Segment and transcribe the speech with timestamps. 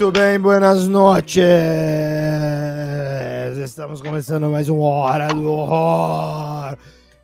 [0.00, 1.44] Muito bem, buenas noches.
[3.62, 6.74] Estamos começando mais um Hora do Horror.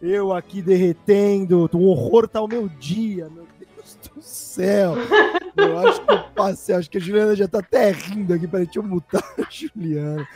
[0.03, 4.93] Eu aqui derretendo, o horror tá o meu dia, meu Deus do céu.
[5.57, 8.47] Eu acho que eu passei, acho que a Juliana já tá até rindo aqui.
[8.47, 10.29] Peraí, deixa eu mutar a Juliana.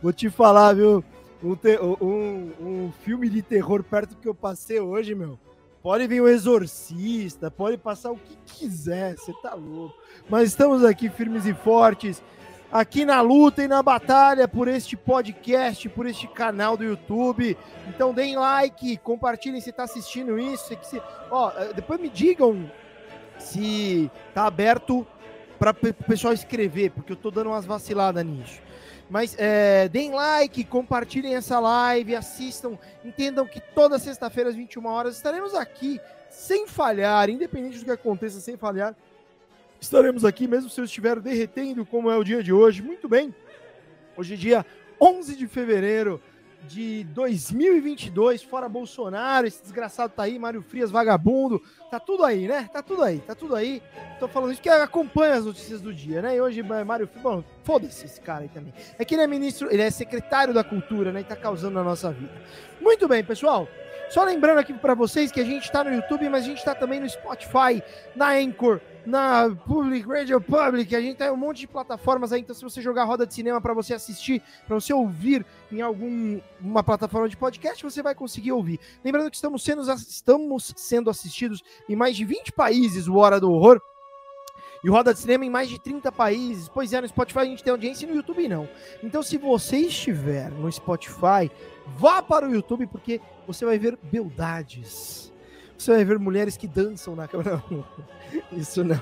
[0.00, 1.02] Vou te falar, viu?
[1.42, 1.56] Um,
[2.00, 5.36] um- um filme de terror perto do que eu passei hoje, meu.
[5.82, 9.96] Pode vir o Exorcista, pode passar o que quiser, você tá louco.
[10.28, 12.22] Mas estamos aqui firmes e fortes,
[12.70, 17.56] aqui na luta e na batalha por este podcast, por este canal do YouTube.
[17.88, 20.76] Então deem like, compartilhem se tá assistindo isso.
[20.82, 22.70] se- ó, eh, depois me digam
[23.38, 25.06] se tá aberto
[25.58, 25.74] para o
[26.04, 28.60] pessoal escrever, porque eu tô dando umas vaciladas nisso.
[29.10, 35.16] Mas é, deem like, compartilhem essa live, assistam, entendam que toda sexta-feira às 21 horas
[35.16, 38.94] estaremos aqui sem falhar, independente do que aconteça, sem falhar.
[39.80, 42.82] Estaremos aqui, mesmo se eu estiver derretendo, como é o dia de hoje.
[42.82, 43.34] Muito bem.
[44.16, 44.66] Hoje é dia
[45.00, 46.22] 11 de fevereiro
[46.68, 52.68] de 2022, fora Bolsonaro, esse desgraçado tá aí, Mário Frias, vagabundo, tá tudo aí, né?
[52.72, 53.82] Tá tudo aí, tá tudo aí.
[54.18, 56.36] Tô falando isso porque acompanha as notícias do dia, né?
[56.36, 58.72] E hoje, eh, Mário Frias, bom, foda-se esse cara aí também.
[58.98, 61.20] É que ele é ministro, ele é secretário da cultura, né?
[61.20, 62.32] E tá causando na nossa vida.
[62.80, 63.66] Muito bem, pessoal.
[64.10, 66.74] Só lembrando aqui para vocês que a gente tá no YouTube, mas a gente tá
[66.74, 67.80] também no Spotify,
[68.16, 72.54] na Anchor, na Public Radio Public, a gente tem um monte de plataformas aí, então
[72.54, 77.28] se você jogar roda de cinema para você assistir, para você ouvir em alguma plataforma
[77.28, 78.78] de podcast, você vai conseguir ouvir.
[79.04, 83.50] Lembrando que estamos sendo, estamos sendo assistidos em mais de 20 países, o Hora do
[83.50, 83.80] Horror,
[84.82, 86.68] e Roda de Cinema em mais de 30 países.
[86.68, 88.68] Pois é, no Spotify a gente tem audiência e no YouTube não.
[89.02, 91.50] Então se você estiver no Spotify,
[91.98, 95.29] vá para o YouTube porque você vai ver beldades.
[95.80, 97.62] Você vai ver mulheres que dançam na câmera.
[97.70, 97.84] Não,
[98.52, 99.00] isso não.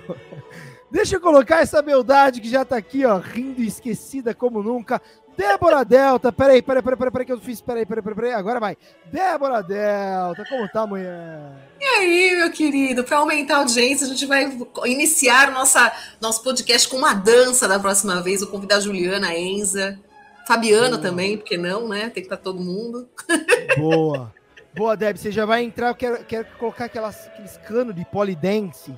[0.88, 5.02] Deixa eu colocar essa beldade que já tá aqui, ó, rindo e esquecida como nunca.
[5.36, 8.60] Débora Delta, peraí, peraí, peraí, peraí, peraí, que eu fiz, peraí, peraí, peraí, peraí, agora
[8.60, 8.76] vai.
[9.06, 11.52] Débora Delta, como tá, mulher?
[11.80, 14.48] E aí, meu querido, para aumentar a audiência, a gente vai
[14.84, 18.40] iniciar nossa, nosso podcast com uma dança da próxima vez.
[18.40, 19.98] Vou convidar a Juliana, a Enza,
[20.46, 22.02] Fabiana também, porque não, né?
[22.02, 23.08] Tem que estar todo mundo.
[23.76, 24.37] Boa.
[24.74, 28.94] Boa, Deb, você já vai entrar, eu quero, quero colocar aquelas, aqueles canos de polidense,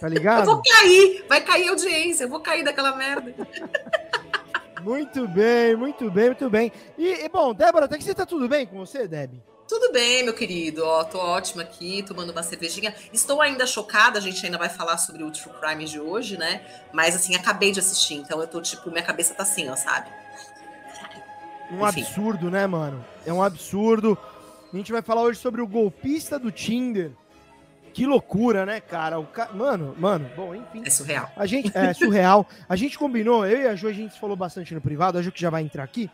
[0.00, 0.46] tá Eu ligado?
[0.46, 3.34] vou cair, vai cair a audiência, eu vou cair daquela merda.
[4.82, 6.72] Muito bem, muito bem, muito bem.
[6.96, 9.40] E, e, bom, Débora, até que você tá tudo bem com você, Deb?
[9.66, 10.84] Tudo bem, meu querido.
[10.84, 12.94] Ó, tô ótima aqui, tomando uma cervejinha.
[13.12, 16.64] Estou ainda chocada, a gente ainda vai falar sobre o True Crime de hoje, né?
[16.92, 20.08] Mas assim, acabei de assistir, então eu tô tipo, minha cabeça tá assim, ó, sabe?
[21.72, 22.02] Um Enfim.
[22.02, 23.04] absurdo, né, mano?
[23.24, 24.16] É um absurdo.
[24.76, 27.10] A gente vai falar hoje sobre o golpista do Tinder.
[27.94, 29.18] Que loucura, né, cara?
[29.18, 29.48] O ca...
[29.54, 30.82] Mano, mano, bom, enfim.
[30.84, 31.30] É surreal.
[31.34, 32.46] A gente, é surreal.
[32.68, 35.32] A gente combinou, eu e a Ju, a gente falou bastante no privado, a Ju
[35.32, 36.10] que já vai entrar aqui.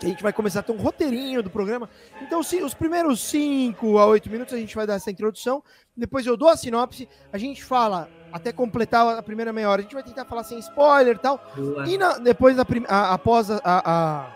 [0.00, 1.90] que A gente vai começar a ter um roteirinho do programa.
[2.22, 5.62] Então, os primeiros 5 a 8 minutos a gente vai dar essa introdução.
[5.94, 7.06] Depois eu dou a sinopse.
[7.30, 9.80] A gente fala até completar a primeira meia hora.
[9.80, 11.38] A gente vai tentar falar sem spoiler e tal.
[11.54, 11.86] Boa.
[11.86, 14.26] E na- depois, prim- a- após a, a,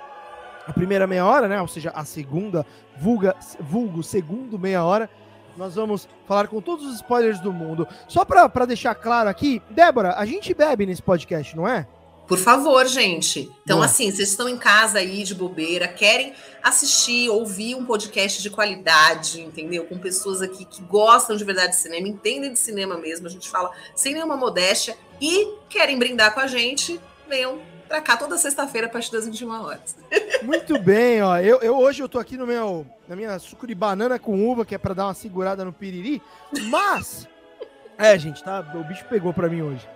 [0.66, 1.58] a primeira meia hora, né?
[1.62, 2.66] Ou seja, a segunda,
[3.00, 5.09] vulga, vulgo, segundo meia hora,
[5.56, 7.86] nós vamos falar com todos os spoilers do mundo.
[8.06, 11.87] Só pra, pra deixar claro aqui, Débora, a gente bebe nesse podcast, não é?
[12.28, 13.50] Por favor, gente.
[13.64, 18.50] Então, assim, vocês estão em casa aí de bobeira, querem assistir, ouvir um podcast de
[18.50, 19.87] qualidade, entendeu?
[19.87, 23.48] Com pessoas aqui que gostam de verdade de cinema, entendem de cinema mesmo, a gente
[23.48, 28.88] fala sem nenhuma modéstia e querem brindar com a gente, venham pra cá toda sexta-feira
[28.88, 29.96] a partir das 21 horas.
[30.44, 31.38] Muito bem, ó.
[31.38, 34.66] Eu, eu hoje eu tô aqui no meu, na minha suco de banana com uva,
[34.66, 36.22] que é pra dar uma segurada no piriri,
[36.70, 37.26] mas
[37.96, 39.88] é, gente, tá, o bicho pegou pra mim hoje.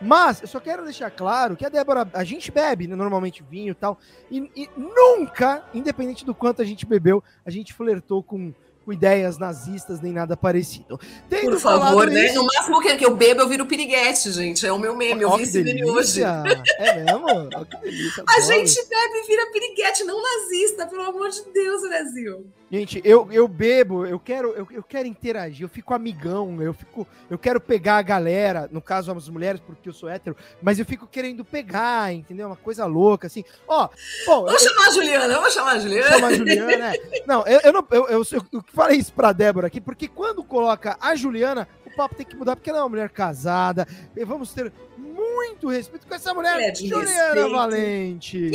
[0.00, 3.72] Mas eu só quero deixar claro que a Débora, a gente bebe né, normalmente vinho
[3.72, 3.98] e tal,
[4.30, 8.52] e, e nunca, independente do quanto a gente bebeu, a gente flertou com,
[8.84, 11.00] com ideias nazistas nem nada parecido.
[11.28, 12.26] Tendo Por favor, né?
[12.26, 14.66] isso- No máximo que eu bebo, eu viro piriguete, gente.
[14.66, 16.22] É o meu meme, eu Ó, vi esse meme hoje.
[16.22, 17.48] É mesmo?
[17.82, 18.24] Delícia.
[18.28, 22.46] A gente bebe e vira piriguete, não nazista, pelo amor de Deus, Brasil.
[22.70, 27.06] Gente, eu, eu bebo, eu quero, eu, eu quero interagir, eu fico amigão, eu fico,
[27.30, 30.84] eu quero pegar a galera, no caso as mulheres, porque eu sou hétero, mas eu
[30.84, 32.48] fico querendo pegar, entendeu?
[32.48, 33.44] Uma coisa louca, assim.
[33.68, 33.88] Ó,
[34.26, 36.08] bom, eu, Vamos chamar a Juliana, vamos chamar a eu Juliana.
[36.10, 36.94] chamo a Juliana, né?
[37.26, 40.42] Não, eu, eu não, eu, eu, eu, eu falei isso pra Débora aqui, porque quando
[40.42, 43.86] coloca a Juliana, o papo tem que mudar, porque ela é uma mulher casada,
[44.26, 47.50] vamos ter muito respeito com essa mulher, É, Juliana respeito.
[47.52, 48.50] Valente.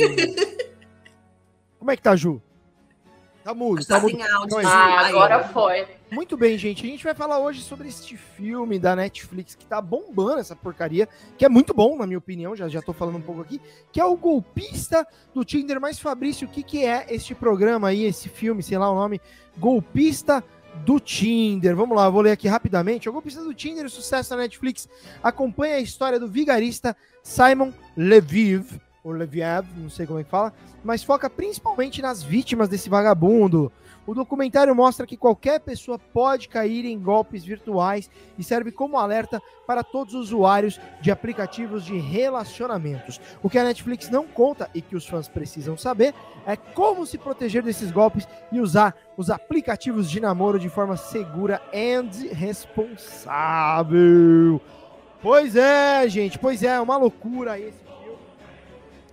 [1.78, 2.42] Como é que tá, Ju?
[3.50, 4.16] Tá mudo, tá, tá mudo.
[4.22, 5.84] Áudio, ah, agora foi.
[6.08, 6.86] Muito bem, gente.
[6.86, 11.08] A gente vai falar hoje sobre este filme da Netflix que tá bombando essa porcaria,
[11.36, 13.60] que é muito bom, na minha opinião, já, já tô falando um pouco aqui,
[13.90, 15.04] que é o Golpista
[15.34, 15.80] do Tinder.
[15.80, 19.20] Mas, Fabrício, o que, que é este programa aí, esse filme, sei lá o nome,
[19.58, 20.44] Golpista
[20.84, 21.74] do Tinder.
[21.74, 23.08] Vamos lá, vou ler aqui rapidamente.
[23.08, 24.88] O Golpista do Tinder, o sucesso da Netflix,
[25.20, 30.52] acompanha a história do vigarista Simon Leviv, ou Leviev, não sei como é que fala,
[30.84, 33.72] mas foca principalmente nas vítimas desse vagabundo.
[34.06, 39.40] O documentário mostra que qualquer pessoa pode cair em golpes virtuais e serve como alerta
[39.66, 43.20] para todos os usuários de aplicativos de relacionamentos.
[43.42, 46.14] O que a Netflix não conta e que os fãs precisam saber
[46.46, 51.62] é como se proteger desses golpes e usar os aplicativos de namoro de forma segura
[51.72, 52.00] e
[52.34, 53.80] responsável.
[55.22, 57.89] Pois é, gente, pois é, é uma loucura esse.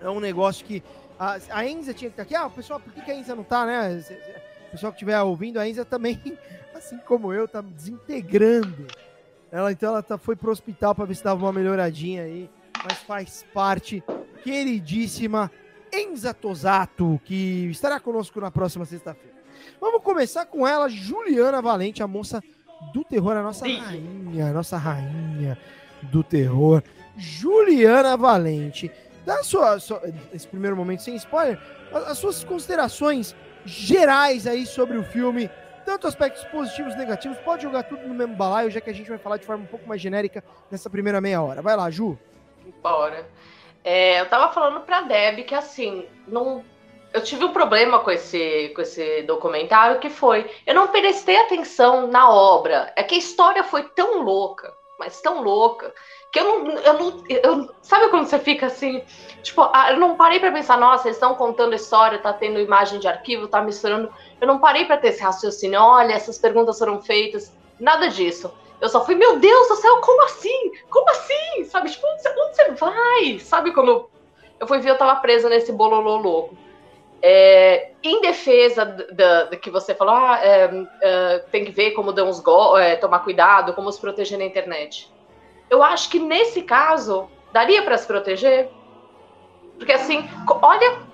[0.00, 0.82] É um negócio que
[1.18, 2.34] a, a Enza tinha que estar aqui.
[2.34, 4.02] Ah, pessoal, por que, que a Enza não tá, né?
[4.68, 6.20] O pessoal que estiver ouvindo, a Enza também,
[6.74, 8.86] assim como eu, tá desintegrando.
[9.50, 12.50] Ela então ela tá, foi pro hospital para ver se dava uma melhoradinha aí,
[12.84, 14.02] mas faz parte,
[14.44, 15.50] queridíssima
[15.92, 19.36] Enza Tosato, que estará conosco na próxima sexta-feira.
[19.80, 22.42] Vamos começar com ela, Juliana Valente, a moça
[22.92, 25.58] do terror, a nossa rainha, a nossa rainha
[26.02, 26.82] do terror,
[27.16, 28.90] Juliana Valente.
[29.28, 30.00] Dá sua, sua,
[30.32, 31.60] esse primeiro momento sem spoiler,
[31.92, 35.50] as, as suas considerações gerais aí sobre o filme,
[35.84, 37.36] tanto aspectos positivos negativos.
[37.40, 39.66] Pode jogar tudo no mesmo balaio, já que a gente vai falar de forma um
[39.66, 41.60] pouco mais genérica nessa primeira meia hora.
[41.60, 42.18] Vai lá, Ju.
[42.82, 43.28] Bora.
[43.84, 46.64] É, eu tava falando pra Deb que assim, não.
[47.12, 50.50] Eu tive um problema com esse, com esse documentário que foi.
[50.66, 52.90] Eu não prestei atenção na obra.
[52.96, 55.92] É que a história foi tão louca, mas tão louca,
[56.30, 59.02] que eu não, eu não, eu, sabe quando você fica assim,
[59.42, 63.00] tipo, ah, eu não parei para pensar, nossa, eles estão contando história, tá tendo imagem
[63.00, 67.00] de arquivo, tá misturando, eu não parei para ter esse raciocínio, olha, essas perguntas foram
[67.00, 68.52] feitas, nada disso.
[68.80, 70.72] Eu só fui, meu Deus do céu, como assim?
[70.88, 71.64] Como assim?
[71.64, 73.38] Sabe, tipo, onde você, onde você vai?
[73.40, 74.08] Sabe quando
[74.60, 76.56] eu fui ver, eu tava presa nesse bololô louco.
[77.20, 80.70] É, em defesa da, que você falou, ah, é,
[81.00, 84.44] é, tem que ver como dão os go é, tomar cuidado, como se proteger na
[84.44, 85.10] internet
[85.70, 88.70] eu acho que nesse caso daria para se proteger.
[89.78, 90.28] Porque assim,
[90.62, 91.08] olha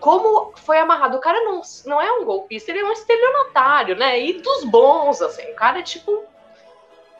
[0.00, 1.16] como foi amarrado.
[1.16, 4.20] O cara não, não é um golpista, ele é um estelionatário, né?
[4.20, 5.50] E dos bons, assim.
[5.50, 6.24] O cara é tipo.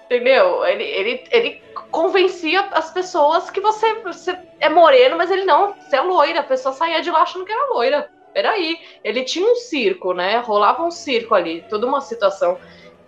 [0.04, 0.64] Entendeu?
[0.64, 5.96] Ele, ele, ele convencia as pessoas que você, você é moreno, mas ele não, você
[5.96, 6.40] é loira.
[6.40, 8.10] A pessoa saía de lá achando que era loira.
[8.32, 8.78] Peraí.
[9.02, 10.38] Ele tinha um circo, né?
[10.38, 12.58] Rolava um circo ali, toda uma situação.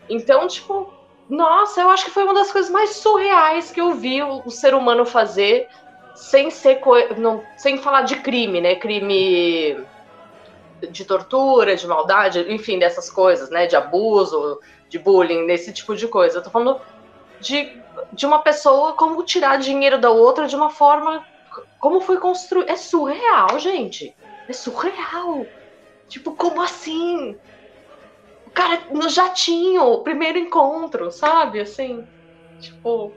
[0.09, 0.93] Então, tipo,
[1.29, 4.75] nossa, eu acho que foi uma das coisas mais surreais que eu vi o, ser
[4.75, 5.69] humano fazer
[6.15, 6.81] sem ser
[7.19, 8.77] não, sem falar de crime, né?
[8.77, 9.79] Crime
[10.91, 13.67] de tortura, de maldade, enfim, dessas coisas, né?
[13.67, 14.59] De abuso,
[14.89, 16.39] de bullying, desse tipo de coisa.
[16.39, 16.81] Eu tô falando
[17.41, 17.79] de,
[18.13, 21.25] de uma pessoa como tirar dinheiro da outra de uma forma
[21.79, 22.71] como foi construído.
[22.71, 24.15] É surreal, gente.
[24.49, 25.47] É surreal.
[26.09, 27.39] Tipo, como assim?
[28.55, 31.61] Cara, no jatinho, primeiro encontro, sabe?
[31.61, 32.07] Assim,
[32.61, 33.13] tipo.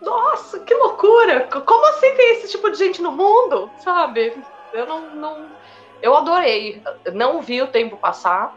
[0.00, 1.48] Nossa, que loucura!
[1.48, 4.42] Como assim tem esse tipo de gente no mundo, sabe?
[4.72, 5.14] Eu não.
[5.14, 5.50] não
[6.02, 6.82] eu adorei.
[7.12, 8.56] Não vi o tempo passar.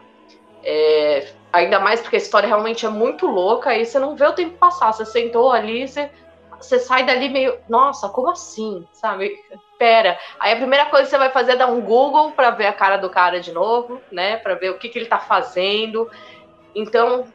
[0.62, 3.70] É, ainda mais porque a história realmente é muito louca.
[3.70, 4.92] Aí você não vê o tempo passar.
[4.92, 6.10] Você sentou ali, você,
[6.58, 7.58] você sai dali meio.
[7.68, 8.86] Nossa, como assim?
[8.92, 9.38] Sabe?
[9.74, 10.18] espera.
[10.40, 12.72] Aí a primeira coisa que você vai fazer é dar um Google para ver a
[12.72, 14.36] cara do cara de novo, né?
[14.36, 16.10] Para ver o que, que ele está fazendo.
[16.74, 17.26] Então,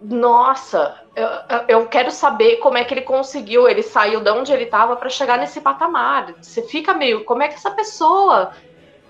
[0.00, 1.28] nossa, eu,
[1.68, 5.08] eu quero saber como é que ele conseguiu, ele saiu de onde ele estava para
[5.08, 6.34] chegar nesse patamar.
[6.40, 8.52] Você fica meio, como é que essa pessoa,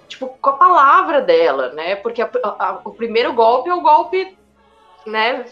[0.08, 1.96] tipo, com a palavra dela, né?
[1.96, 4.36] Porque a, a, o primeiro golpe é o golpe,
[5.04, 5.44] né?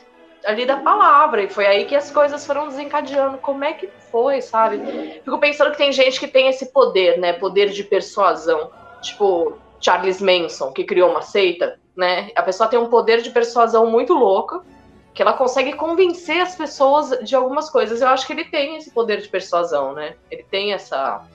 [0.44, 1.42] Ali da palavra.
[1.42, 3.38] E foi aí que as coisas foram desencadeando.
[3.38, 4.78] Como é que foi, sabe?
[5.24, 7.32] Fico pensando que tem gente que tem esse poder, né?
[7.32, 8.70] Poder de persuasão.
[9.00, 12.30] Tipo, Charles Manson, que criou uma seita, né?
[12.34, 14.64] A pessoa tem um poder de persuasão muito louco,
[15.12, 18.00] que ela consegue convencer as pessoas de algumas coisas.
[18.00, 20.16] Eu acho que ele tem esse poder de persuasão, né?
[20.30, 21.26] Ele tem essa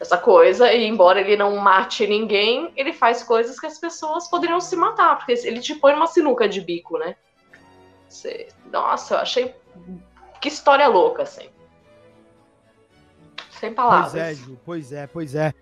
[0.00, 4.58] essa coisa, e embora ele não mate ninguém, ele faz coisas que as pessoas poderiam
[4.58, 7.14] se matar, porque ele te põe numa sinuca de bico, né?
[8.10, 9.54] Você, nossa, eu achei.
[10.40, 11.48] Que história louca, assim.
[13.52, 14.12] Sem palavras.
[14.12, 15.54] Pois é, Ju, pois é, pois é.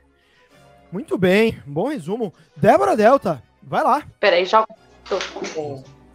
[0.90, 2.33] Muito bem, bom resumo.
[2.57, 4.02] Débora Delta, vai lá.
[4.19, 4.67] Peraí, já.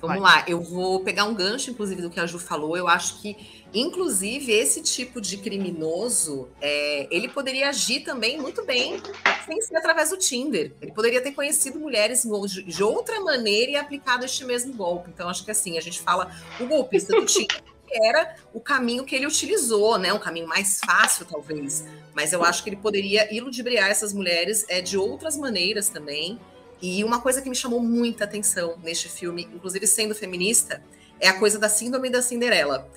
[0.04, 0.40] Vamos Vai.
[0.40, 2.76] lá, eu vou pegar um gancho, inclusive, do que a Ju falou.
[2.76, 3.38] Eu acho que,
[3.74, 9.02] inclusive, esse tipo de criminoso, é, ele poderia agir também muito bem
[9.46, 10.74] sem ser através do Tinder.
[10.82, 12.28] Ele poderia ter conhecido mulheres
[12.66, 15.10] de outra maneira e aplicado este mesmo golpe.
[15.10, 16.30] Então, acho que assim, a gente fala
[16.60, 20.12] o golpista do Tinder era o caminho que ele utilizou, né?
[20.12, 21.86] Um caminho mais fácil, talvez.
[22.14, 26.40] Mas eu acho que ele poderia iludibriar essas mulheres é, de outras maneiras também.
[26.84, 30.84] E uma coisa que me chamou muita atenção neste filme, inclusive sendo feminista,
[31.18, 32.90] é a coisa da síndrome da Cinderela.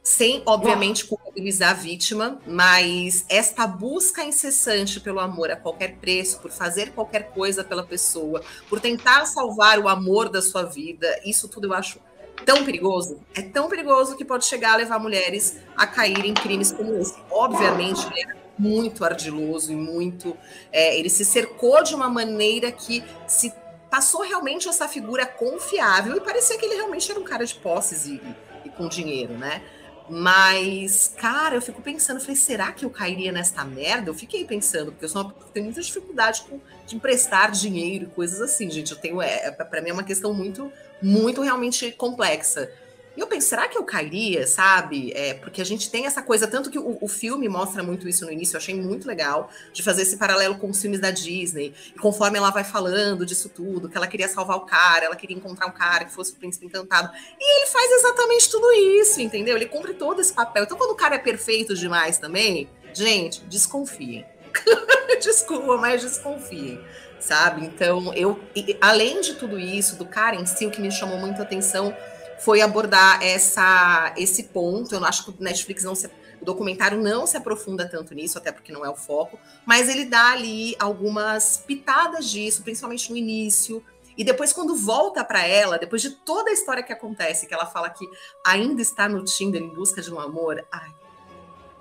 [0.00, 6.52] Sem, obviamente, culpabilizar a vítima, mas esta busca incessante pelo amor a qualquer preço, por
[6.52, 11.66] fazer qualquer coisa pela pessoa, por tentar salvar o amor da sua vida, isso tudo
[11.66, 11.98] eu acho
[12.46, 13.20] tão perigoso.
[13.34, 17.16] É tão perigoso que pode chegar a levar mulheres a caírem em crimes como esse.
[17.28, 20.36] Obviamente, ele era muito ardiloso e muito.
[20.70, 23.52] É, ele se cercou de uma maneira que se
[23.90, 28.06] passou realmente essa figura confiável e parecia que ele realmente era um cara de posses
[28.06, 28.22] e,
[28.64, 29.62] e com dinheiro, né?
[30.08, 34.10] Mas, cara, eu fico pensando, falei, será que eu cairia nesta merda?
[34.10, 38.08] Eu fiquei pensando, porque eu sou uma, tenho muita dificuldade com, de emprestar dinheiro e
[38.08, 38.92] coisas assim, gente.
[38.92, 42.70] Eu tenho, é, para mim é uma questão muito, muito realmente complexa.
[43.16, 45.12] E eu penso, será que eu cairia, sabe?
[45.14, 48.24] É, porque a gente tem essa coisa, tanto que o, o, filme mostra muito isso
[48.24, 51.74] no início, eu achei muito legal, de fazer esse paralelo com os filmes da Disney.
[51.94, 55.36] E conforme ela vai falando disso tudo, que ela queria salvar o cara, ela queria
[55.36, 57.10] encontrar um cara que fosse o príncipe encantado.
[57.38, 59.56] E ele faz exatamente tudo isso, entendeu?
[59.56, 60.64] Ele cumpre todo esse papel.
[60.64, 64.24] Então, quando o cara é perfeito demais também, gente, desconfiem.
[65.20, 66.80] Desculpa, mas desconfiem
[67.22, 67.64] sabe?
[67.64, 68.38] Então, eu,
[68.80, 71.96] além de tudo isso, do cara em si, o que me chamou muita atenção
[72.44, 74.94] foi abordar essa, esse ponto.
[74.94, 76.06] Eu não acho que o Netflix não se,
[76.40, 80.04] o documentário não se aprofunda tanto nisso, até porque não é o foco, mas ele
[80.04, 83.82] dá ali algumas pitadas disso, principalmente no início.
[84.16, 87.64] E depois, quando volta para ela, depois de toda a história que acontece, que ela
[87.64, 88.04] fala que
[88.44, 90.90] ainda está no Tinder em busca de um amor, ai,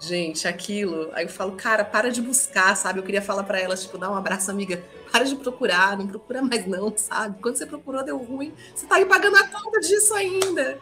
[0.01, 1.09] gente, aquilo.
[1.13, 2.99] Aí eu falo, cara, para de buscar, sabe?
[2.99, 4.83] Eu queria falar para ela, tipo, dar um abraço, amiga.
[5.11, 7.39] Para de procurar, não procura mais, não, sabe?
[7.41, 8.51] Quando você procurou, deu ruim.
[8.73, 10.79] Você tá aí pagando a conta disso ainda.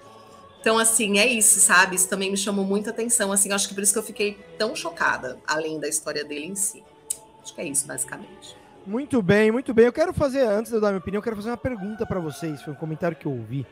[0.61, 1.95] Então, assim, é isso, sabe?
[1.95, 3.31] Isso também me chamou muita atenção.
[3.31, 6.55] Assim, acho que por isso que eu fiquei tão chocada, além da história dele em
[6.55, 6.83] si.
[7.41, 8.55] Acho que é isso, basicamente.
[8.85, 9.85] Muito bem, muito bem.
[9.85, 12.19] Eu quero fazer, antes de eu dar minha opinião, eu quero fazer uma pergunta para
[12.19, 12.61] vocês.
[12.61, 13.65] Foi um comentário que eu ouvi.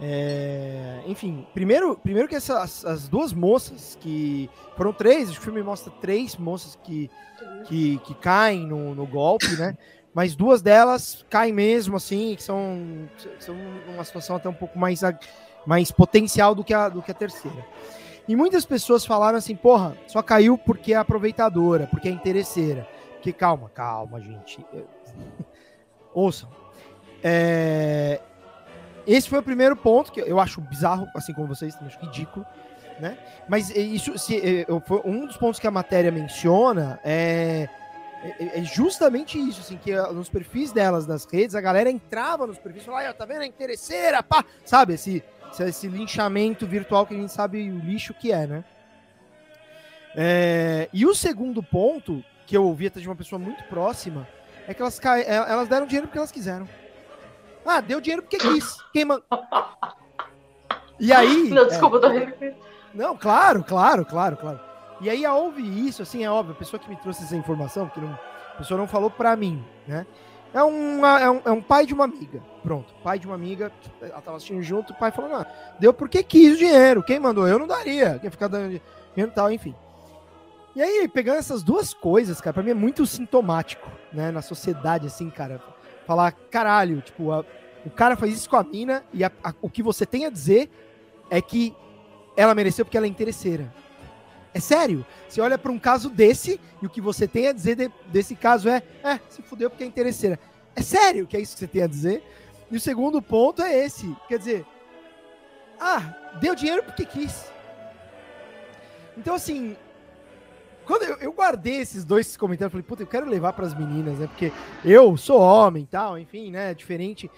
[0.00, 5.90] É, enfim, primeiro, primeiro que essas as duas moças que foram três, o filme mostra
[6.00, 7.10] três moças que,
[7.64, 9.76] que, que caem no, no golpe, né?
[10.12, 13.54] Mas duas delas caem mesmo, assim, que são, são
[13.88, 15.00] uma situação até um pouco mais,
[15.66, 17.64] mais potencial do que, a, do que a terceira.
[18.28, 22.88] E muitas pessoas falaram assim, porra, só caiu porque é aproveitadora, porque é interesseira.
[23.20, 24.64] Que calma, calma, gente.
[26.14, 26.48] Ouçam.
[27.22, 28.20] É,
[29.06, 32.44] esse foi o primeiro ponto que eu acho bizarro, assim como vocês, acho ridículo,
[32.98, 33.16] né?
[33.48, 34.66] Mas isso, se, é,
[35.04, 37.68] um dos pontos que a matéria menciona é,
[38.22, 42.58] é, é, justamente isso, assim, que nos perfis delas nas redes, a galera entrava nos
[42.58, 45.22] perfis e falava, tá vendo, é interesseira, pá, sabe, esse,
[45.60, 48.64] esse linchamento virtual que a gente sabe o lixo que é, né?
[50.16, 54.26] É, e o segundo ponto, que eu ouvi até de uma pessoa muito próxima,
[54.66, 56.66] é que elas, elas deram dinheiro porque elas quiseram.
[57.66, 58.78] Ah, deu dinheiro porque quis.
[58.92, 59.20] Quem man...
[60.98, 61.48] E aí.
[61.50, 62.56] Não, desculpa, é, tô
[62.94, 64.60] Não, claro, claro, claro, claro.
[65.00, 68.00] E aí houve isso, assim, é óbvio, a pessoa que me trouxe essa informação, que
[68.00, 68.18] não,
[68.54, 70.06] a pessoa não falou pra mim, né?
[70.54, 72.42] É, uma, é, um, é um pai de uma amiga.
[72.62, 73.70] Pronto, pai de uma amiga,
[74.00, 75.44] ela tava assistindo junto, o pai falou, não,
[75.78, 77.02] deu porque quis o dinheiro.
[77.02, 77.46] Quem mandou?
[77.46, 78.18] Eu não daria.
[78.18, 78.80] Quem ficar dando
[79.14, 79.74] dinheiro tal, enfim.
[80.74, 85.06] E aí, pegando essas duas coisas, cara, pra mim é muito sintomático, né, na sociedade,
[85.06, 85.60] assim, cara
[86.06, 87.44] falar, caralho, tipo, a,
[87.84, 90.30] o cara faz isso com a mina e a, a, o que você tem a
[90.30, 90.70] dizer
[91.28, 91.74] é que
[92.36, 93.72] ela mereceu porque ela é interesseira.
[94.54, 95.04] É sério.
[95.28, 98.34] Você olha para um caso desse e o que você tem a dizer de, desse
[98.34, 100.38] caso é, é, se fudeu porque é interesseira.
[100.74, 102.22] É sério que é isso que você tem a dizer?
[102.70, 104.14] E o segundo ponto é esse.
[104.28, 104.66] Quer dizer,
[105.80, 107.52] ah, deu dinheiro porque quis.
[109.16, 109.76] Então, assim,
[110.86, 114.18] quando eu, eu, guardei esses dois comentários, falei, puta, eu quero levar para as meninas,
[114.18, 114.28] né?
[114.28, 114.52] Porque
[114.84, 116.72] eu sou homem e tal, enfim, né?
[116.72, 117.28] Diferente.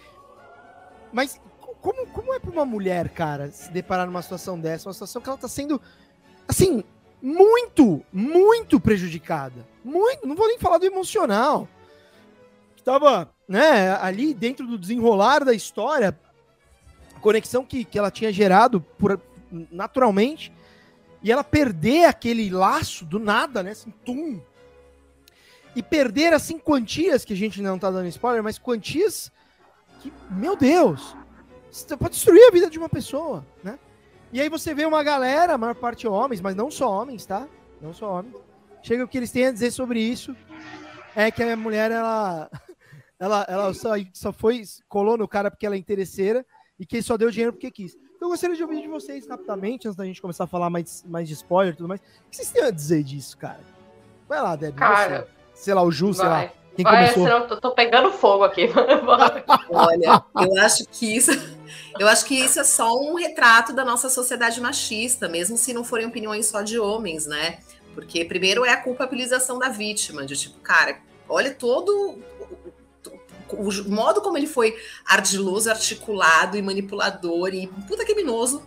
[1.11, 1.41] Mas
[1.81, 4.87] como, como é para uma mulher, cara, se deparar numa situação dessa?
[4.87, 5.81] Uma situação que ela tá sendo,
[6.47, 6.85] assim,
[7.23, 9.67] muito, muito prejudicada.
[9.83, 11.67] Muito, não vou nem falar do emocional.
[12.77, 16.19] Estava, né, ali dentro do desenrolar da história,
[17.23, 19.19] conexão que, que ela tinha gerado por,
[19.71, 20.53] naturalmente
[21.23, 23.71] e ela perder aquele laço do nada, né?
[23.71, 24.41] Assim, tum.
[25.75, 29.31] E perder, assim, quantias, que a gente não tá dando spoiler, mas quantias
[30.01, 31.17] que, meu Deus,
[31.99, 33.79] pode destruir a vida de uma pessoa, né?
[34.33, 37.49] E aí você vê uma galera, a maior parte homens, mas não só homens, tá?
[37.81, 38.37] Não só homens.
[38.83, 40.37] Chega o que eles têm a dizer sobre isso
[41.15, 42.51] é que a mulher, ela,
[43.19, 46.47] ela, ela só, só foi, colou no cara porque ela é interesseira
[46.79, 47.97] e que só deu dinheiro porque quis.
[48.19, 51.05] Então eu gostaria de ouvir de vocês rapidamente, antes da gente começar a falar mais,
[51.07, 52.01] mais de spoiler e tudo mais.
[52.01, 53.61] O que vocês têm a dizer disso, cara?
[54.29, 54.75] Vai lá, Deb.
[54.75, 55.63] Cara, você.
[55.63, 56.51] sei lá, o Ju, sei lá.
[56.75, 57.23] Quem vai, começou?
[57.23, 58.69] Senão eu tô pegando fogo aqui.
[59.71, 61.31] Olha, eu acho que isso,
[61.97, 65.85] eu acho que isso é só um retrato da nossa sociedade machista, mesmo se não
[65.85, 67.61] forem opiniões só de homens, né?
[67.95, 70.99] Porque primeiro é a culpabilização da vítima, de tipo, cara,
[71.29, 72.19] olha todo
[73.51, 78.63] o, modo como ele foi ardiloso, articulado e manipulador e puta criminoso,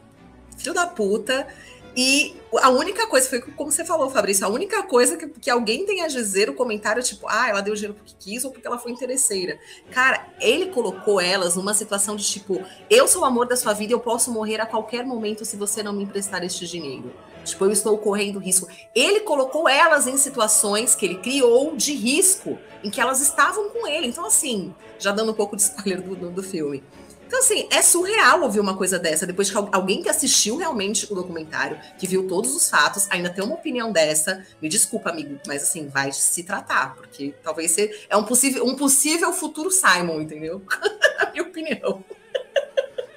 [0.58, 1.48] filho da puta.
[1.96, 5.86] E a única coisa, foi como você falou, Fabrício, a única coisa que, que alguém
[5.86, 8.78] tem a dizer, o comentário, tipo, ah, ela deu dinheiro porque quis ou porque ela
[8.78, 9.60] foi interesseira.
[9.92, 13.92] Cara, ele colocou elas numa situação de tipo, eu sou o amor da sua vida,
[13.92, 17.14] eu posso morrer a qualquer momento se você não me emprestar este dinheiro.
[17.44, 18.68] Tipo, eu estou correndo risco.
[18.94, 23.88] Ele colocou elas em situações que ele criou de risco, em que elas estavam com
[23.88, 24.08] ele.
[24.08, 26.84] Então, assim, já dando um pouco de spoiler do, do, filme.
[27.26, 31.16] Então, assim, é surreal ouvir uma coisa dessa, depois que alguém que assistiu realmente o
[31.16, 34.46] documentário, que viu todos os fatos, ainda tem uma opinião dessa.
[34.62, 38.76] Me desculpa, amigo, mas assim, vai se tratar, porque talvez seja é um possível, um
[38.76, 40.62] possível futuro Simon, entendeu?
[41.32, 42.04] Minha opinião.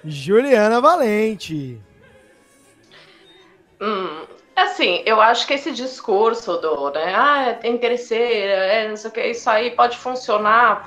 [0.04, 1.80] Juliana Valente.
[3.84, 4.26] Hum,
[4.56, 9.12] assim, eu acho que esse discurso do, né, ah, é interesseira, é, não sei o
[9.12, 10.82] que, isso aí pode funcionar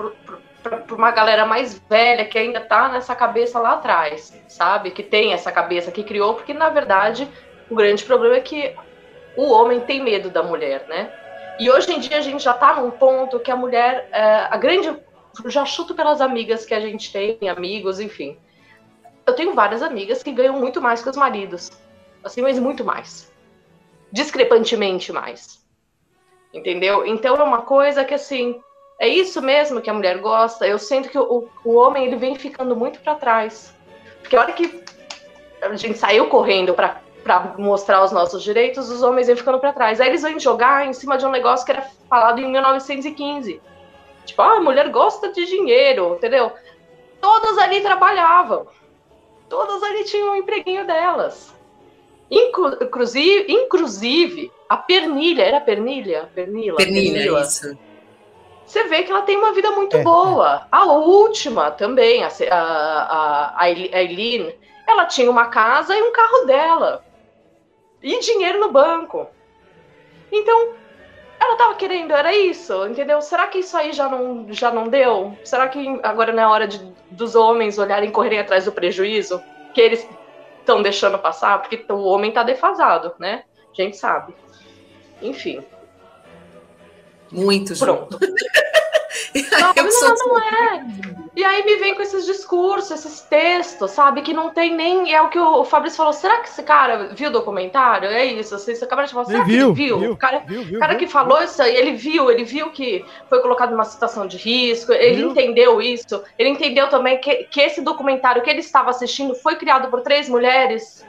[0.64, 4.90] para uma galera mais velha que ainda tá nessa cabeça lá atrás, sabe?
[4.90, 7.32] Que tem essa cabeça que criou, porque na verdade
[7.70, 8.74] o grande problema é que
[9.36, 11.14] o homem tem medo da mulher, né?
[11.60, 14.58] E hoje em dia a gente já tá num ponto que a mulher, é, a
[14.58, 14.90] grande,
[15.46, 18.36] já chuto pelas amigas que a gente tem, amigos, enfim.
[19.28, 21.70] Eu tenho várias amigas que ganham muito mais que os maridos,
[22.28, 23.32] assim, mas muito mais,
[24.12, 25.66] discrepantemente mais,
[26.54, 27.06] entendeu?
[27.06, 28.62] Então é uma coisa que assim
[29.00, 30.68] é isso mesmo que a mulher gosta.
[30.68, 33.74] Eu sinto que o, o homem ele vem ficando muito para trás.
[34.22, 34.84] Porque a hora que
[35.62, 37.02] a gente saiu correndo para
[37.58, 40.02] mostrar os nossos direitos, os homens vêm ficando para trás.
[40.02, 43.62] Aí eles vêm jogar em cima de um negócio que era falado em 1915.
[44.26, 46.52] Tipo, ah, a mulher gosta de dinheiro, entendeu?
[47.22, 48.68] Todas ali trabalhavam.
[49.48, 51.54] Todas ali tinham um empreguinho delas.
[52.30, 56.30] Inclusive, inclusive, a pernilha, era pernilha?
[56.34, 56.78] Pernila?
[56.78, 57.42] Pernilha, pernila.
[57.42, 57.78] isso
[58.68, 60.64] você vê que ela tem uma vida muito é, boa.
[60.64, 60.68] É.
[60.70, 64.54] A última também, a, a, a Eileen,
[64.86, 67.06] ela tinha uma casa e um carro dela.
[68.04, 69.26] E dinheiro no banco.
[70.30, 70.74] Então,
[71.40, 73.22] ela tava querendo, era isso, entendeu?
[73.22, 75.38] Será que isso aí já não, já não deu?
[75.46, 79.42] Será que agora não é hora de, dos homens olharem e correrem atrás do prejuízo
[79.74, 80.08] que eles
[80.68, 81.62] estão deixando passar?
[81.62, 83.46] Porque o homem tá defasado, né?
[83.72, 84.36] A gente sabe.
[85.22, 85.64] Enfim.
[87.32, 88.20] Muito, Pronto.
[89.60, 90.86] Não, não, não é.
[91.38, 94.24] E aí me vem com esses discursos, esses textos, sabe?
[94.24, 95.14] Que não tem nem.
[95.14, 96.12] É o que o Fabrício falou.
[96.12, 98.10] Será que esse cara viu o documentário?
[98.10, 98.58] É isso.
[98.58, 99.26] Você acabou de falar.
[99.26, 100.00] Será ele que viu, ele viu?
[100.00, 103.06] viu o cara, viu, viu, cara que falou isso aí, ele viu, ele viu que
[103.30, 106.24] foi colocado numa situação de risco, ele entendeu isso.
[106.40, 110.28] Ele entendeu também que, que esse documentário que ele estava assistindo foi criado por três
[110.28, 111.06] mulheres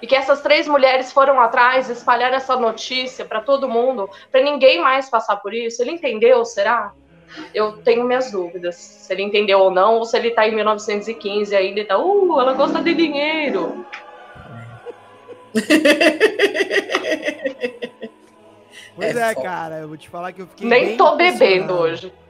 [0.00, 4.80] e que essas três mulheres foram atrás, espalhar essa notícia para todo mundo, para ninguém
[4.80, 5.82] mais passar por isso.
[5.82, 6.92] Ele entendeu, será?
[7.54, 11.54] Eu tenho minhas dúvidas se ele entendeu ou não, ou se ele está em 1915
[11.54, 13.84] ainda e tá, uh, ela gosta de dinheiro.
[18.96, 20.68] Pois é, é cara, eu vou te falar que eu fiquei.
[20.68, 22.12] Nem tô bebendo hoje.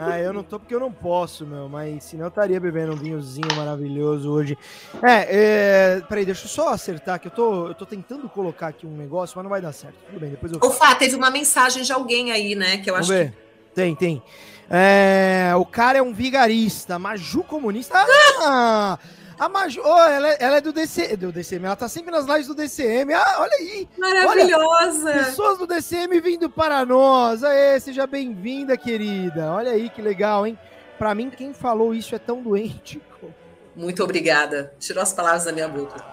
[0.00, 2.96] Ah, eu não tô porque eu não posso, meu, mas senão eu estaria bebendo um
[2.96, 4.56] vinhozinho maravilhoso hoje.
[5.02, 8.86] É, é, peraí, deixa eu só acertar que eu tô, eu tô tentando colocar aqui
[8.86, 9.96] um negócio, mas não vai dar certo.
[10.06, 10.60] Tudo bem, depois eu.
[10.62, 12.78] O Fá, teve uma mensagem de alguém aí, né?
[12.78, 13.32] Que eu Vamos acho ver.
[13.32, 13.47] que.
[13.78, 14.20] Tem, tem.
[14.68, 17.94] É, o cara é um vigarista, Maju comunista.
[18.42, 18.98] Ah!
[19.38, 22.26] A Maju, oh, ela, é, ela é do, DC, do DCM, ela tá sempre nas
[22.26, 23.14] lives do DCM.
[23.14, 23.88] Ah, olha aí!
[23.96, 25.10] Maravilhosa!
[25.10, 27.44] Olha, pessoas do DCM vindo para nós.
[27.44, 29.52] Aê, seja bem-vinda, querida.
[29.52, 30.58] Olha aí que legal, hein?
[30.98, 33.00] Para mim, quem falou isso é tão doente.
[33.76, 34.74] Muito obrigada.
[34.80, 36.04] Tirou as palavras da minha boca.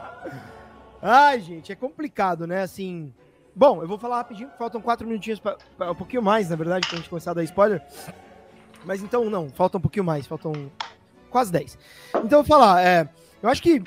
[1.01, 2.61] Ai, gente, é complicado, né?
[2.61, 3.11] Assim.
[3.55, 6.87] Bom, eu vou falar rapidinho, faltam quatro minutinhos, pra, pra, um pouquinho mais, na verdade,
[6.87, 7.81] pra gente começar a dar spoiler.
[8.83, 10.69] Mas então, não, falta um pouquinho mais, faltam
[11.29, 11.77] quase 10.
[12.09, 13.09] Então, eu vou falar, é,
[13.41, 13.81] eu acho que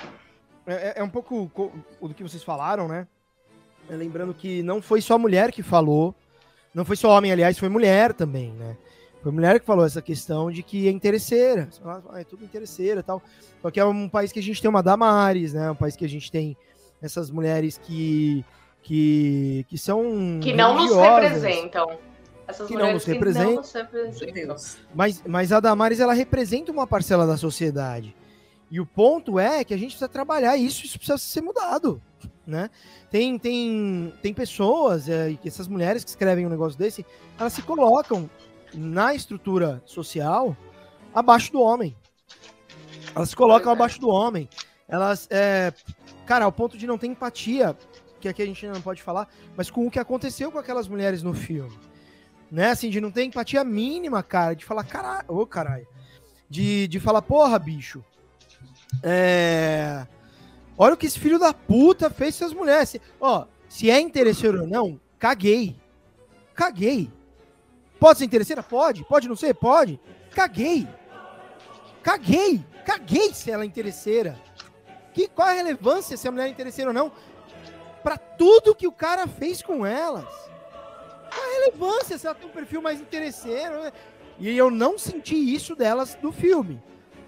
[0.66, 1.50] é, é, é um pouco
[2.00, 3.06] do que vocês falaram, né?
[3.90, 6.14] É, lembrando que não foi só mulher que falou,
[6.74, 8.74] não foi só homem, aliás, foi mulher também, né?
[9.22, 11.68] Foi mulher que falou essa questão de que é interesseira.
[12.14, 13.20] É tudo interesseira tal.
[13.60, 15.70] Só que é um país que a gente tem uma Damares, né?
[15.70, 16.56] Um país que a gente tem
[17.02, 18.44] essas mulheres que
[18.82, 21.98] que, que são que não nos representam.
[22.46, 23.50] Essas que não nos representam.
[23.50, 24.56] Não nos representam.
[24.94, 28.16] Mas, mas a Damares ela representa uma parcela da sociedade.
[28.70, 32.02] E o ponto é que a gente precisa trabalhar isso, isso precisa ser mudado,
[32.46, 32.70] né?
[33.10, 37.04] Tem, tem, tem pessoas, é, essas mulheres que escrevem um negócio desse,
[37.38, 38.28] elas se colocam
[38.74, 40.54] na estrutura social
[41.14, 41.96] abaixo do homem.
[43.14, 43.74] Elas se colocam é.
[43.74, 44.48] abaixo do homem.
[44.86, 45.72] Elas, é,
[46.26, 47.76] cara, ao ponto de não ter empatia,
[48.20, 51.22] que aqui a gente não pode falar, mas com o que aconteceu com aquelas mulheres
[51.22, 51.76] no filme.
[52.50, 55.86] Né, assim, de não ter empatia mínima, cara, de falar, caralho, ô caralho.
[56.48, 58.02] De, de falar, porra, bicho.
[59.02, 60.06] É.
[60.78, 62.96] Olha o que esse filho da puta fez com as mulheres.
[63.20, 65.76] Ó, se é interesseiro ou não, caguei.
[66.54, 67.10] Caguei.
[68.00, 68.62] Pode ser interesseira?
[68.62, 69.04] Pode.
[69.04, 69.54] Pode não ser?
[69.54, 70.00] Pode.
[70.30, 70.88] Caguei.
[72.02, 72.64] Caguei.
[72.86, 74.40] Caguei se ela é interesseira.
[75.12, 77.12] Que, qual a relevância se a mulher é interesseira ou não?
[78.02, 80.26] Para tudo que o cara fez com elas.
[81.30, 83.82] A relevância se ela tem um perfil mais interesseiro?
[83.82, 83.92] Né?
[84.38, 86.82] E eu não senti isso delas do filme.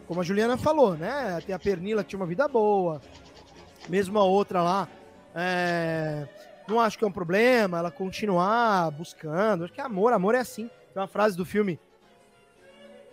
[0.07, 1.41] Como a Juliana falou, né?
[1.45, 3.01] Tem a Pernila que tinha uma vida boa.
[3.89, 4.89] Mesmo a outra lá.
[5.35, 6.27] É
[6.71, 9.65] não acho que é um problema ela continuar buscando.
[9.65, 10.71] Acho que amor, amor é assim.
[10.95, 11.79] Tem uma frase do filme.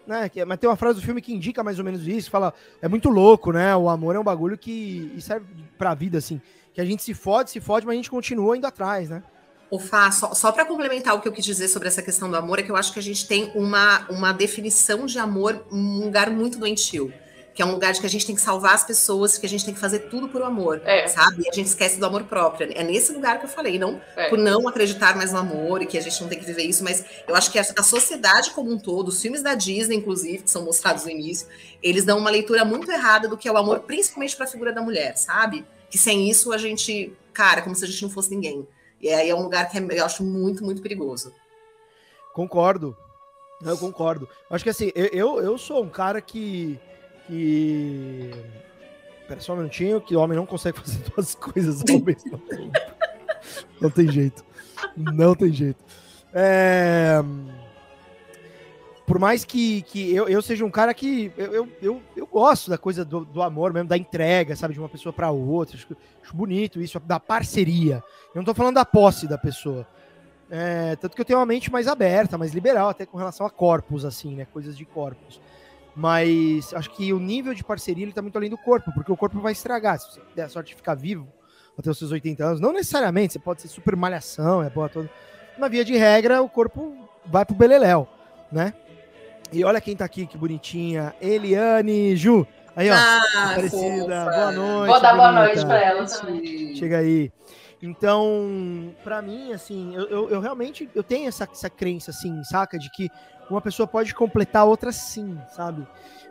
[0.05, 2.53] Né, é, mas tem uma frase do filme que indica mais ou menos isso, fala,
[2.81, 3.75] é muito louco, né?
[3.75, 5.45] O amor é um bagulho que serve
[5.77, 6.41] pra vida, assim.
[6.77, 9.23] Que a gente se fode, se fode, mas a gente continua indo atrás, né?
[9.67, 12.37] O Fá, só, só para complementar o que eu quis dizer sobre essa questão do
[12.37, 16.01] amor, é que eu acho que a gente tem uma, uma definição de amor, um
[16.03, 17.11] lugar muito doentio
[17.51, 19.49] que é um lugar de que a gente tem que salvar as pessoas, que a
[19.49, 21.07] gente tem que fazer tudo por amor, é.
[21.07, 21.41] sabe?
[21.43, 22.71] E a gente esquece do amor próprio.
[22.75, 24.29] É nesse lugar que eu falei, não é.
[24.29, 26.83] por não acreditar mais no amor e que a gente não tem que viver isso,
[26.83, 30.43] mas eu acho que a, a sociedade como um todo, os filmes da Disney, inclusive,
[30.43, 31.47] que são mostrados no início,
[31.81, 34.71] eles dão uma leitura muito errada do que é o amor, principalmente para a figura
[34.71, 35.65] da mulher, sabe?
[35.89, 38.67] Que sem isso a gente, cara, como se a gente não fosse ninguém.
[39.01, 41.33] E aí é um lugar que é, eu acho muito, muito perigoso.
[42.33, 42.95] Concordo.
[43.61, 44.29] Eu concordo.
[44.49, 46.79] Acho que assim, eu, eu sou um cara que
[47.27, 48.31] que.
[49.27, 52.71] Pera só um minutinho, que o homem não consegue fazer duas coisas ao mesmo tempo.
[53.79, 54.43] Não tem jeito.
[54.95, 55.83] Não tem jeito.
[56.33, 57.17] É...
[59.07, 61.31] Por mais que, que eu, eu seja um cara que.
[61.37, 64.81] Eu, eu, eu, eu gosto da coisa do, do, amor mesmo, da entrega, sabe, de
[64.81, 65.77] uma pessoa para outra.
[65.77, 65.87] Acho,
[66.21, 68.03] acho, bonito isso, da parceria.
[68.35, 69.87] Eu não tô falando da posse da pessoa.
[70.51, 73.49] É, tanto que eu tenho uma mente mais aberta, mais liberal, até com relação a
[73.49, 74.45] corpos, assim, né?
[74.51, 75.39] Coisas de corpos.
[75.95, 79.15] Mas acho que o nível de parceria ele tá muito além do corpo, porque o
[79.15, 79.97] corpo vai estragar.
[79.99, 81.29] Se você der a sorte de ficar vivo
[81.77, 85.09] até os seus 80 anos, não necessariamente, você pode ser super malhação, é boa toda.
[85.57, 86.93] Na via de regra, o corpo
[87.25, 88.05] vai pro beleléu,
[88.51, 88.73] né?
[89.51, 91.15] E olha quem tá aqui, que bonitinha.
[91.21, 92.45] Eliane Ju.
[92.75, 92.93] Aí, ó.
[92.93, 94.25] Ah, parecida.
[94.25, 94.91] Boa noite.
[94.91, 96.75] Vou dar boa noite pra ela também.
[96.75, 97.31] Chega aí.
[97.81, 102.77] Então, para mim, assim, eu, eu, eu, realmente eu tenho essa, essa crença, assim, saca?
[102.77, 103.09] De que
[103.49, 105.87] uma pessoa pode completar a outra sim, sabe?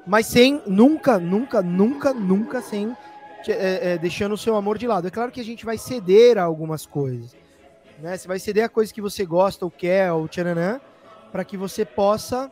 [0.06, 2.96] Mas sem, nunca, nunca, nunca, nunca sem
[3.48, 5.06] é, é, deixando o seu amor de lado.
[5.06, 7.36] É claro que a gente vai ceder a algumas coisas,
[8.00, 8.16] né?
[8.16, 10.80] Você vai ceder a coisa que você gosta ou quer, ou tchananã,
[11.30, 12.50] para que você possa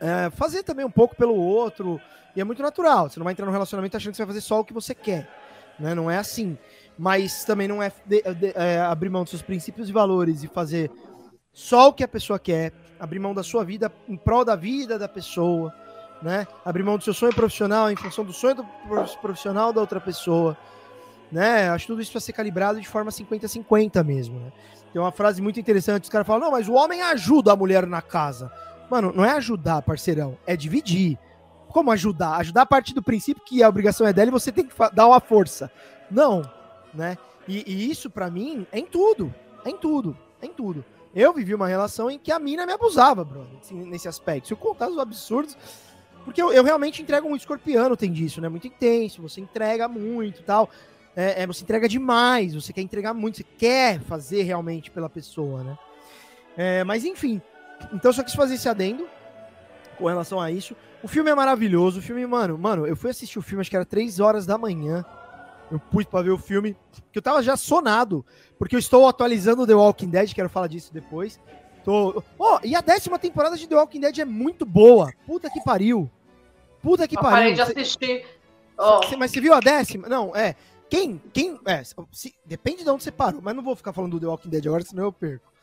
[0.00, 2.00] é, fazer também um pouco pelo outro.
[2.36, 3.08] E é muito natural.
[3.08, 4.94] Você não vai entrar no relacionamento achando que você vai fazer só o que você
[4.94, 5.28] quer,
[5.78, 5.94] né?
[5.94, 6.58] Não é assim.
[6.98, 10.48] Mas também não é, de, de, é abrir mão dos seus princípios e valores e
[10.48, 10.90] fazer
[11.52, 14.98] só o que a pessoa quer, abrir mão da sua vida em prol da vida
[14.98, 15.72] da pessoa,
[16.20, 16.46] né?
[16.64, 18.66] Abrir mão do seu sonho profissional em função do sonho do
[19.20, 20.56] profissional da outra pessoa,
[21.30, 21.68] né?
[21.68, 24.52] Acho tudo isso para ser calibrado de forma 50-50 mesmo, né?
[24.92, 27.84] Tem uma frase muito interessante, os caras falam, não, mas o homem ajuda a mulher
[27.86, 28.50] na casa.
[28.90, 31.18] Mano, não é ajudar, parceirão, é dividir.
[31.68, 32.36] Como ajudar?
[32.36, 35.06] Ajudar a partir do princípio que a obrigação é dela e você tem que dar
[35.06, 35.70] uma força.
[36.10, 36.42] Não,
[36.92, 37.18] né?
[37.48, 39.34] E, e isso, para mim, é em tudo.
[39.64, 40.16] É em tudo.
[40.40, 40.84] É em tudo.
[41.14, 44.48] Eu vivi uma relação em que a mina me abusava, brother, nesse aspecto.
[44.48, 45.56] Se eu contar os absurdos.
[46.24, 48.48] Porque eu, eu, realmente entrego um escorpiano, tem disso, né?
[48.48, 50.70] Muito intenso, você entrega muito tal.
[51.14, 55.62] É, é, você entrega demais, você quer entregar muito, você quer fazer realmente pela pessoa,
[55.62, 55.78] né?
[56.56, 57.42] É, mas enfim,
[57.92, 59.06] então eu só quis fazer esse adendo
[59.98, 60.76] com relação a isso.
[61.02, 63.76] O filme é maravilhoso, o filme, mano, mano, eu fui assistir o filme, acho que
[63.76, 65.04] era 3 horas da manhã.
[65.70, 66.76] Eu pus para ver o filme,
[67.10, 68.24] que eu tava já sonado,
[68.58, 71.40] porque eu estou atualizando The Walking Dead, quero falar disso depois.
[71.84, 72.22] Tô...
[72.38, 75.12] Oh, e a décima temporada de The Walking Dead é muito boa.
[75.26, 76.10] Puta que pariu.
[76.82, 77.36] Puta que eu pariu.
[77.36, 78.24] Parei de assistir.
[78.78, 79.00] Oh.
[79.18, 80.08] mas você viu a décima?
[80.08, 80.56] Não, é.
[80.88, 81.82] Quem, quem, é,
[82.12, 84.66] se, depende de onde você parou, mas não vou ficar falando do The Walking Dead
[84.66, 85.53] agora, senão eu perco.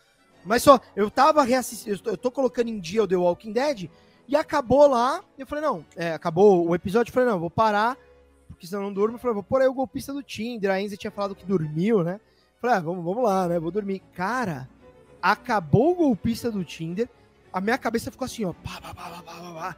[0.43, 3.89] Mas só, eu tava reassistindo, eu tô colocando em dia o The Walking Dead
[4.27, 5.23] e acabou lá.
[5.38, 7.12] Eu falei, não, é, acabou o episódio.
[7.12, 7.97] Eu falei, não, vou parar,
[8.47, 9.15] porque senão eu não durmo.
[9.15, 10.71] Eu falei, vou pôr aí o golpista do Tinder.
[10.71, 12.15] A Enza tinha falado que dormiu, né?
[12.15, 13.60] Eu falei, ah, vamos, vamos lá, né?
[13.60, 14.01] Vou dormir.
[14.13, 14.69] Cara,
[15.21, 17.10] acabou o golpista do Tinder.
[17.54, 18.54] A minha cabeça ficou assim, ó.
[18.54, 19.77] Pá, pá, pá, pá, pá, pá.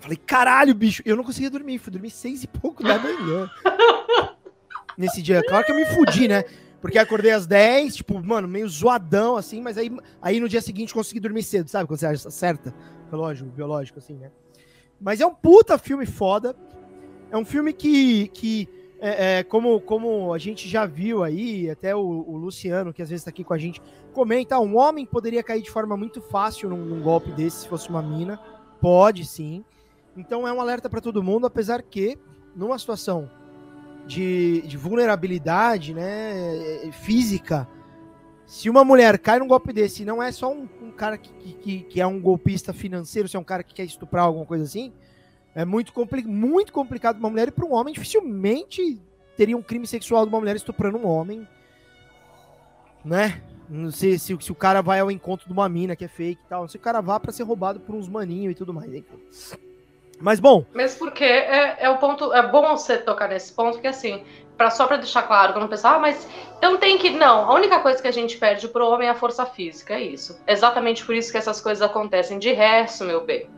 [0.00, 1.02] Falei, caralho, bicho.
[1.04, 1.78] Eu não conseguia dormir.
[1.78, 3.48] Fui dormir seis e pouco da manhã.
[4.98, 5.42] Nesse dia.
[5.46, 6.44] Claro que eu me fudi, né?
[6.82, 9.88] Porque acordei às 10, tipo, mano, meio zoadão, assim, mas aí,
[10.20, 11.86] aí no dia seguinte consegui dormir cedo, sabe?
[11.86, 12.74] Quando você acerta
[13.08, 14.32] relógio biológico, assim, né?
[15.00, 16.56] Mas é um puta filme foda.
[17.30, 18.68] É um filme que, que
[19.00, 23.08] é, é, como, como a gente já viu aí, até o, o, Luciano, que às
[23.08, 23.80] vezes tá aqui com a gente,
[24.12, 27.88] comenta, um homem poderia cair de forma muito fácil num, num golpe desse se fosse
[27.88, 28.40] uma mina.
[28.80, 29.64] Pode, sim.
[30.16, 32.18] Então é um alerta para todo mundo, apesar que,
[32.56, 33.30] numa situação
[34.06, 37.68] de, de vulnerabilidade né, física.
[38.46, 41.80] Se uma mulher cai num golpe desse, não é só um, um cara que, que,
[41.84, 44.92] que, é um golpista financeiro, se é um cara que quer estuprar alguma coisa assim,
[45.54, 49.00] é muito, compli muito complicado uma mulher e para um homem dificilmente
[49.36, 51.46] teria um crime sexual de uma mulher estuprando um homem,
[53.04, 53.42] né?
[53.68, 56.42] Não sei se, se o cara vai ao encontro de uma mina que é fake
[56.44, 58.92] e tal, se o cara vá para ser roubado por uns maninhos e tudo mais.
[58.92, 59.16] Enfim.
[60.22, 60.64] Mas bom.
[60.72, 62.32] Mesmo porque é, é o ponto.
[62.32, 64.22] É bom você tocar nesse ponto, que assim,
[64.56, 66.28] pra, só para deixar claro, quando pensar, ah, mas
[66.62, 67.10] eu não tenho que.
[67.10, 70.00] Não, a única coisa que a gente perde pro homem é a força física, é
[70.00, 70.40] isso.
[70.46, 72.38] exatamente por isso que essas coisas acontecem.
[72.38, 73.50] De resto, meu bem.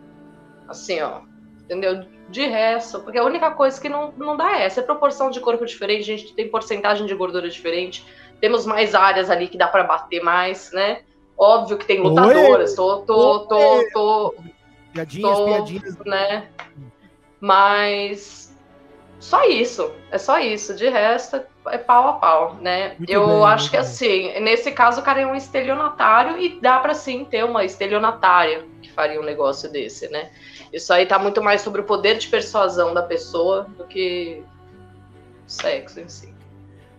[0.66, 1.20] Assim, ó.
[1.64, 2.06] Entendeu?
[2.30, 4.80] De resto, porque a única coisa que não, não dá é essa.
[4.80, 8.06] É proporção de corpo diferente, a gente tem porcentagem de gordura diferente,
[8.40, 11.02] temos mais áreas ali que dá para bater mais, né?
[11.36, 14.34] Óbvio que tem lutadoras, tô, tô, tô, tô,
[14.94, 15.98] Piadinhas, tô, piadinhas.
[16.06, 16.48] Né?
[17.40, 18.56] Mas
[19.18, 20.74] só isso, é só isso.
[20.74, 22.94] De resto, é pau a pau, né?
[22.98, 26.78] Muito eu bem, acho que assim, nesse caso o cara é um estelionatário e dá
[26.78, 30.30] para sim ter uma estelionatária que faria um negócio desse, né?
[30.72, 34.42] Isso aí tá muito mais sobre o poder de persuasão da pessoa do que
[35.46, 36.34] sexo em si.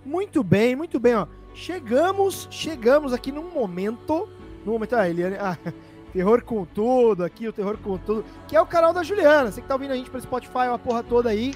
[0.04, 1.28] Muito bem, muito bem, ó.
[1.54, 4.28] Chegamos, chegamos aqui num momento,
[4.66, 5.58] no momento, ah, Eliane, ah,
[6.16, 9.52] Terror com tudo aqui, o Terror com tudo, que é o canal da Juliana.
[9.52, 11.54] Você que tá ouvindo a gente pelo Spotify, uma porra toda aí.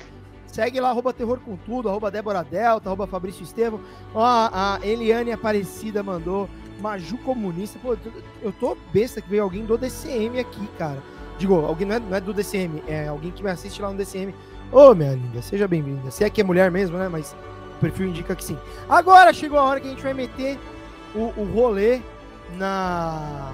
[0.48, 3.80] Segue lá, arroba Terror com tudo, arroba Débora Delta, arroba Fabrício Estevam.
[4.14, 6.50] Ó, a Eliane Aparecida mandou.
[6.82, 7.80] Maju Comunista.
[7.82, 7.96] Pô,
[8.42, 11.02] eu tô besta que veio alguém do DCM aqui, cara.
[11.38, 13.98] Digo, alguém não é, não é do DCM, é alguém que me assiste lá no
[13.98, 14.36] DCM.
[14.74, 16.12] Ô, oh, minha linda, seja bem-vinda.
[16.12, 17.08] Se é que é mulher mesmo, né?
[17.08, 17.34] Mas
[17.78, 18.58] o perfil indica que sim.
[18.90, 20.60] Agora chegou a hora que a gente vai meter
[21.16, 22.02] o, o rolê
[22.58, 23.54] na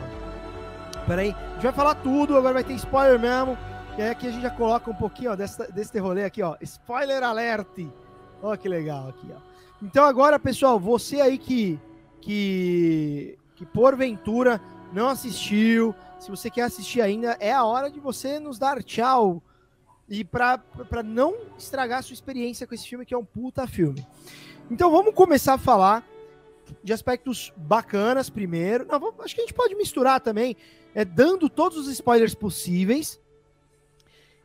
[1.07, 3.57] Peraí, a gente vai falar tudo, agora vai ter spoiler mesmo.
[3.97, 6.57] E aí aqui a gente já coloca um pouquinho ó, desse, desse rolê aqui, ó.
[6.61, 7.87] Spoiler alert!
[8.41, 9.39] Olha que legal aqui, ó.
[9.81, 11.79] Então agora, pessoal, você aí que,
[12.21, 14.59] que, que porventura
[14.91, 19.43] não assistiu, se você quer assistir ainda, é a hora de você nos dar tchau.
[20.09, 20.59] E para
[21.03, 24.05] não estragar a sua experiência com esse filme, que é um puta filme.
[24.69, 26.03] Então vamos começar a falar
[26.83, 28.85] de aspectos bacanas primeiro.
[28.85, 30.55] Não, acho que a gente pode misturar também
[30.93, 33.19] é, dando todos os spoilers possíveis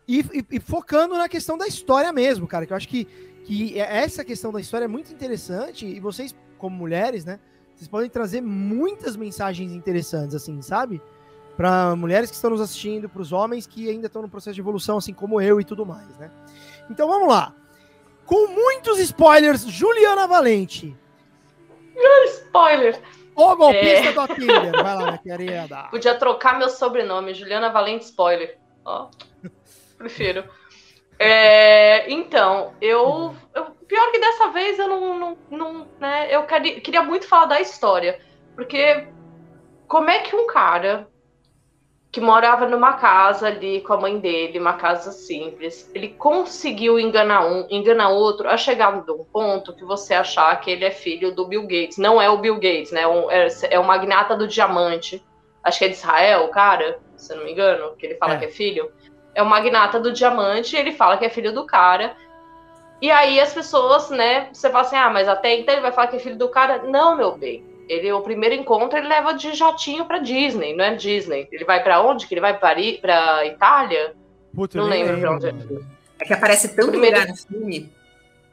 [0.06, 2.66] e, e, e, focando na questão da história mesmo, cara.
[2.66, 3.04] Que eu acho que,
[3.44, 7.38] que é, essa questão da história é muito interessante e vocês, como mulheres, né,
[7.76, 11.00] vocês podem trazer muitas mensagens interessantes, assim, sabe?
[11.56, 14.60] Para mulheres que estão nos assistindo, para os homens que ainda estão no processo de
[14.60, 16.30] evolução, assim como eu e tudo mais, né?
[16.90, 17.54] Então vamos lá.
[18.26, 20.96] Com muitos spoilers, Juliana Valente.
[22.26, 23.00] Spoiler!
[23.34, 24.12] O golpista é...
[24.12, 24.82] do Tinder.
[24.82, 25.88] Vai lá, minha querida.
[25.90, 28.58] Podia trocar meu sobrenome, Juliana Valente Spoiler.
[28.84, 29.08] Ó,
[29.96, 30.44] prefiro.
[31.18, 35.18] É, então, eu, eu, Pior que dessa vez eu não.
[35.18, 38.20] não, não né, eu queria, queria muito falar da história.
[38.54, 39.08] Porque
[39.88, 41.09] como é que um cara
[42.12, 45.88] que morava numa casa ali com a mãe dele, uma casa simples.
[45.94, 50.84] Ele conseguiu enganar um, enganar outro, a chegar num ponto que você achar que ele
[50.84, 51.98] é filho do Bill Gates.
[51.98, 53.02] Não é o Bill Gates, né?
[53.30, 55.22] É, é o magnata do diamante.
[55.62, 58.38] Acho que é de Israel, cara, se não me engano, que ele fala é.
[58.38, 58.90] que é filho.
[59.32, 62.16] É o magnata do diamante, ele fala que é filho do cara.
[63.00, 66.08] E aí as pessoas, né, você fala assim, ah, mas até então ele vai falar
[66.08, 66.82] que é filho do cara.
[66.82, 70.94] Não, meu bem ele o primeiro encontro ele leva de jatinho para Disney, não é
[70.94, 71.48] Disney.
[71.50, 72.24] Ele vai para onde?
[72.28, 74.14] Que ele vai para Itália?
[74.54, 75.48] Puta, não lembro para onde.
[76.20, 77.18] É que aparece tanto primeiro...
[77.18, 77.92] lugar no filme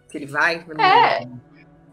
[0.10, 0.66] que ele vai.
[0.80, 1.28] É.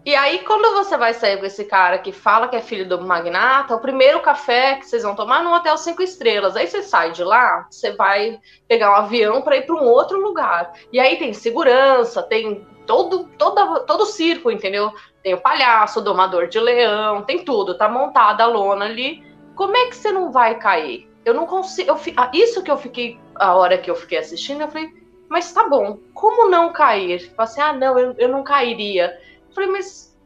[0.06, 3.00] E aí, quando você vai sair com esse cara que fala que é filho do
[3.02, 6.56] magnata, o primeiro café que vocês vão tomar no hotel cinco estrelas.
[6.56, 10.18] Aí você sai de lá, você vai pegar um avião para ir para um outro
[10.18, 10.72] lugar.
[10.92, 14.92] E aí tem segurança, tem todo, todo, todo circo, entendeu?
[15.22, 19.24] Tem o palhaço, o domador de leão, tem tudo, tá montada a lona ali.
[19.54, 21.08] Como é que você não vai cair?
[21.24, 21.90] Eu não consigo.
[21.90, 24.92] Eu, ah, isso que eu fiquei, a hora que eu fiquei assistindo, eu falei,
[25.28, 27.30] mas tá bom, como não cair?
[27.30, 29.18] Falei assim, ah, não, eu, eu não cairia.
[29.48, 30.16] Eu falei, mas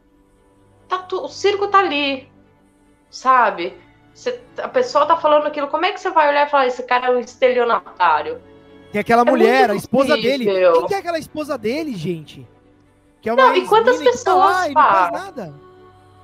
[0.87, 2.29] tá, o circo tá ali,
[3.09, 3.77] sabe?
[4.13, 6.83] Você, a pessoa tá falando aquilo, como é que você vai olhar e falar, esse
[6.83, 8.41] cara é um estelionatário?
[8.91, 10.45] Tem aquela é mulher, a esposa dele.
[10.45, 12.47] Quem que é aquela esposa dele, gente?
[13.21, 15.53] Que é uma não, e quantas pessoas tá lá, não faz nada?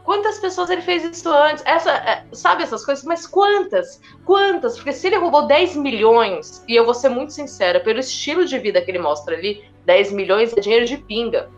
[0.06, 1.64] Quantas pessoas ele fez isso antes?
[1.66, 3.04] Essa, é, sabe essas coisas?
[3.04, 4.00] Mas quantas?
[4.24, 4.76] Quantas?
[4.76, 8.58] Porque se ele roubou 10 milhões, e eu vou ser muito sincera, pelo estilo de
[8.60, 11.50] vida que ele mostra ali, 10 milhões é dinheiro de pinga.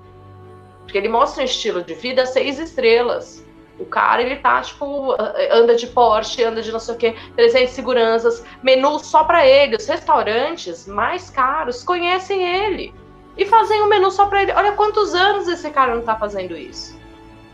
[0.83, 3.45] Porque ele mostra um estilo de vida seis estrelas.
[3.79, 5.15] O cara, ele tá, tipo,
[5.51, 9.75] anda de Porsche, anda de não sei o quê, 300 seguranças, menu só para ele.
[9.75, 12.93] Os restaurantes mais caros conhecem ele
[13.37, 14.51] e fazem um menu só para ele.
[14.53, 16.96] Olha quantos anos esse cara não tá fazendo isso.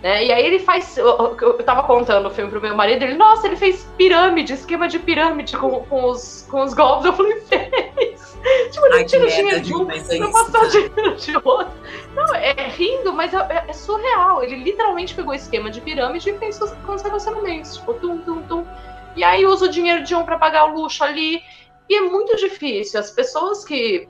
[0.03, 0.25] Né?
[0.25, 0.97] E aí ele faz.
[0.97, 4.85] Eu, eu tava contando o filme pro meu marido, ele, nossa, ele fez pirâmide, esquema
[4.89, 7.05] de pirâmide com, com, os, com os golpes.
[7.05, 8.33] Eu falei, fez.
[8.71, 9.87] Tipo, ele tira o dinheiro de um,
[10.19, 11.71] não passou dinheiro de outro.
[12.13, 14.43] Não, é, rindo, mas é, é, é, surreal.
[14.43, 17.77] Ele literalmente pegou esquema de pirâmide e fez com os relacionamentos.
[17.77, 18.67] Tipo, tum, tum, tum.
[19.15, 21.41] E aí usa o dinheiro de um para pagar o luxo ali.
[21.89, 22.99] E é muito difícil.
[22.99, 24.09] As pessoas que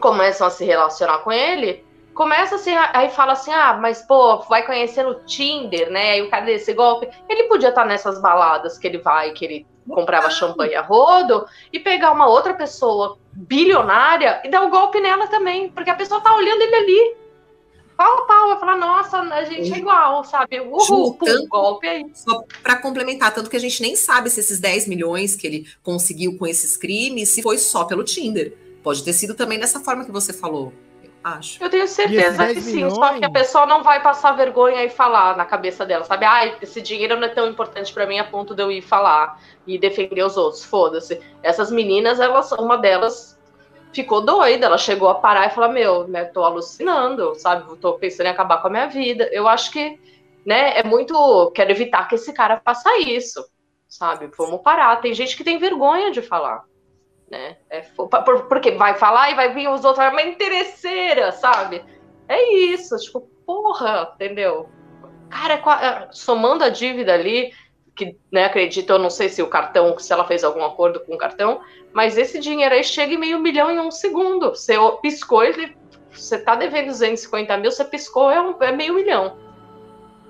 [0.00, 1.85] começam a se relacionar com ele
[2.16, 6.18] começa assim, aí fala assim: ah, mas pô, vai conhecer no Tinder, né?
[6.18, 7.08] E o cara desse golpe.
[7.28, 11.78] Ele podia estar nessas baladas que ele vai, que ele comprava champanhe a rodo, e
[11.78, 12.56] pegar uma outra
[13.32, 17.16] bilionária e dar o um golpe nela também, porque a pessoa tá olhando ele ali.
[17.96, 20.60] Pau a pau, vai falar, nossa, a gente é igual, sabe?
[20.60, 22.04] Uhul, pum, golpe aí.
[22.12, 25.66] Só para complementar, tanto que a gente nem sabe se esses 10 milhões que ele
[25.82, 28.54] conseguiu com esses crimes, se foi só pelo Tinder.
[28.82, 30.74] Pode ter sido também dessa forma que você falou.
[31.26, 31.60] Acho.
[31.60, 32.94] Eu tenho certeza que sim, milhões...
[32.94, 36.24] só que a pessoa não vai passar vergonha e falar na cabeça dela, sabe?
[36.24, 39.42] Ah, esse dinheiro não é tão importante para mim a ponto de eu ir falar
[39.66, 40.64] e defender os outros.
[40.64, 41.20] Foda-se.
[41.42, 43.36] Essas meninas, elas, uma delas
[43.92, 47.76] ficou doida, ela chegou a parar e falar: Meu, né, tô alucinando, sabe?
[47.78, 49.28] Tô pensando em acabar com a minha vida.
[49.32, 49.98] Eu acho que,
[50.46, 51.50] né, é muito.
[51.56, 53.44] Quero evitar que esse cara faça isso,
[53.88, 54.30] sabe?
[54.38, 55.00] Vamos parar.
[55.00, 56.62] Tem gente que tem vergonha de falar
[57.30, 57.56] né?
[57.70, 57.80] É,
[58.48, 61.84] porque vai falar e vai vir os outros, é uma interesseira, sabe?
[62.28, 64.68] É isso, tipo, porra, entendeu?
[65.30, 67.52] Cara, é é, somando a dívida ali,
[67.94, 71.14] que, né, acredito, eu não sei se o cartão, se ela fez algum acordo com
[71.14, 71.60] o cartão,
[71.92, 74.50] mas esse dinheiro aí chega em meio milhão em um segundo.
[74.50, 75.76] Você piscou, ele,
[76.12, 79.38] você tá devendo 250 mil, você piscou, é, um, é meio milhão.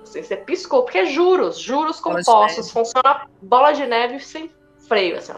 [0.01, 4.49] Assim, você piscou, porque é juros, juros compostos, funciona bola de neve sem
[4.87, 5.33] freio, assim,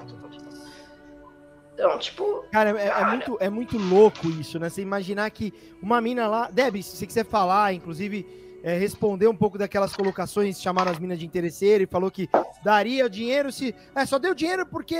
[1.79, 2.43] então, tipo.
[2.51, 3.01] Cara, é, é cara...
[3.01, 4.69] é, muito, é muito louco isso, né?
[4.69, 6.49] Você imaginar que uma mina lá.
[6.51, 8.27] Deb, se você quiser falar, inclusive,
[8.61, 12.29] é, responder um pouco daquelas colocações, chamaram as minas de interesseiro e falou que
[12.61, 13.73] daria dinheiro se.
[13.95, 14.97] É, só deu dinheiro porque.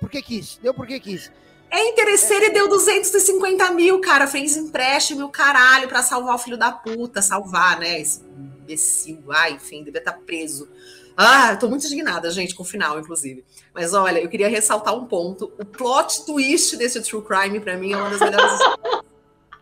[0.00, 0.58] Porque quis.
[0.62, 1.30] Deu porque quis.
[1.70, 4.26] É interesseiro é, e deu 250 mil, cara.
[4.26, 7.20] Fez empréstimo o caralho pra salvar o filho da puta.
[7.20, 8.00] Salvar, né?
[8.00, 9.22] Esse imbecil.
[9.28, 10.66] Ai, enfim, devia estar tá preso.
[11.16, 13.44] Ah, tô muito indignada, gente, com o final, inclusive.
[13.72, 15.52] Mas olha, eu queria ressaltar um ponto.
[15.58, 18.58] O plot twist desse True Crime, para mim, é uma das melhores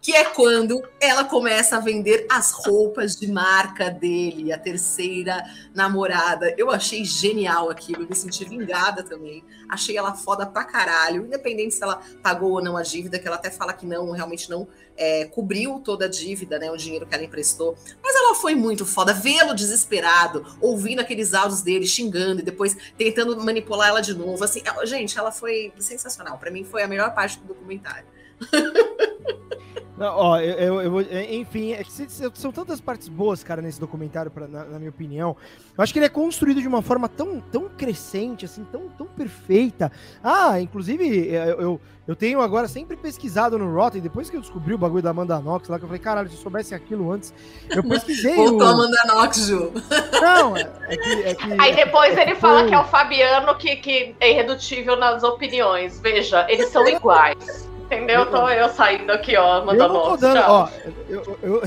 [0.03, 5.41] que é quando ela começa a vender as roupas de marca dele, a terceira
[5.73, 6.53] namorada.
[6.59, 9.45] Eu achei genial aquilo, me senti vingada também.
[9.69, 13.37] Achei ela foda pra caralho, independente se ela pagou ou não a dívida, que ela
[13.37, 17.15] até fala que não, realmente não é, cobriu toda a dívida, né, o dinheiro que
[17.15, 17.79] ela emprestou.
[18.03, 23.41] Mas ela foi muito foda, vê-lo desesperado, ouvindo aqueles áudios dele, xingando e depois tentando
[23.41, 24.43] manipular ela de novo.
[24.43, 26.39] Assim, ela, gente, ela foi sensacional.
[26.39, 28.07] Para mim foi a melhor parte do documentário.
[30.03, 31.93] Não, ó, eu, eu, eu, é, enfim, é que
[32.35, 35.37] são tantas partes boas, cara, nesse documentário, pra, na, na, minha opinião.
[35.79, 39.07] Eu acho que ele é construído de uma forma tão, tão crescente, assim, tão, tão
[39.07, 39.93] perfeita.
[40.21, 44.41] Ah, inclusive, é, eu, eu, eu tenho agora sempre pesquisado no Rotten, depois que eu
[44.41, 47.13] descobri o bagulho da Amanda Knox lá, que eu falei, caralho, se eu soubesse aquilo
[47.13, 47.33] antes,
[47.71, 48.35] eu pesquisei.
[48.35, 48.71] Voltou o...
[48.71, 49.73] Amanda Knox, Ju.
[50.21, 53.77] Não, é, é, que, é que, Aí depois ele fala que é o Fabiano que,
[53.77, 56.01] que é irredutível nas opiniões.
[56.01, 57.71] Veja, eles são iguais.
[57.93, 58.25] Entendeu?
[58.25, 60.69] Tô eu saindo aqui, ó, mandando eu não dando, ó,
[61.11, 61.63] eu, eu,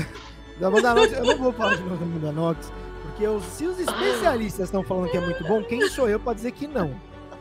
[0.58, 2.72] da Mandanox, eu não vou falar de novo da Mandanox,
[3.02, 6.32] porque eu, se os especialistas estão falando que é muito bom, quem sou eu para
[6.32, 6.92] dizer que não?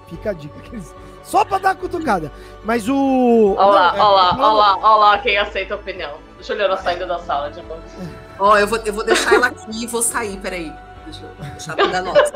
[0.07, 0.53] Fica a dica.
[1.23, 2.31] Só para dar cutucada.
[2.63, 3.55] Mas o.
[3.57, 6.11] Olá, não, olá, é, olá, olá, quem aceita a opinião.
[6.39, 7.81] Juliana saindo da sala de novo.
[8.37, 10.71] Ó, eu vou, eu vou deixar ela aqui e vou sair, peraí.
[11.05, 12.31] Deixa eu deixar a Mandanox.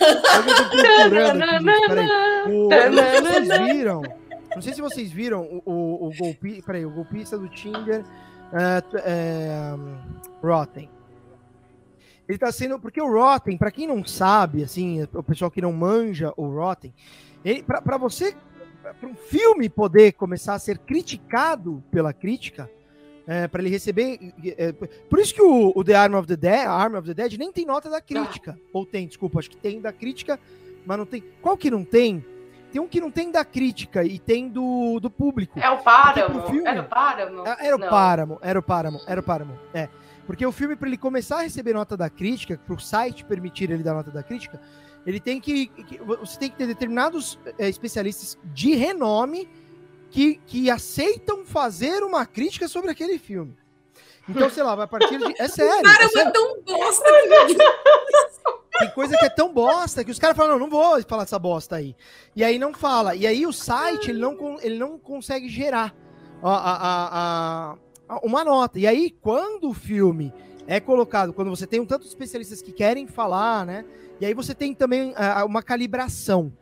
[0.00, 0.30] Eu tô
[0.68, 2.08] procurando aqui, peraí.
[2.46, 4.17] O, vocês viram
[4.54, 8.04] Não sei se vocês viram o, o, o, golpi, peraí, o golpista do Tinder
[8.52, 9.74] é, é,
[10.42, 10.88] Rotten.
[12.28, 12.78] Ele tá sendo.
[12.78, 16.92] Porque o Rotten, para quem não sabe, assim, o pessoal que não manja o Rotten,
[17.66, 18.36] para você,
[18.82, 22.70] para um filme poder começar a ser criticado pela crítica,
[23.26, 24.32] é, para ele receber.
[24.56, 27.38] É, por isso que o, o, The Arm of the Dead, Arm of the Dead
[27.38, 28.58] nem tem nota da crítica.
[28.58, 28.68] Ah.
[28.72, 30.40] Ou tem, desculpa, acho que tem da crítica,
[30.86, 31.22] mas não tem.
[31.42, 32.24] Qual que não tem?
[32.70, 35.58] Tem um que não tem da crítica e tem do, do público.
[35.58, 36.46] É o Páramo.
[36.46, 37.46] Filme, era o Páramo?
[37.46, 39.58] É, era o Páramo, era o Páramo, era o Páramo.
[39.72, 39.88] É.
[40.26, 43.70] Porque o filme, para ele começar a receber nota da crítica, para o site permitir
[43.70, 44.60] ele dar nota da crítica,
[45.06, 49.48] ele tem que, que você tem que ter determinados é, especialistas de renome
[50.10, 53.56] que, que aceitam fazer uma crítica sobre aquele filme.
[54.28, 55.40] Então, sei lá, vai partir de.
[55.40, 55.82] É sério.
[55.82, 56.32] Cara, é, sério.
[56.32, 57.08] tão bosta.
[58.78, 61.38] Tem coisa que é tão bosta que os caras falam, não, não vou falar essa
[61.38, 61.96] bosta aí.
[62.34, 63.14] E aí não fala.
[63.14, 65.94] E aí o site, ele não, ele não consegue gerar
[66.42, 67.76] a, a,
[68.08, 68.78] a, uma nota.
[68.78, 70.32] E aí, quando o filme
[70.66, 73.84] é colocado, quando você tem um tanto de especialistas que querem falar, né?
[74.20, 75.14] E aí você tem também
[75.46, 76.52] uma calibração.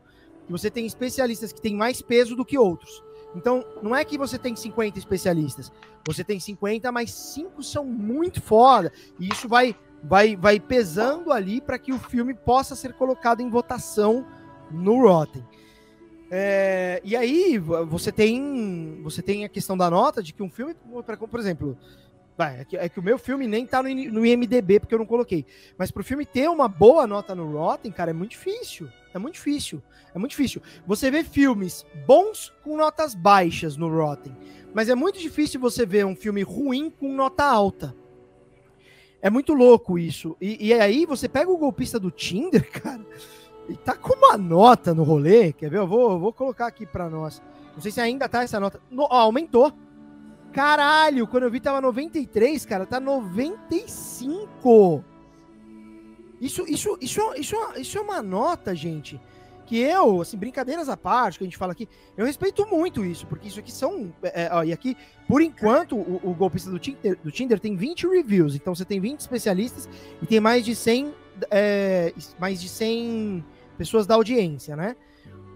[0.49, 3.03] Você tem especialistas que têm mais peso do que outros.
[3.35, 5.73] Então, não é que você tem 50 especialistas.
[6.07, 8.93] Você tem 50, mas 5 são muito foda.
[9.19, 9.75] E isso vai,
[10.07, 14.27] vai, vai pesando ali para que o filme possa ser colocado em votação
[14.71, 15.45] no Rotten.
[16.31, 20.75] É, e aí você tem você tem a questão da nota de que um filme,
[21.31, 21.79] por exemplo,
[22.39, 25.07] é que, é que, o meu filme nem tá no, no IMDB porque eu não
[25.07, 25.47] coloquei.
[25.79, 28.89] Mas pro filme ter uma boa nota no Rotten, cara, é muito difícil.
[29.15, 29.83] É muito difícil.
[30.15, 30.61] É muito difícil.
[30.87, 34.37] Você vê filmes bons com notas baixas no Rotten.
[34.75, 37.95] Mas é muito difícil você ver um filme ruim com nota alta.
[39.21, 40.37] É muito louco isso.
[40.41, 43.05] E, e aí você pega o golpista do Tinder, cara,
[43.69, 45.53] e tá com uma nota no rolê.
[45.53, 45.79] Quer ver?
[45.79, 47.43] Eu vou, vou colocar aqui para nós.
[47.75, 48.81] Não sei se ainda tá essa nota.
[48.91, 49.73] No, ó, aumentou.
[50.53, 55.05] Caralho, quando eu vi tava 93, cara, tá 95.
[56.41, 59.21] Isso, isso, isso, isso, isso é uma nota, gente,
[59.67, 63.27] que eu, assim, brincadeiras à parte, que a gente fala aqui, eu respeito muito isso,
[63.27, 64.13] porque isso aqui são.
[64.23, 64.97] É, é ó, e aqui,
[65.29, 69.01] por enquanto, o, o golpista do Tinder, do Tinder tem 20 reviews, então você tem
[69.01, 69.89] 20 especialistas
[70.23, 71.13] e tem mais de 100,
[71.51, 73.45] é, mais de 100
[73.77, 74.97] pessoas da audiência, né?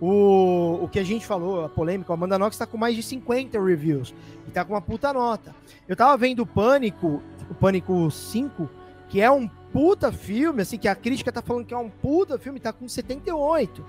[0.00, 3.02] O, o que a gente falou, a polêmica, o Amanda Knox tá com mais de
[3.02, 4.14] 50 reviews.
[4.48, 5.54] E tá com uma puta nota.
[5.86, 8.68] Eu tava vendo o Pânico, o Pânico 5,
[9.10, 12.38] que é um puta filme, assim, que a crítica tá falando que é um puta
[12.38, 13.84] filme, tá com 78.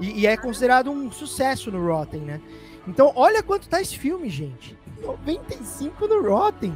[0.00, 2.40] E, e é considerado um sucesso no Rotten, né?
[2.86, 4.76] Então, olha quanto tá esse filme, gente.
[5.02, 6.74] 95 no Rotten.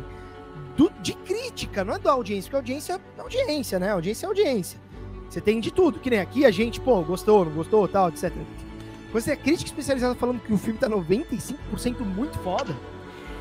[0.76, 3.92] Do, de crítica, não é da audiência, porque audiência é audiência, né?
[3.92, 4.78] Audiência é audiência.
[5.28, 8.32] Você tem de tudo, que nem aqui a gente, pô, gostou, não gostou, tal, etc.
[9.12, 12.76] Você é crítica especializada falando que o filme tá 95% muito foda.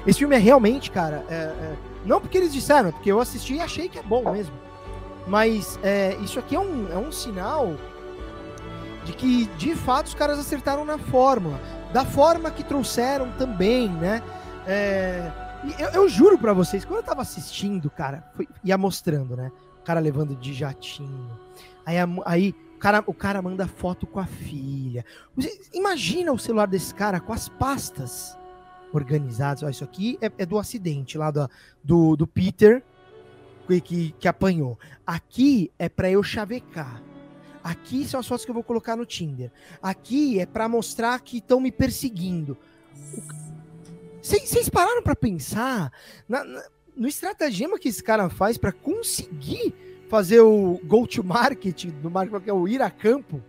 [0.08, 3.62] Esse filme é realmente, cara, é, é, não porque eles disseram, porque eu assisti e
[3.62, 4.54] achei que é bom mesmo.
[5.28, 7.76] Mas é, isso aqui é um, é um sinal
[9.06, 11.60] de que, de fato, os caras acertaram na fórmula.
[11.94, 14.22] Da forma que trouxeram também, né?
[14.68, 15.32] É,
[15.80, 19.52] eu, eu, juro para vocês, quando eu tava assistindo, cara, foi, ia mostrando, né?
[19.80, 21.30] O cara levando de jatinho,
[21.86, 25.06] Aí, aí o, cara, o cara manda foto com a filha.
[25.72, 28.36] Imagina o celular desse cara com as pastas
[28.92, 29.62] organizadas.
[29.62, 31.48] Ó, isso aqui é, é, do acidente lá do,
[31.84, 32.84] do, do Peter
[33.68, 34.80] que, que, que apanhou.
[35.06, 37.02] Aqui é para eu chavecar.
[37.66, 39.52] Aqui são as fotos que eu vou colocar no Tinder.
[39.82, 42.56] Aqui é para mostrar que estão me perseguindo.
[44.22, 45.92] Vocês pararam para pensar
[46.30, 46.64] na, na,
[46.96, 49.74] no estratagema que esse cara faz para conseguir
[50.08, 53.42] fazer o go-to-market do marketing, que é o ir a campo.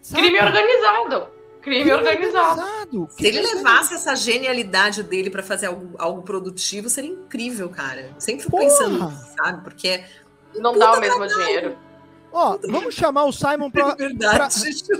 [0.00, 0.22] Sabe?
[0.22, 1.28] Crime organizado.
[1.60, 2.60] Crime, Crime organizado.
[2.60, 3.08] organizado.
[3.10, 8.14] Se ele levasse essa genialidade dele para fazer algo, algo produtivo, seria incrível, cara.
[8.16, 9.64] Sempre fico pensando, sabe?
[9.64, 10.08] Porque é
[10.54, 11.46] não dá o mesmo trabalho.
[11.46, 11.87] dinheiro.
[12.32, 13.92] Ó, vamos chamar o Simon pra.
[13.92, 14.38] É verdade.
[14.86, 14.98] Pra...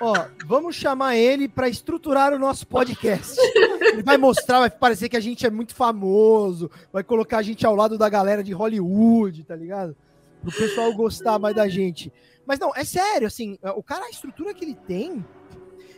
[0.00, 0.14] Ó,
[0.46, 3.36] vamos chamar ele para estruturar o nosso podcast.
[3.40, 7.64] Ele vai mostrar, vai parecer que a gente é muito famoso, vai colocar a gente
[7.64, 9.96] ao lado da galera de Hollywood, tá ligado?
[10.42, 12.12] Pro pessoal gostar mais da gente.
[12.46, 15.24] Mas não, é sério, assim, o cara, a estrutura que ele tem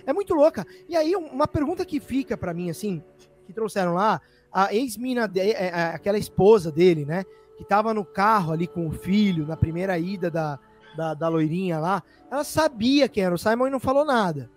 [0.06, 0.64] é muito louca.
[0.88, 3.02] E aí, uma pergunta que fica para mim, assim,
[3.46, 4.20] que trouxeram lá,
[4.52, 7.24] a ex-mina, é, é, aquela esposa dele, né?
[7.56, 10.58] Que tava no carro ali com o filho, na primeira ida da,
[10.96, 14.50] da, da loirinha lá, ela sabia quem era o Simon e não falou nada.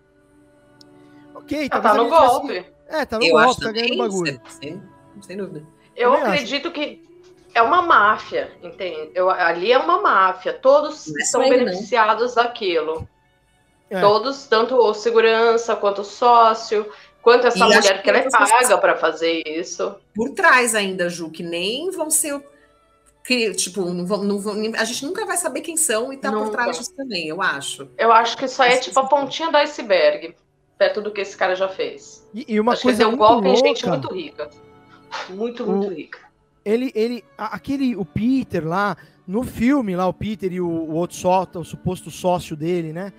[1.34, 2.66] Ok, ela tá no golpe.
[2.88, 4.42] É, tá no eu golpe, tá ganhando bagulho.
[4.50, 4.82] Sem,
[5.22, 5.66] sem dúvida.
[5.96, 6.74] Eu acredito acho.
[6.74, 7.10] que
[7.54, 9.12] é uma máfia, entende?
[9.14, 10.54] Eu, ali é uma máfia.
[10.54, 12.44] Todos são beneficiados não.
[12.44, 13.08] daquilo.
[13.90, 14.00] É.
[14.00, 16.92] Todos, tanto o segurança quanto o sócio,
[17.22, 19.96] quanto essa e mulher que ela é paga para fazer isso.
[20.14, 22.40] Por trás ainda, Ju, que nem vão ser
[23.30, 26.32] que, tipo, não vão, não vão, a gente nunca vai saber quem são e tá
[26.32, 26.46] nunca.
[26.46, 27.88] por trás disso também, eu acho.
[27.96, 30.36] Eu acho que isso aí é tipo a pontinha do iceberg,
[30.80, 32.28] perto do que esse cara já fez.
[32.34, 34.50] E, e uma acho coisa que um golpe louca, em gente muito rica.
[35.30, 36.18] Muito, muito o, rica.
[36.66, 41.16] Ele, ele, aquele, o Peter lá, no filme lá, o Peter e o, o outro
[41.16, 43.14] sócio, o suposto sócio dele, né?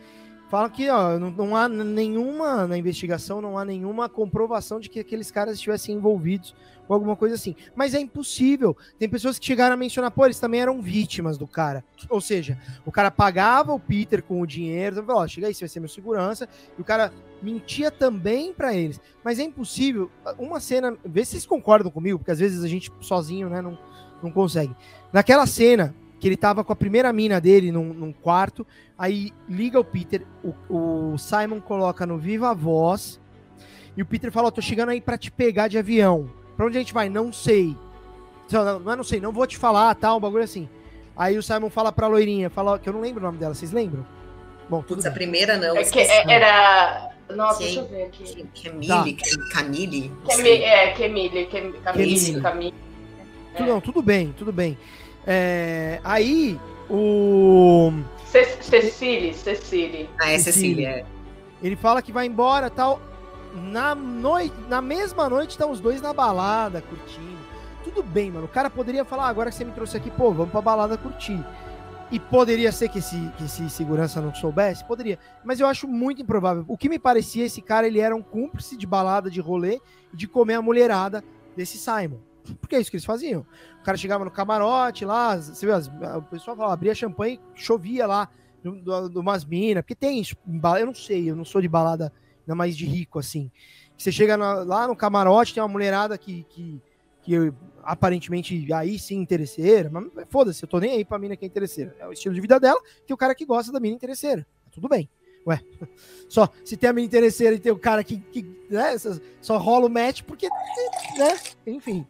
[0.49, 4.99] Fala que ó, não, não, há nenhuma, na investigação, não há nenhuma comprovação de que
[4.99, 6.53] aqueles caras estivessem envolvidos
[6.91, 7.55] ou alguma coisa assim.
[7.75, 8.77] Mas é impossível.
[8.99, 11.85] Tem pessoas que chegaram a mencionar, pô, eles também eram vítimas do cara.
[12.09, 15.61] Ou seja, o cara pagava o Peter com o dinheiro, então, ó, chega aí, você
[15.61, 19.01] vai ser meu segurança, e o cara mentia também para eles.
[19.23, 20.11] Mas é impossível.
[20.37, 23.79] Uma cena, vê se vocês concordam comigo, porque às vezes a gente sozinho, né, não,
[24.21, 24.75] não consegue.
[25.13, 28.67] Naquela cena que ele tava com a primeira mina dele num, num quarto,
[28.99, 33.19] aí liga o Peter, o, o, Simon coloca no Viva Voz,
[33.97, 36.40] e o Peter fala, oh, tô chegando aí para te pegar de avião.
[36.61, 37.09] Pra onde a gente vai?
[37.09, 37.75] Não sei.
[38.53, 40.69] Não, não é não sei, não vou te falar, tal, um bagulho assim.
[41.17, 43.73] Aí o Simon fala pra loirinha, fala que eu não lembro o nome dela, vocês
[43.73, 44.05] lembram?
[44.69, 45.75] Bom, tudo Putz, a primeira não.
[45.75, 47.13] É que é, era.
[47.35, 48.47] Nossa, deixa eu ver aqui.
[48.63, 49.55] Camille, tá.
[49.55, 50.13] Camille.
[50.63, 52.75] É, Camille, Camille, Camille.
[53.55, 53.63] É.
[53.63, 54.77] Não, tudo bem, tudo bem.
[55.27, 57.91] É, aí, o.
[58.27, 60.11] Cecília, Cecília.
[60.21, 61.07] Ah, é Cecília.
[61.63, 63.01] Ele fala que vai embora tal
[63.55, 67.39] na noite, na mesma noite, estão os dois na balada, curtindo.
[67.85, 68.45] Tudo bem, mano.
[68.45, 70.97] O cara poderia falar, ah, agora que você me trouxe aqui, pô, vamos pra balada
[70.99, 71.43] curtir.
[72.11, 74.85] E poderia ser que esse, que esse segurança não soubesse?
[74.85, 75.19] Poderia.
[75.45, 76.65] Mas eu acho muito improvável.
[76.67, 79.81] O que me parecia, esse cara, ele era um cúmplice de balada, de rolê,
[80.13, 81.23] de comer a mulherada
[81.57, 82.19] desse Simon.
[82.61, 83.47] Porque é isso que eles faziam.
[83.81, 88.29] O cara chegava no camarote lá, você vê, o pessoal falava, abria champanhe, chovia lá,
[88.63, 90.37] de umas minas, porque tem isso,
[90.79, 93.51] eu não sei, eu não sou de balada ainda mais de rico, assim.
[93.97, 96.81] Você chega na, lá no camarote, tem uma mulherada que, que,
[97.23, 101.49] que aparentemente aí sim interesseira, mas foda-se, eu tô nem aí pra mina que é
[101.49, 101.95] interesseira.
[101.99, 104.47] É o estilo de vida dela, que o cara que gosta da mina interesseira.
[104.65, 105.09] Tá tudo bem.
[105.47, 105.61] Ué,
[106.29, 108.97] só se tem a mina interesseira e tem o cara que, que né,
[109.41, 110.49] só rola o match porque,
[111.19, 112.07] né, enfim.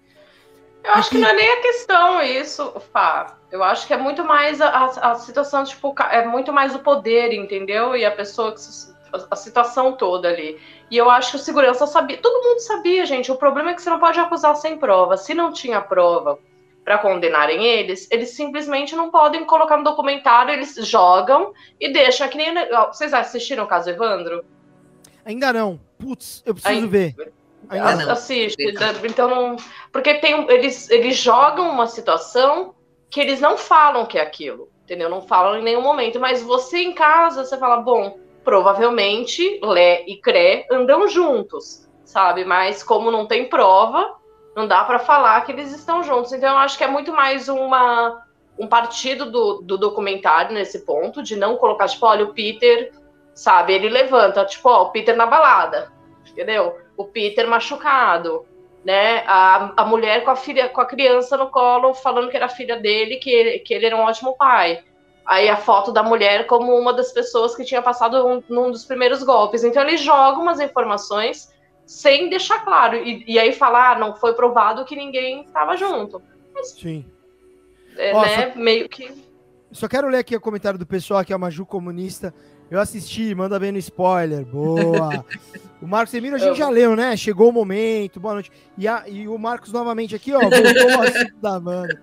[0.82, 3.36] Eu acho que não é nem a questão isso, Fá.
[3.52, 7.32] Eu acho que é muito mais a, a situação, tipo, é muito mais o poder,
[7.32, 7.96] entendeu?
[7.96, 8.94] E a pessoa que se,
[9.30, 10.58] a, situação toda ali.
[10.90, 13.30] E eu acho que o segurança sabia, todo mundo sabia, gente.
[13.30, 15.16] O problema é que você não pode acusar sem prova.
[15.16, 16.38] Se não tinha prova
[16.84, 22.36] para condenarem eles, eles simplesmente não podem colocar no documentário, eles jogam e deixam que
[22.36, 22.54] nem.
[22.88, 24.44] Vocês assistiram o caso Evandro?
[25.24, 25.78] Ainda não.
[25.98, 26.88] Putz, eu preciso Ainda...
[26.88, 27.32] ver.
[27.68, 28.12] Ainda não.
[28.12, 28.56] Assiste.
[29.04, 29.56] Então não.
[29.92, 32.74] Porque tem, eles, eles jogam uma situação
[33.08, 34.68] que eles não falam que é aquilo.
[34.84, 35.08] Entendeu?
[35.08, 36.18] Não falam em nenhum momento.
[36.18, 42.44] Mas você em casa, você fala, bom, provavelmente Lé e Cré andam juntos, sabe?
[42.44, 44.16] Mas como não tem prova,
[44.56, 46.32] não dá para falar que eles estão juntos.
[46.32, 48.24] Então eu acho que é muito mais uma
[48.58, 52.92] um partido do, do documentário nesse ponto, de não colocar, tipo, olha, o Peter,
[53.34, 55.90] sabe, ele levanta, tipo, ó, o Peter na balada,
[56.28, 56.76] entendeu?
[56.94, 58.44] O Peter machucado,
[58.84, 59.24] né?
[59.26, 62.76] A, a mulher com a filha, com a criança no colo, falando que era filha
[62.76, 64.84] dele, que ele, que ele era um ótimo pai
[65.24, 68.84] aí a foto da mulher como uma das pessoas que tinha passado um, num dos
[68.84, 69.64] primeiros golpes.
[69.64, 71.52] Então ele joga umas informações
[71.86, 72.96] sem deixar claro.
[72.96, 76.22] E, e aí falar, ah, não foi provado que ninguém estava junto.
[76.54, 77.04] Mas, Sim.
[77.96, 79.12] É, Ó, né, só, meio que.
[79.72, 82.34] Só quero ler aqui o comentário do pessoal que é uma Ju comunista.
[82.70, 84.44] Eu assisti, manda bem no spoiler.
[84.44, 85.24] Boa.
[85.82, 87.16] o Marcos Emílio a gente já leu, né?
[87.16, 88.52] Chegou o momento, boa noite.
[88.78, 92.00] E, a, e o Marcos novamente aqui, ó, voltou o assunto da Amanda.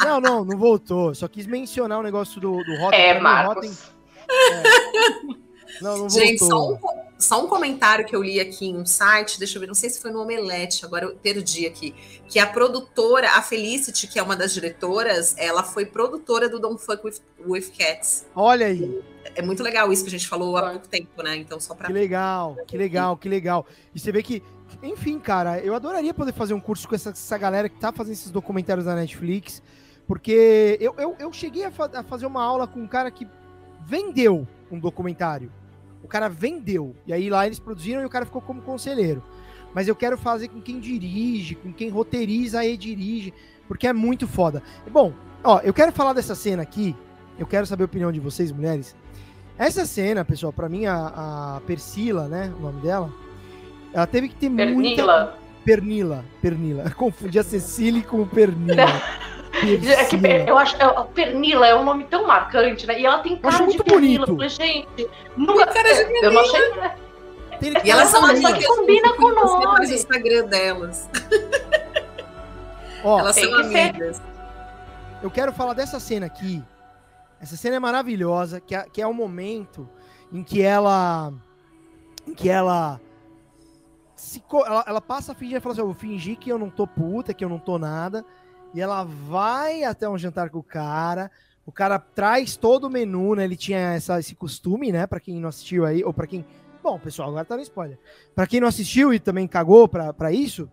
[0.00, 1.14] Não, não, não voltou.
[1.14, 3.00] Só quis mencionar o negócio do, do Rotten.
[3.00, 3.54] É, Marcos.
[3.56, 5.41] Rotten, é.
[5.80, 6.78] Não, não Gente, só um,
[7.18, 9.90] só um, comentário que eu li aqui em um site, deixa eu ver, não sei
[9.90, 11.94] se foi no Omelete, agora eu perdi aqui,
[12.28, 16.82] que a produtora, a Felicity, que é uma das diretoras, ela foi produtora do Don't
[16.84, 18.26] Fuck With, with Cats.
[18.34, 19.02] Olha aí.
[19.34, 21.36] É muito legal isso que a gente falou há pouco tempo, né?
[21.36, 21.86] Então, só para.
[21.86, 23.66] Que legal, que legal, que legal.
[23.94, 24.42] E você vê que,
[24.82, 28.14] enfim, cara, eu adoraria poder fazer um curso com essa, essa galera que tá fazendo
[28.14, 29.62] esses documentários da Netflix.
[30.06, 33.26] Porque eu, eu, eu cheguei a, fa a fazer uma aula com um cara que
[33.86, 35.50] vendeu um documentário.
[36.02, 36.94] O cara vendeu.
[37.06, 39.22] E aí lá eles produziram e o cara ficou como conselheiro.
[39.74, 43.32] Mas eu quero fazer com quem dirige, com quem roteiriza e dirige,
[43.66, 44.62] porque é muito foda.
[44.90, 46.94] Bom, ó, eu quero falar dessa cena aqui.
[47.38, 48.94] Eu quero saber a opinião de vocês, mulheres.
[49.56, 52.52] Essa cena, pessoal, para mim, a, a Persila, né?
[52.58, 53.10] O nome dela.
[53.92, 54.74] Ela teve que ter Pernila.
[54.74, 55.36] muita.
[55.64, 56.24] Pernila.
[56.40, 56.90] Pernila.
[56.96, 59.02] Confundi a Cecília com Pernila.
[59.52, 60.16] É que
[60.48, 62.98] eu acho é, Pernila é um nome tão marcante, né?
[62.98, 64.26] E ela tem cara de Pernila.
[64.26, 65.66] Falei, gente, nunca.
[65.66, 66.72] Cara de eu não achei.
[67.84, 68.54] e elas são amigas.
[68.54, 69.66] Que combina com o nome.
[69.66, 71.08] o Instagram delas.
[73.04, 74.16] Ó, elas são amigas.
[74.16, 74.22] Ser...
[75.22, 76.62] Eu quero falar dessa cena aqui.
[77.40, 79.88] Essa cena é maravilhosa, que é, que é o momento
[80.32, 81.32] em que ela.
[82.26, 83.00] Em que ela.
[84.16, 86.70] Se, ela, ela passa a fingir e fala assim: eu vou fingir que eu não
[86.70, 88.24] tô puta, que eu não tô nada.
[88.74, 91.30] E ela vai até um jantar com o cara.
[91.64, 93.44] O cara traz todo o menu, né?
[93.44, 95.06] Ele tinha essa, esse costume, né?
[95.06, 96.44] Pra quem não assistiu aí, ou pra quem.
[96.82, 97.98] Bom, pessoal, agora tá no spoiler.
[98.34, 100.68] Pra quem não assistiu e também cagou pra, pra isso,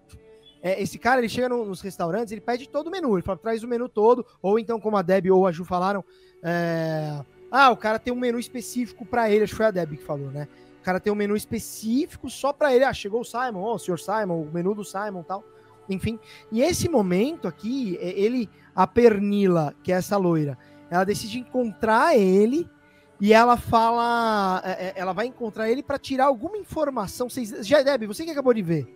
[0.61, 3.37] é, esse cara, ele chega no, nos restaurantes, ele pede todo o menu, ele fala,
[3.37, 6.03] traz o menu todo, ou então, como a Deb ou a Ju falaram,
[6.43, 9.91] é, ah, o cara tem um menu específico para ele, acho que foi a Deb
[9.91, 10.47] que falou, né?
[10.81, 13.75] O cara tem um menu específico só para ele, ah, chegou o Simon, ó, oh,
[13.75, 15.43] o senhor Simon, o menu do Simon tal,
[15.89, 16.19] enfim.
[16.51, 20.57] E esse momento aqui, é, ele, a Pernila, que é essa loira,
[20.89, 22.69] ela decide encontrar ele
[23.19, 27.29] e ela fala, é, ela vai encontrar ele para tirar alguma informação.
[27.29, 28.95] Vocês, já, Deb, você que acabou de ver.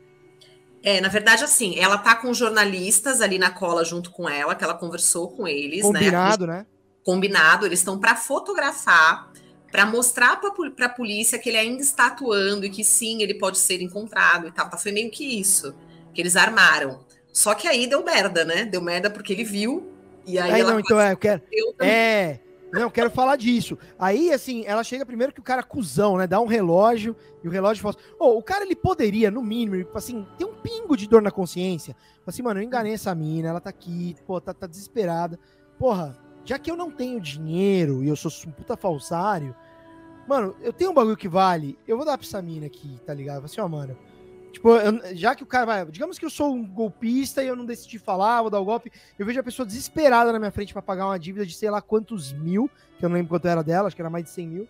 [0.82, 4.64] É, na verdade, assim, ela tá com jornalistas ali na cola junto com ela, que
[4.64, 6.58] ela conversou com eles, Combinado, né?
[6.58, 6.66] né?
[7.06, 9.32] Combinado, eles estão para fotografar,
[9.72, 13.60] para mostrar para a polícia que ele ainda está atuando e que sim, ele pode
[13.60, 14.70] ser encontrado e tal.
[14.70, 15.74] Tá, foi meio que isso
[16.14, 17.04] que eles armaram.
[17.32, 18.66] Só que aí deu merda, né?
[18.66, 19.92] Deu merda porque ele viu
[20.26, 21.42] e aí, aí ela não, então é, eu quero.
[21.80, 22.40] É,
[22.72, 23.78] não, quero falar disso.
[24.00, 26.26] Aí, assim, ela chega primeiro que o cara é cuzão, né?
[26.26, 30.26] Dá um relógio e o relógio fala oh, o cara ele poderia, no mínimo, assim,
[30.38, 31.96] ter um pingo de dor na consciência.
[32.26, 35.40] Assim, mano, eu enganei essa mina, ela tá aqui, pô, tá, tá desesperada.
[35.78, 39.56] Porra, já que eu não tenho dinheiro e eu sou um puta falsário,
[40.28, 43.14] mano, eu tenho um bagulho que vale, eu vou dar pra essa mina aqui, tá
[43.14, 43.46] ligado?
[43.46, 43.96] Assim, ó, mano,
[44.54, 45.86] Tipo, eu, já que o cara vai.
[45.88, 48.92] Digamos que eu sou um golpista e eu não decidi falar, vou dar o golpe.
[49.18, 51.82] Eu vejo a pessoa desesperada na minha frente para pagar uma dívida de sei lá
[51.82, 54.48] quantos mil, que eu não lembro quanto era dela, acho que era mais de 100
[54.48, 54.68] mil.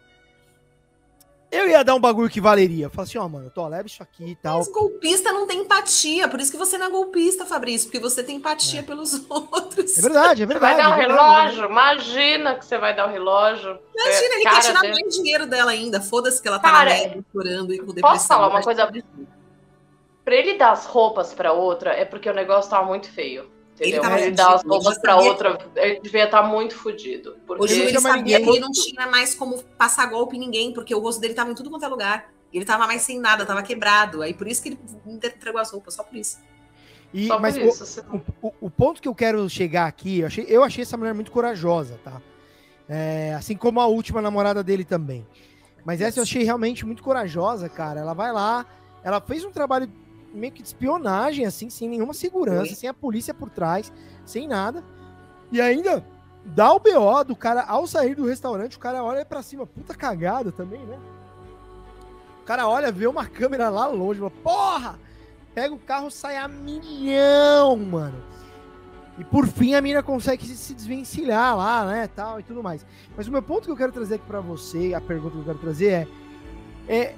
[1.51, 2.89] Eu ia dar um bagulho que valeria.
[2.89, 4.57] Falar assim, ó, oh, mano, tô, leva isso aqui e tal.
[4.59, 8.23] Mas golpista não tem empatia, por isso que você não é golpista, Fabrício, porque você
[8.23, 8.83] tem empatia é.
[8.83, 9.97] pelos outros.
[9.97, 10.75] É verdade, é verdade.
[10.75, 13.77] Você vai dar o um é relógio, imagina que você vai dar o um relógio.
[13.95, 14.93] Imagina, é, ele quer tirar dele.
[14.93, 16.01] mais dinheiro dela ainda.
[16.01, 18.11] Foda-se que ela tá cara, na merda, chorando e com depressão.
[18.13, 18.91] Posso falar uma coisa
[20.23, 23.51] Pra ele dar as roupas pra outra, é porque o negócio tava muito feio.
[23.75, 24.03] Entendeu?
[24.03, 27.37] Ele, ele dar as roupas pra outra, ele devia estar tá muito fodido.
[27.45, 27.63] Porque...
[27.63, 30.99] Hoje ele sabia que ele não tinha mais como passar golpe em ninguém, porque o
[30.99, 32.31] rosto dele tava em tudo quanto é lugar.
[32.53, 34.21] Ele tava mais sem nada, tava quebrado.
[34.21, 36.37] Aí por isso que ele entregou as roupas, só por isso.
[37.11, 38.01] E, só mas por isso,
[38.41, 41.13] o, o, o, ponto que eu quero chegar aqui, eu achei, eu achei essa mulher
[41.13, 42.19] muito corajosa, tá?
[42.89, 45.25] É, assim como a última namorada dele também.
[45.85, 47.99] Mas essa eu achei realmente muito corajosa, cara.
[47.99, 48.65] Ela vai lá,
[49.03, 49.87] ela fez um trabalho
[50.33, 52.75] meio que de espionagem, assim, sem nenhuma segurança, Sim.
[52.75, 53.91] sem a polícia por trás,
[54.25, 54.83] sem nada.
[55.51, 56.03] E ainda
[56.43, 59.93] dá o BO do cara ao sair do restaurante, o cara olha para cima, puta
[59.93, 60.99] cagada também, né?
[62.41, 64.99] O cara olha, vê uma câmera lá longe, fala, porra!
[65.53, 68.21] Pega o carro, sai a milhão, mano.
[69.17, 72.83] E por fim a mina consegue se desvencilhar lá, né, tal e tudo mais.
[73.15, 75.45] Mas o meu ponto que eu quero trazer aqui para você, a pergunta que eu
[75.45, 76.07] quero trazer é,
[76.87, 77.15] é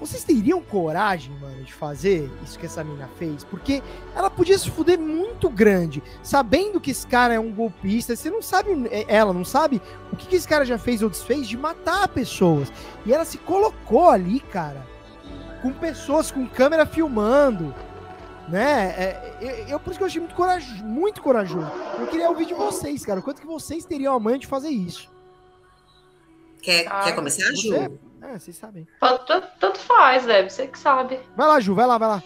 [0.00, 3.44] vocês teriam coragem, mano, de fazer isso que essa mina fez?
[3.44, 3.82] Porque
[4.16, 8.16] ela podia se fuder muito grande, sabendo que esse cara é um golpista.
[8.16, 9.80] Você não sabe, é, ela não sabe
[10.10, 12.72] o que, que esse cara já fez ou desfez de matar pessoas.
[13.04, 14.86] E ela se colocou ali, cara,
[15.60, 17.74] com pessoas, com câmera filmando.
[18.48, 18.94] Né?
[18.96, 21.70] É, eu, eu, por isso que eu achei muito corajoso, muito corajoso.
[21.98, 23.20] Eu queria ouvir de vocês, cara.
[23.20, 25.10] O quanto que vocês teriam a mãe de fazer isso?
[26.62, 28.09] Quer, ah, quer começar, Ju?
[28.22, 28.86] É, vocês sabem.
[29.00, 31.18] Tanto, tanto faz, deve você que sabe.
[31.36, 32.22] Vai lá, Ju, vai lá, vai lá.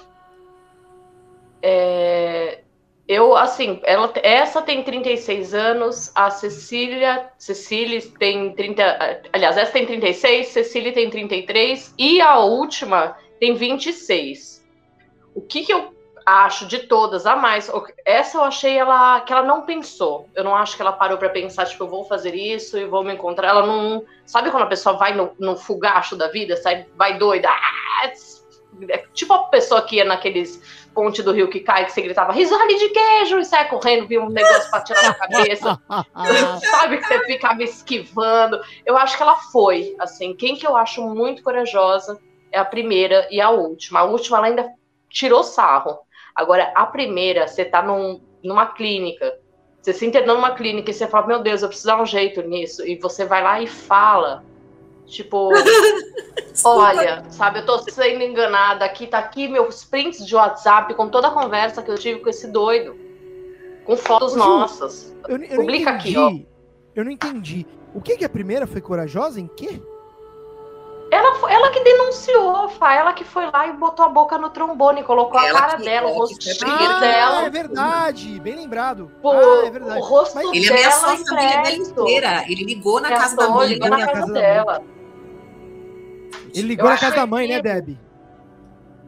[1.63, 2.63] É,
[3.07, 9.87] eu, assim, ela, essa tem 36 anos, a Cecília, Cecília tem 30, aliás, essa tem
[9.87, 14.65] 36, Cecília tem 33 e a última tem 26.
[15.35, 15.94] O que que eu
[16.25, 17.71] acho de todas a mais.
[18.05, 20.29] Essa eu achei ela que ela não pensou.
[20.35, 23.05] Eu não acho que ela parou para pensar, tipo, eu vou fazer isso e vou
[23.05, 23.49] me encontrar.
[23.49, 24.05] Ela não.
[24.25, 27.49] Sabe quando a pessoa vai no, no fugacho da vida, sai, vai doida?
[27.49, 28.13] Ah,
[28.89, 30.61] é tipo a pessoa que ia naqueles
[30.95, 34.23] ponte do rio que cai, que você gritava risole de queijo e sai correndo, viu
[34.23, 35.81] um negócio pra tirar na cabeça.
[36.71, 38.61] Sabe que você ficava esquivando.
[38.87, 40.35] Eu acho que ela foi, assim.
[40.35, 42.19] Quem que eu acho muito corajosa
[42.53, 44.01] é a primeira e a última.
[44.01, 44.73] A última ela ainda
[45.11, 45.99] tirou sarro.
[46.35, 49.39] Agora, a primeira, você tá num, numa clínica,
[49.81, 52.43] você se internou numa clínica e você fala, meu Deus, eu preciso dar um jeito
[52.43, 54.43] nisso, e você vai lá e fala,
[55.07, 55.51] tipo,
[56.65, 61.29] olha, sabe, eu tô sendo enganada, aqui tá aqui meus prints de WhatsApp com toda
[61.29, 62.97] a conversa que eu tive com esse doido.
[63.85, 65.15] Com fotos Ju, nossas.
[65.29, 66.47] Eu, eu Publica aqui, entendi.
[66.95, 67.67] Eu não entendi.
[67.95, 69.81] O que que a primeira foi corajosa em quê?
[71.11, 72.95] Ela, ela que denunciou, Fá.
[72.95, 75.85] Ela que foi lá e botou a boca no trombone, colocou Ela a cara que-
[75.85, 77.01] dela, o ela que rosto foi a primeira.
[77.01, 77.43] dela.
[77.45, 78.41] é verdade.
[78.41, 79.11] Bem lembrado.
[79.23, 80.01] Pô, ah, é verdade.
[80.01, 82.45] o rosto Mas- Ele dela ameaçou a família dela inteira.
[82.49, 83.69] Ele ligou na casa da mãe.
[83.69, 84.83] ligou na casa dela.
[86.55, 87.99] Ele ligou na casa da mãe, né, Deb?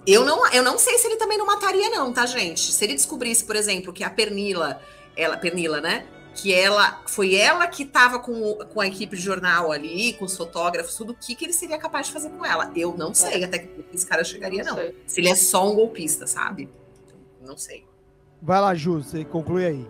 [0.07, 2.61] Eu não, eu não sei se ele também não mataria, não, tá, gente?
[2.73, 4.81] Se ele descobrisse, por exemplo, que a Pernila,
[5.17, 6.05] ela, Pernila, né?
[6.37, 10.37] Que ela foi ela que tava com, com a equipe de jornal ali, com os
[10.37, 12.71] fotógrafos, tudo, o que, que ele seria capaz de fazer com ela?
[12.77, 14.75] Eu não sei até que esse cara chegaria, não.
[14.75, 14.95] sei.
[15.07, 16.69] Se ele é só um golpista, sabe?
[17.41, 17.85] Não sei.
[18.43, 19.87] Vai lá, Ju, você conclui aí.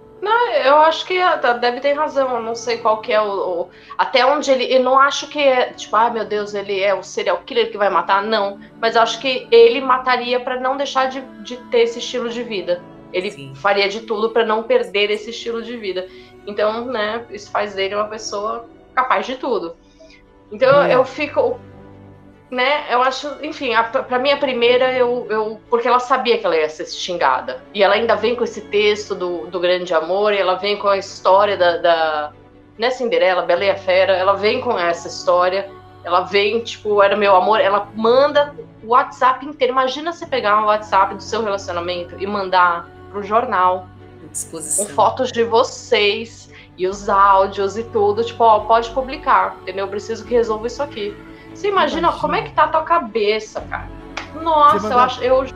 [0.64, 2.36] Eu acho que a a Deb tem razão.
[2.36, 3.68] Eu não sei qual que é o, o-
[3.98, 4.64] Até onde ele.
[4.74, 5.72] Eu não acho que é.
[5.72, 8.22] Tipo, ah, meu Deus, ele é o serial killer que vai matar.
[8.22, 8.58] Não.
[8.80, 12.42] Mas eu acho que ele mataria pra não deixar de, de ter esse estilo de
[12.42, 12.82] vida.
[13.12, 13.54] Ele Sim.
[13.54, 16.08] faria de tudo pra não perder esse estilo de vida.
[16.46, 19.76] Então, né, isso faz dele uma pessoa capaz de tudo.
[20.50, 20.88] Então Boa.
[20.88, 21.58] eu fico.
[22.48, 25.60] Né, eu acho, enfim, a, pra mim a primeira eu, eu.
[25.68, 27.60] Porque ela sabia que ela ia ser xingada.
[27.74, 30.88] E ela ainda vem com esse texto do, do grande amor, e ela vem com
[30.88, 31.76] a história da.
[31.78, 32.32] da
[32.78, 35.68] né, Cinderela, Bela e a Fera, ela vem com essa história.
[36.04, 37.60] Ela vem, tipo, era meu amor.
[37.60, 39.72] Ela manda o WhatsApp inteiro.
[39.72, 43.88] Imagina você pegar um WhatsApp do seu relacionamento e mandar pro jornal
[44.50, 49.86] com fotos de vocês e os áudios e tudo, tipo, ó, pode publicar, entendeu?
[49.86, 51.16] Eu preciso que resolva isso aqui.
[51.54, 52.20] Você imagina, Imagina.
[52.20, 53.88] como é que tá a tua cabeça, cara?
[54.42, 55.46] Nossa, Você eu mandar- acho, eu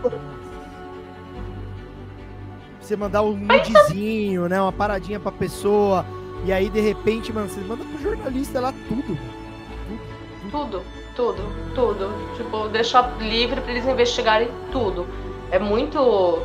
[2.80, 4.60] Você mandar um nudezinho, né?
[4.60, 6.04] Uma paradinha pra pessoa.
[6.44, 9.18] E aí, de repente, mano, você manda pro jornalista lá tudo.
[10.50, 10.82] tudo,
[11.14, 11.42] tudo,
[11.74, 15.06] tudo, tipo, deixar livre pra eles investigarem tudo.
[15.50, 16.42] É muito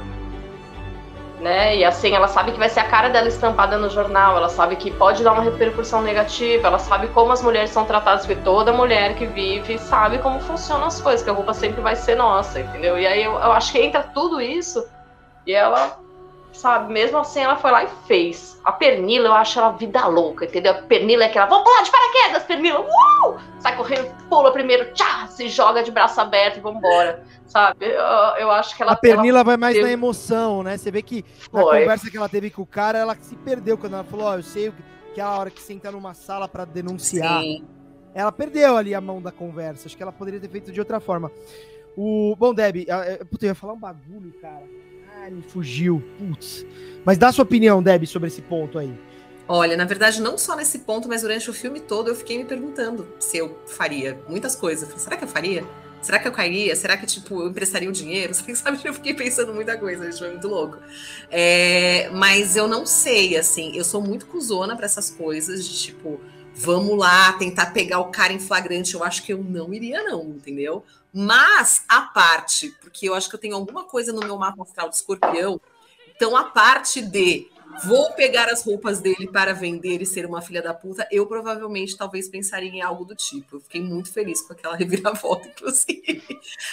[1.45, 1.77] né?
[1.77, 4.75] E assim, ela sabe que vai ser a cara dela estampada no jornal, ela sabe
[4.77, 8.73] que pode dar uma repercussão negativa, ela sabe como as mulheres são tratadas, porque toda
[8.73, 12.59] mulher que vive sabe como funcionam as coisas, que a roupa sempre vai ser nossa,
[12.59, 12.97] entendeu?
[12.97, 14.83] E aí eu, eu acho que entra tudo isso
[15.45, 15.99] e ela,
[16.55, 18.59] sabe, mesmo assim ela foi lá e fez.
[18.63, 20.71] A Pernila, eu acho ela vida louca, entendeu?
[20.73, 23.37] A Pernila é aquela, vamos pular de paraquedas, Pernila, uh!
[23.59, 27.85] Sai correndo, pula primeiro, tchá, se joga de braço aberto e vambora, sabe?
[27.85, 28.01] Eu,
[28.39, 28.93] eu acho que ela...
[28.93, 30.77] a Pernila vai mais teve- na emoção, né?
[30.77, 31.81] Você vê que na Foi.
[31.81, 34.43] conversa que ela teve com o cara, ela se perdeu quando ela falou, ó, eu
[34.43, 34.73] sei
[35.13, 37.41] que é a hora que senta numa sala pra denunciar.
[37.41, 37.65] Sim.
[38.13, 39.87] Ela perdeu ali a mão da conversa.
[39.87, 41.29] Acho que ela poderia ter feito de outra forma.
[41.97, 44.63] O bom, Deb, eh, puta, eu ia falar um bagulho, cara.
[45.29, 46.03] Me fugiu.
[46.17, 46.65] Putz.
[47.03, 48.93] Mas dá sua opinião, Deb, sobre esse ponto aí.
[49.47, 52.45] Olha, na verdade, não só nesse ponto, mas durante o filme todo eu fiquei me
[52.45, 54.87] perguntando se eu faria muitas coisas.
[54.87, 55.63] Falei, será que eu faria?
[56.05, 56.75] Será que eu cairia?
[56.75, 58.31] Será que, tipo, eu emprestaria o dinheiro?
[58.55, 60.77] Sabe, eu fiquei pensando muita coisa, isso foi muito louco.
[61.31, 66.21] É, mas eu não sei, assim, eu sou muito cuzona pra essas coisas de, tipo,
[66.55, 68.95] vamos lá tentar pegar o cara em flagrante.
[68.95, 70.83] Eu acho que eu não iria, não, entendeu?
[71.13, 74.89] Mas a parte, porque eu acho que eu tenho alguma coisa no meu mapa astral
[74.89, 75.59] de escorpião,
[76.15, 77.47] então a parte de
[77.83, 81.97] vou pegar as roupas dele para vender e ser uma filha da puta, eu provavelmente
[81.97, 83.57] talvez pensaria em algo do tipo.
[83.57, 86.23] Eu fiquei muito feliz com aquela reviravolta, inclusive.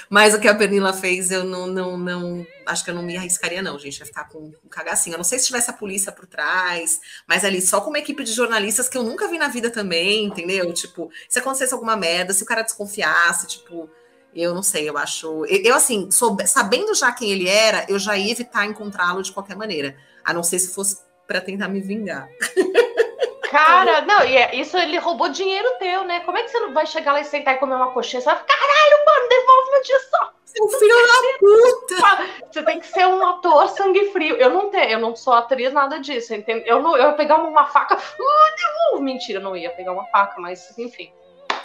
[0.09, 2.47] Mas o que a Pernila fez, eu não, não, não.
[2.67, 3.99] Acho que eu não me arriscaria, não, gente.
[3.99, 5.15] Ia ficar com um cagacinho.
[5.15, 8.23] Eu não sei se tivesse a polícia por trás, mas ali só com uma equipe
[8.23, 10.73] de jornalistas que eu nunca vi na vida também, entendeu?
[10.73, 13.91] Tipo, se acontecesse alguma merda, se o cara desconfiasse, tipo.
[14.35, 15.45] Eu não sei, eu acho.
[15.47, 19.57] Eu, assim, soube- sabendo já quem ele era, eu já ia evitar encontrá-lo de qualquer
[19.57, 19.97] maneira.
[20.25, 22.29] A não ser se fosse para tentar me vingar.
[23.51, 26.21] Cara, não, e é- isso ele roubou dinheiro teu, né?
[26.21, 28.21] Como é que você não vai chegar lá e sentar e comer uma coxinha?
[28.21, 30.33] Você vai ficar, caralho, mano, devolve meu dinheiro só.
[30.47, 32.29] Seu filho da puta!
[32.51, 34.37] Você tem que ser um ator sangue frio.
[34.37, 36.65] Eu não tenho, eu não sou atriz, nada disso, entende?
[36.67, 39.05] Eu, não, eu ia pegar uma faca, uh, devolve.
[39.05, 41.13] Mentira, não ia pegar uma faca, mas enfim.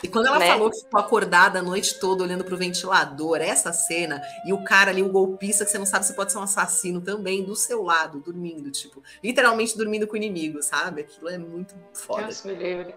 [0.03, 0.47] E quando ela Né?
[0.47, 4.91] falou que ficou acordada a noite toda olhando pro ventilador, essa cena, e o cara
[4.91, 7.81] ali, o golpista, que você não sabe se pode ser um assassino também, do seu
[7.83, 11.01] lado, dormindo, tipo, literalmente dormindo com o inimigo, sabe?
[11.01, 12.23] Aquilo é muito foda.
[12.23, 12.95] Deus me livre.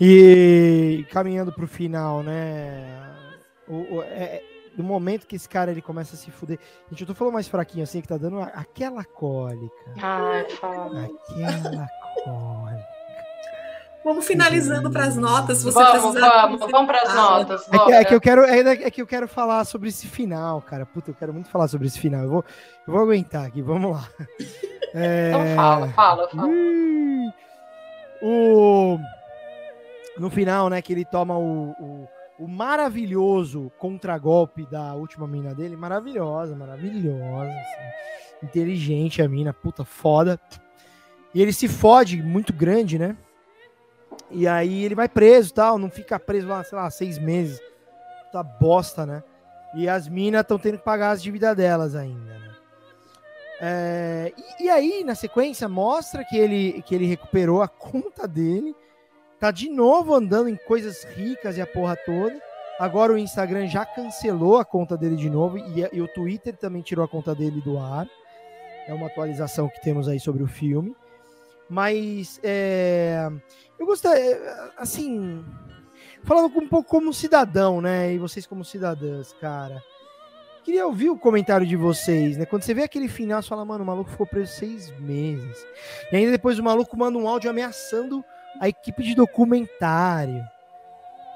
[0.00, 3.14] E caminhando pro final, né?
[3.66, 4.42] O, o- é,
[4.76, 6.58] no momento que esse cara ele começa a se fuder.
[6.88, 9.74] Gente, eu tô falando mais fraquinho assim, que tá dando aquela cólica.
[10.00, 11.04] Ai, fala.
[11.04, 11.88] Aquela
[12.24, 12.97] cólica.
[14.04, 15.58] Vamos finalizando para as notas.
[15.58, 17.68] Se você Vamos, precisar- vamos, vamos para as notas.
[17.72, 20.62] É que, é que eu quero, é, é que eu quero falar sobre esse final,
[20.62, 20.86] cara.
[20.86, 22.22] Puta, eu quero muito falar sobre esse final.
[22.22, 22.44] Eu vou,
[22.86, 24.08] eu vou aguentar aqui, vamos lá.
[24.94, 26.48] É, Então fala, fala, fala.
[28.22, 28.98] O
[30.18, 35.76] no final, né, que ele toma o, o, o maravilhoso contragolpe da última mina dele,
[35.76, 37.50] maravilhosa, maravilhosa.
[37.50, 38.46] assim.
[38.46, 40.40] inteligente a mina, puta foda.
[41.34, 43.14] E ele se fode muito grande, né?
[44.30, 47.60] E aí ele vai preso tal, não fica preso lá, sei lá, seis meses.
[48.26, 49.22] Puta bosta, né?
[49.74, 52.48] E as minas estão tendo que pagar as dívidas delas ainda, né?
[53.60, 58.74] É, e, e, aí, na sequência, mostra que ele, que ele recuperou a conta dele,
[59.40, 62.40] tá de novo andando em coisas ricas e a porra toda.
[62.78, 66.80] Agora o Instagram já cancelou a conta dele de novo e, e o Twitter também
[66.80, 68.08] tirou a conta dele do ar.
[68.86, 70.94] É uma atualização que temos aí sobre o filme.
[71.68, 73.28] Mas é,
[73.78, 75.44] eu gostaria, assim,
[76.24, 78.12] falando um pouco como cidadão, né?
[78.12, 79.82] E vocês como cidadãs, cara.
[80.64, 82.44] Queria ouvir o comentário de vocês, né?
[82.44, 85.66] Quando você vê aquele final, você fala, mano, o maluco ficou preso seis meses.
[86.12, 88.22] E ainda depois o maluco manda um áudio ameaçando
[88.60, 90.44] a equipe de documentário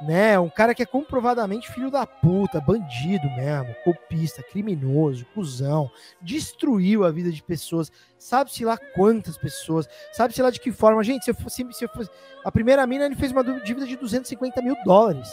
[0.02, 0.38] né?
[0.38, 5.90] Um cara que é comprovadamente filho da puta, bandido mesmo, copista, criminoso, cuzão,
[6.20, 11.02] destruiu a vida de pessoas, sabe-se lá quantas pessoas, sabe-se lá de que forma.
[11.02, 12.10] Gente, se eu fosse, se eu fosse,
[12.44, 15.28] a primeira mina ele fez uma dívida de 250 mil dólares.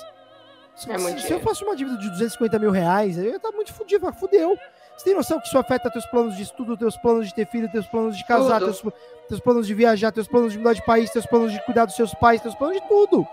[0.76, 3.52] Se, é se, se eu fosse uma dívida de 250 mil reais, eu ia estar
[3.52, 4.58] muito fudido, fudeu.
[4.96, 7.72] Você tem noção que isso afeta teus planos de estudo, teus planos de ter filho,
[7.72, 8.84] teus planos de casar, teus,
[9.28, 11.96] teus planos de viajar, teus planos de mudar de país, teus planos de cuidar dos
[11.96, 13.26] seus pais, teus planos de tudo.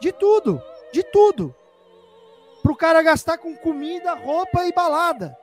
[0.00, 0.62] De tudo.
[0.92, 1.54] De tudo.
[2.62, 5.36] Pro cara gastar com comida, roupa e balada.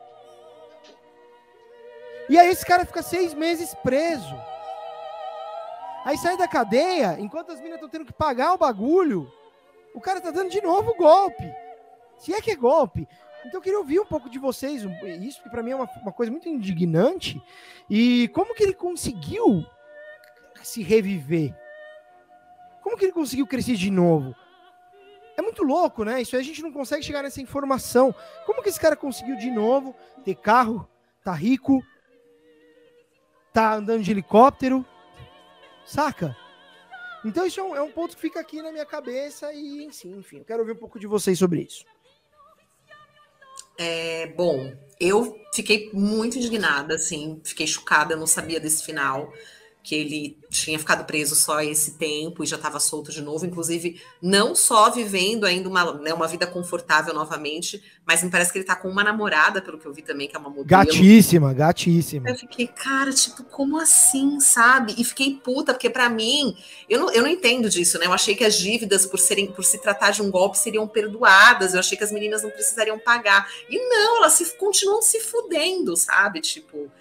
[2.27, 4.35] E aí esse cara fica seis meses preso.
[6.03, 9.31] Aí sai da cadeia, enquanto as meninas estão tendo que pagar o bagulho,
[9.93, 11.51] o cara tá dando de novo golpe.
[12.17, 13.07] Se é que é golpe.
[13.45, 14.83] Então eu queria ouvir um pouco de vocês,
[15.21, 17.41] isso que para mim é uma, uma coisa muito indignante.
[17.89, 19.63] E como que ele conseguiu
[20.63, 21.55] se reviver?
[22.81, 24.35] Como que ele conseguiu crescer de novo?
[25.38, 26.21] É muito louco, né?
[26.21, 28.15] Isso aí a gente não consegue chegar nessa informação.
[28.45, 30.88] Como que esse cara conseguiu de novo ter carro,
[31.23, 31.83] tá rico,
[33.53, 34.86] tá andando de helicóptero,
[35.86, 36.36] saca?
[37.23, 40.15] Então isso é um, é um ponto que fica aqui na minha cabeça e, enfim,
[40.17, 41.83] enfim, eu quero ouvir um pouco de vocês sobre isso.
[43.77, 49.33] É, bom, eu fiquei muito indignada, assim, fiquei chocada, eu não sabia desse final
[49.86, 54.01] que ele tinha ficado preso só esse tempo e já estava solto de novo, inclusive
[54.19, 58.63] não só vivendo ainda uma, né, uma vida confortável novamente, mas me parece que ele
[58.63, 60.65] está com uma namorada, pelo que eu vi também, que é uma modelo.
[60.65, 62.27] Gatíssima, gatíssima.
[62.27, 64.95] Eu fiquei, cara, tipo, como assim, sabe?
[64.97, 66.57] E fiquei puta, porque para mim,
[66.89, 68.07] eu não, eu não entendo disso, né?
[68.07, 71.75] Eu achei que as dívidas, por serem, por se tratar de um golpe, seriam perdoadas,
[71.75, 73.47] eu achei que as meninas não precisariam pagar.
[73.69, 76.41] E não, elas se, continuam se fudendo, sabe?
[76.41, 76.91] Tipo,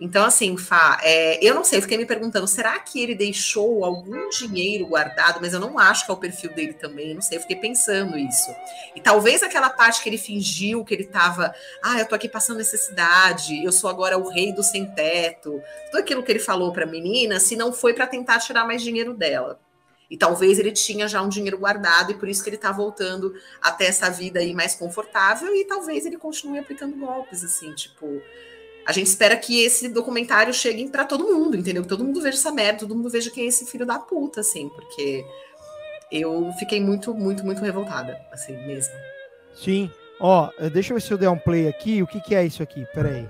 [0.00, 4.30] então, assim, Fá, é, eu não sei, fiquei me perguntando, será que ele deixou algum
[4.30, 5.40] dinheiro guardado?
[5.42, 8.16] Mas eu não acho que é o perfil dele também, não sei, eu fiquei pensando
[8.16, 8.50] isso.
[8.96, 12.56] E talvez aquela parte que ele fingiu que ele estava, ah, eu tô aqui passando
[12.56, 16.88] necessidade, eu sou agora o rei do sem-teto, tudo aquilo que ele falou para a
[16.88, 19.60] menina, se não foi para tentar tirar mais dinheiro dela.
[20.10, 23.32] E talvez ele tinha já um dinheiro guardado e por isso que ele está voltando
[23.60, 28.20] até essa vida aí mais confortável e talvez ele continue aplicando golpes, assim, tipo
[28.90, 31.82] a gente espera que esse documentário chegue para todo mundo, entendeu?
[31.84, 34.40] Que todo mundo veja essa merda, todo mundo veja quem é esse filho da puta,
[34.40, 35.24] assim, porque
[36.10, 38.92] eu fiquei muito, muito, muito revoltada, assim, mesmo.
[39.54, 39.88] Sim.
[40.18, 42.02] Ó, deixa eu ver se eu der um play aqui.
[42.02, 42.84] O que, que é isso aqui?
[42.92, 43.28] Peraí.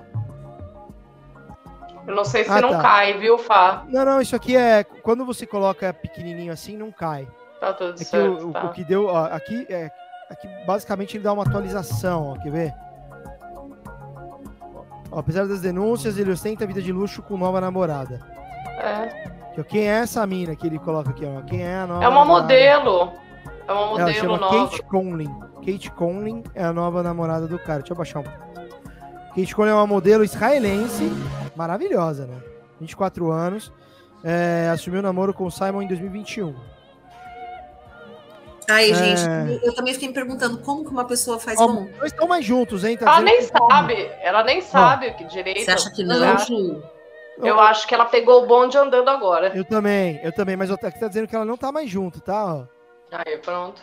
[2.06, 2.80] Eu não sei se ah, não tá.
[2.80, 3.84] cai, viu, Fá?
[3.90, 4.82] Não, não, isso aqui é.
[4.82, 7.28] Quando você coloca pequenininho assim, não cai.
[7.60, 8.48] Tá tudo é certo.
[8.48, 8.64] O, tá.
[8.64, 9.06] o, que deu.
[9.08, 9.90] Ó, aqui, é,
[10.30, 12.74] aqui basicamente ele dá uma atualização, ó, quer ver?
[15.12, 18.20] Apesar das denúncias, ele ostenta a vida de luxo com nova namorada.
[18.78, 19.30] É.
[19.68, 21.24] Quem é essa mina que ele coloca aqui?
[21.24, 21.42] Ó?
[21.42, 22.04] Quem é a nova?
[22.04, 22.42] É uma namorada?
[22.42, 23.12] modelo.
[23.68, 24.68] É uma modelo Ela chama nova.
[24.68, 25.40] Kate Conlin.
[25.56, 27.80] Kate Conlin é a nova namorada do cara.
[27.80, 28.24] Deixa eu baixar um
[29.34, 31.12] Kate Conlin é uma modelo israelense,
[31.54, 32.40] maravilhosa, né?
[32.80, 33.72] 24 anos.
[34.24, 36.54] É, assumiu o namoro com o Simon em 2021.
[38.70, 38.94] Aí, é...
[38.94, 41.88] gente, eu também fiquei me perguntando como que uma pessoa faz Ó, bom.
[41.98, 42.96] Não estão mais juntos, hein?
[42.96, 45.64] Tá ela nem sabe, ela nem sabe o que direito.
[45.64, 46.82] Você acha que não, Ju?
[47.38, 49.50] Eu acho que ela pegou o bonde andando agora.
[49.54, 52.68] Eu também, eu também, mas aqui tá dizendo que ela não tá mais junto, tá?
[53.10, 53.82] Aí, pronto.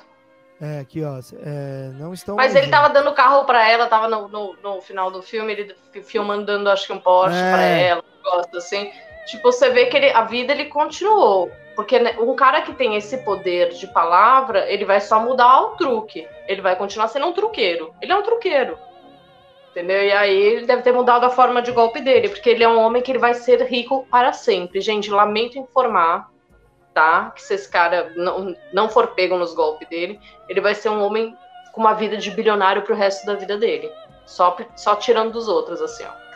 [0.62, 1.20] É, aqui, ó.
[1.44, 2.36] É, não estão.
[2.36, 2.80] Mas ele juntos.
[2.80, 6.70] tava dando carro pra ela, tava no, no, no, final do filme, ele filmando dando,
[6.70, 7.52] acho que um Porsche é.
[7.52, 8.92] pra ela, um negócio assim.
[9.28, 11.52] Tipo, você vê que ele, a vida ele continuou.
[11.78, 15.76] Porque né, um cara que tem esse poder de palavra, ele vai só mudar o
[15.76, 16.28] truque.
[16.48, 17.94] Ele vai continuar sendo um truqueiro.
[18.02, 18.80] Ele é um truqueiro.
[19.70, 20.04] Entendeu?
[20.04, 22.80] E aí ele deve ter mudado a forma de golpe dele, porque ele é um
[22.80, 24.82] homem que ele vai ser rico para sempre.
[24.82, 26.32] Gente, lamento informar,
[26.96, 27.30] tá?
[27.36, 30.20] Que se esse cara não, não for pego nos golpes dele,
[30.50, 31.38] ele vai ser um homem
[31.74, 33.92] com uma vida de bilionário pro resto da vida dele.
[34.26, 36.27] Só, só tirando dos outros, assim, ó.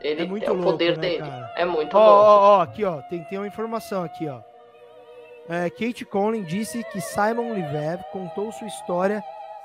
[0.00, 1.18] Ele É muito é o louco, poder né, dele.
[1.18, 1.52] cara?
[1.56, 2.22] É muito Ó, louco.
[2.22, 3.02] ó, ó, aqui, ó.
[3.02, 4.40] Tem, tem uma informação aqui, ó.
[5.48, 9.24] É, Kate Conlin disse que Simon Livev contou sua história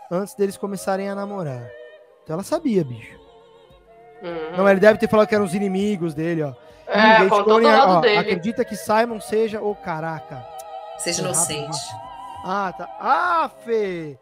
[0.10, 1.70] antes deles começarem a namorar.
[2.24, 3.20] Então ela sabia, bicho.
[4.22, 4.58] Uhum.
[4.58, 6.54] Não, ele deve ter falado que eram os inimigos dele, ó.
[6.88, 8.18] É, Kate Conlin, lado ó, dele.
[8.18, 10.46] acredita que Simon seja o caraca.
[10.98, 11.78] Seja inocente.
[12.46, 12.90] Ah, tá.
[13.00, 14.18] Ah, Fê!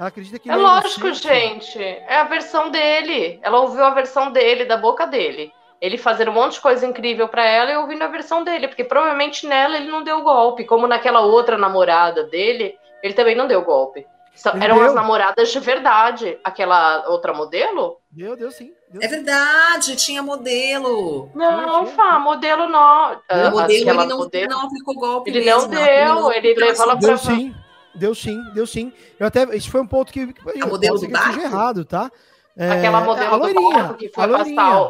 [0.00, 1.74] Ela acredita que É ele lógico, inocente.
[1.74, 1.78] gente.
[1.82, 3.38] É a versão dele.
[3.42, 5.52] Ela ouviu a versão dele, da boca dele.
[5.78, 8.82] Ele fazendo um monte de coisa incrível pra ela e ouvindo a versão dele, porque
[8.82, 13.62] provavelmente nela ele não deu golpe, como naquela outra namorada dele, ele também não deu
[13.62, 14.06] golpe.
[14.54, 14.86] Ele eram deu.
[14.86, 16.38] as namoradas de verdade.
[16.42, 17.98] Aquela outra modelo?
[18.10, 18.72] Deu, deu sim.
[18.90, 21.30] Deu É verdade, tinha modelo.
[21.34, 21.86] Não, tinha.
[21.94, 23.12] Fá, modelo não.
[23.12, 25.60] O Ah, modelo, ele não, modelo- não aplicou golpe Ele mesmo.
[25.62, 27.54] não deu, terminou ele levou ela só- Deu pra- sim,
[27.94, 28.92] deu sim, deu sim.
[29.18, 32.10] Eu até, isso foi um ponto que, que A modelo pode ser do errado, tá?
[32.56, 34.80] É, Aquela a modelo do loirinha, barco que foi a loirinha, passar.
[34.82, 34.86] o-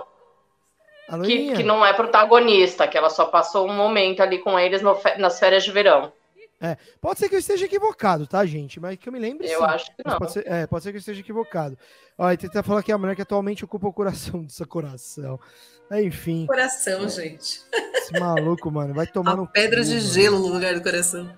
[1.09, 1.57] a Que, loirinha.
[1.57, 5.38] que não é protagonista, que ela só passou um momento ali com eles no nas
[5.38, 6.12] férias de verão.
[7.01, 8.78] Pode ser que eu esteja equivocado, tá, gente?
[8.78, 9.64] Mas que eu me lembre Eu sim.
[9.64, 10.18] acho que Mas não.
[10.18, 11.78] Pode ser, é, pode ser que eu esteja equivocado.
[12.18, 14.66] Ó, e tenta falar que é a mulher que atualmente ocupa o coração do seu
[14.66, 15.40] coração.
[15.90, 17.62] Enfim, Coração, gente.
[17.94, 20.07] esse maluco, mano, vai tomar no Uma pedra cu, de mano.
[20.07, 21.30] gelo no lugar do coração.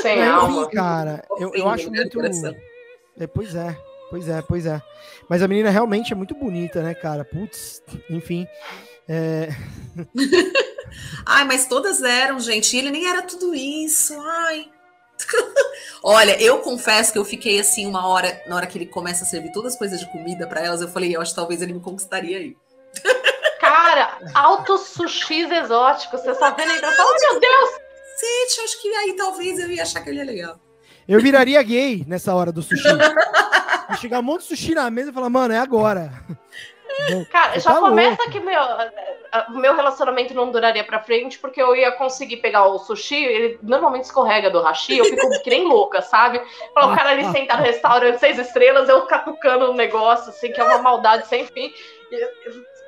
[0.00, 0.62] Sem Mas, alma.
[0.62, 2.20] enfim, cara, eu, eu acho né, muito.
[3.18, 3.76] É, pois é,
[4.10, 4.82] pois é, pois é.
[5.28, 7.24] Mas a menina realmente é muito bonita, né, cara?
[7.24, 8.46] Putz, enfim.
[9.08, 9.48] É,
[11.26, 12.74] Ai, mas todas eram, gente.
[12.74, 14.18] E ele nem era tudo isso.
[14.20, 14.70] Ai.
[16.02, 19.26] Olha, eu confesso que eu fiquei assim uma hora, na hora que ele começa a
[19.26, 21.72] servir todas as coisas de comida pra elas, eu falei, eu acho que talvez ele
[21.72, 22.56] me conquistaria aí.
[23.60, 26.20] Cara, altos sushis exóticos.
[26.20, 27.83] Você só vendo aí, eu falo, oh, meu Deus!
[28.20, 30.56] Gente, eu acho que aí talvez eu ia achar que ele é legal.
[31.08, 32.86] eu viraria gay nessa hora do sushi.
[32.88, 36.10] Ia chegar um monte de sushi na mesa e falar, mano, é agora.
[37.30, 38.30] Cara, Você já tá começa louco.
[38.30, 38.60] que meu,
[39.48, 43.58] o meu relacionamento não duraria pra frente, porque eu ia conseguir pegar o sushi, ele
[43.62, 46.40] normalmente escorrega do hashi, eu fico que nem louca, sabe?
[46.72, 50.60] Fala, o cara ali sentar no restaurante seis estrelas, eu catucando o negócio, assim, que
[50.60, 51.72] é uma maldade sem fim,
[52.12, 52.28] e,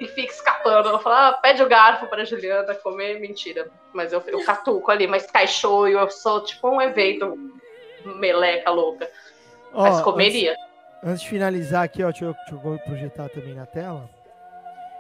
[0.01, 0.89] e fica escapando.
[0.89, 3.69] Eu falo, ah, pede o garfo pra Juliana comer, mentira.
[3.93, 7.37] Mas eu, eu catuco ali, mas cai show, eu sou tipo um evento
[8.05, 9.09] meleca louca.
[9.73, 10.53] Ó, Mas comeria.
[10.53, 10.65] Antes,
[11.05, 14.09] antes de finalizar aqui, ó, deixa eu, deixa eu projetar também na tela.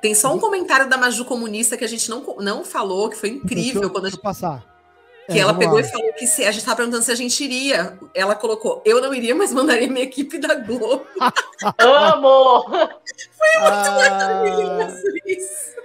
[0.02, 3.30] Tem só um comentário da Maju comunista que a gente não, não falou, que foi
[3.30, 4.75] incrível Deixa eu- quando a deixa gente, eu passar.
[5.26, 5.80] Que É, ela pegou lá.
[5.80, 7.98] e falou que se, a gente tava perguntando se a gente iria.
[8.14, 11.06] Ela colocou, eu não iria, mas mandaria minha equipe da Globo.
[11.78, 12.64] Amo!
[13.60, 14.42] Ah,
[15.26, 15.76] Isso.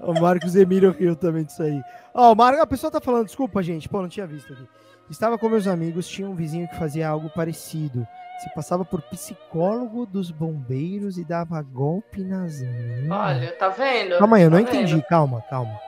[0.00, 1.80] o Marcos Emílio riu também disso aí.
[2.14, 2.54] Ó, o Mar...
[2.54, 4.66] a pessoa tá falando, desculpa, gente, pô, não tinha visto aqui.
[5.10, 8.06] Estava com meus amigos, tinha um vizinho que fazia algo parecido.
[8.42, 13.10] Se passava por psicólogo dos bombeiros e dava golpe nas minas.
[13.10, 14.18] Olha, tá vendo?
[14.18, 14.76] Calma aí, eu não Tá vendo?
[14.86, 15.02] entendi.
[15.08, 15.78] Calma, calma.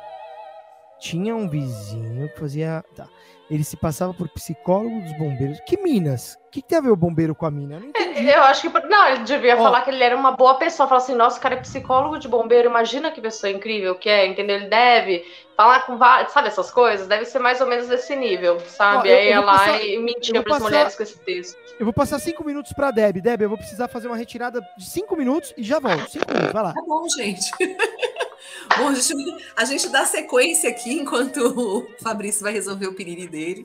[1.01, 2.85] Tinha um vizinho que fazia.
[2.95, 3.07] Tá.
[3.49, 5.61] Ele se passava por psicólogo dos bombeiros.
[5.67, 6.35] Que minas?
[6.49, 7.75] O que, que tem a ver o bombeiro com a mina?
[7.77, 8.29] Eu não entendi.
[8.29, 8.89] Eu acho que.
[8.89, 9.63] Não, ele devia Ó.
[9.63, 10.89] falar que ele era uma boa pessoa.
[10.89, 12.69] Falar assim, nossa, o cara é psicólogo de bombeiro.
[12.69, 14.57] Imagina que pessoa incrível que é, entendeu?
[14.57, 15.25] Ele deve
[15.57, 16.33] falar com vários.
[16.33, 17.07] Sabe essas coisas?
[17.07, 19.11] Deve ser mais ou menos desse nível, sabe?
[19.11, 21.57] Ó, eu- Aí eu lá passar- e mentia para as passar- mulheres com esse texto.
[21.79, 23.19] Eu vou passar cinco minutos pra Deb.
[23.21, 26.11] Deb, eu vou precisar fazer uma retirada de cinco minutos e já volto.
[26.11, 26.73] Cinco minutos, vai lá.
[26.73, 27.49] Tá bom, gente.
[28.77, 29.15] bom, a gente,
[29.57, 33.65] a gente dá sequência aqui enquanto o Fabrício vai resolver o piriri dele.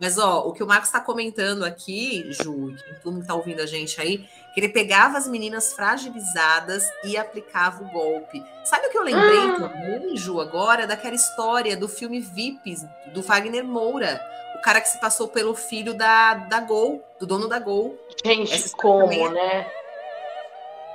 [0.00, 3.60] Mas, ó, o que o Marcos está comentando aqui, Ju, que todo mundo está ouvindo
[3.60, 4.18] a gente aí,
[4.54, 8.42] que ele pegava as meninas fragilizadas e aplicava o golpe.
[8.64, 9.56] Sabe o que eu lembrei Ah.
[9.68, 10.86] também, Ju, agora?
[10.86, 14.20] Daquela história do filme VIPs, do Wagner Moura.
[14.56, 17.98] O cara que se passou pelo filho da, da Gol, do dono da Gol.
[18.24, 19.72] Gente, Essa como, também é- né?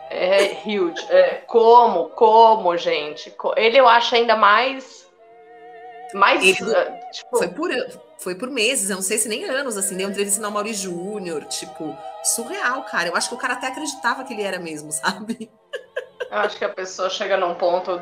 [0.10, 1.06] É huge.
[1.10, 3.34] É, como, como, gente?
[3.56, 5.10] Ele eu acho ainda mais.
[6.14, 6.42] Mais.
[6.44, 7.70] Ele- eh, tipo, Foi por,
[8.20, 11.44] foi por meses, eu não sei se nem anos, assim, deu entrevista no Mauri Júnior,
[11.46, 13.10] tipo, surreal, cara.
[13.10, 15.52] Eu acho que o cara até acreditava que ele era mesmo, sabe?
[16.32, 18.00] Eu acho que a pessoa chega num ponto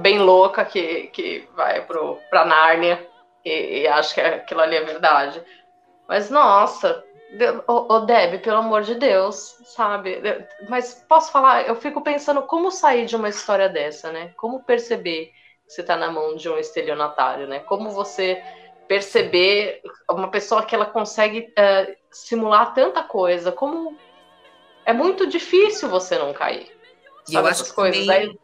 [0.00, 3.06] bem louca que, que vai pro, pra Nárnia
[3.44, 5.42] e, e acha que aquilo ali é verdade.
[6.08, 7.04] Mas, nossa,
[7.66, 10.20] ô, ô, Deb, pelo amor de Deus, sabe?
[10.68, 14.32] Mas posso falar, eu fico pensando como sair de uma história dessa, né?
[14.36, 15.26] Como perceber
[15.66, 17.60] que você tá na mão de um estelionatário, né?
[17.60, 18.42] Como você
[18.88, 23.96] perceber uma pessoa que ela consegue eh, simular tanta coisa, como
[24.84, 26.66] é muito difícil você não cair.
[27.28, 28.38] E eu Sabe acho essas que coisas também- aí?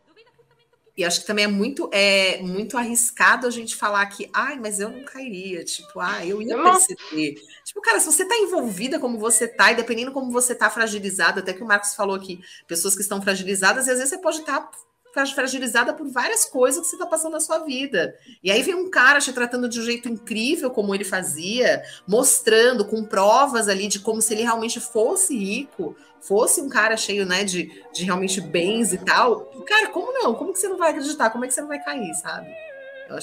[0.96, 4.80] E acho que também é muito, é muito arriscado a gente falar que, ai, mas
[4.80, 7.34] eu não cairia, tipo, ah, eu ia perceber.
[7.64, 11.40] Tipo, cara, se você tá envolvida como você tá, e dependendo como você tá fragilizado,
[11.40, 14.38] até que o Marcos falou aqui, pessoas que estão fragilizadas, e às vezes você pode
[14.38, 14.70] estar
[15.34, 18.14] fragilizada por várias coisas que você está passando na sua vida.
[18.42, 22.84] E aí vem um cara te tratando de um jeito incrível, como ele fazia, mostrando
[22.84, 25.96] com provas ali de como se ele realmente fosse rico,
[26.26, 29.40] fosse um cara cheio, né, de, de realmente bens e tal.
[29.66, 30.34] Cara, como não?
[30.34, 31.30] Como que você não vai acreditar?
[31.30, 32.48] Como é que você não vai cair, sabe?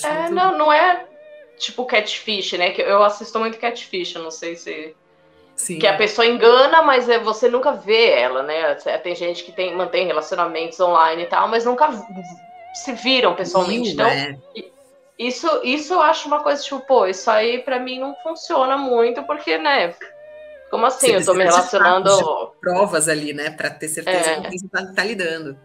[0.04, 0.34] é, muito...
[0.34, 1.06] não, não é
[1.58, 2.72] tipo catfish, né?
[2.72, 4.96] Que eu assisto muito catfish, eu não sei se
[5.56, 5.78] Sim.
[5.78, 8.74] Que a pessoa engana, mas é, você nunca vê ela, né?
[9.04, 11.90] Tem gente que tem, mantém relacionamentos online e tal, mas nunca
[12.74, 13.90] se viram pessoalmente.
[13.90, 14.36] Sim, então, é.
[15.18, 19.22] isso, isso eu acho uma coisa, tipo, pô, isso aí pra mim não funciona muito,
[19.24, 19.94] porque, né?
[20.74, 21.06] Como assim?
[21.06, 22.10] Você eu tô me relacionando.
[22.60, 23.52] Provas ali, né?
[23.52, 24.36] Pra ter certeza é.
[24.38, 25.56] com quem você tá, tá lidando.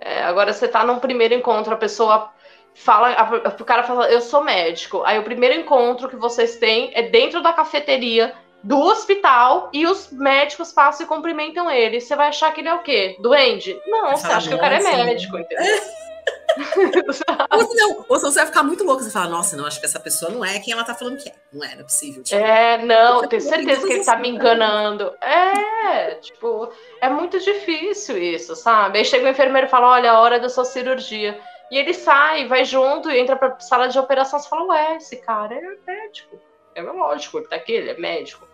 [0.00, 2.32] É, agora você tá num primeiro encontro, a pessoa
[2.72, 5.02] fala, a, o cara fala, eu sou médico.
[5.04, 10.10] Aí o primeiro encontro que vocês têm é dentro da cafeteria do hospital e os
[10.10, 12.00] médicos passam e cumprimentam ele.
[12.00, 13.18] Você vai achar que ele é o quê?
[13.20, 13.78] Doente?
[13.86, 15.66] Não, você acha que o cara é médico, entendeu?
[17.52, 20.00] ou, não, ou você vai ficar muito louco, você fala, nossa, não, acho que essa
[20.00, 21.34] pessoa não é quem ela tá falando que é.
[21.52, 22.22] Não é, não é possível.
[22.22, 25.12] Tipo, é, não, tenho certeza que ele tá me enganando.
[25.20, 28.98] É, tipo, é muito difícil isso, sabe?
[28.98, 31.38] Aí chega o enfermeiro e fala, olha, a hora da sua cirurgia.
[31.70, 34.38] E ele sai, vai junto e entra pra sala de operação.
[34.38, 36.38] Você fala, ué, esse cara é médico.
[36.74, 38.46] É lógico, ele tá aqui, ele é médico.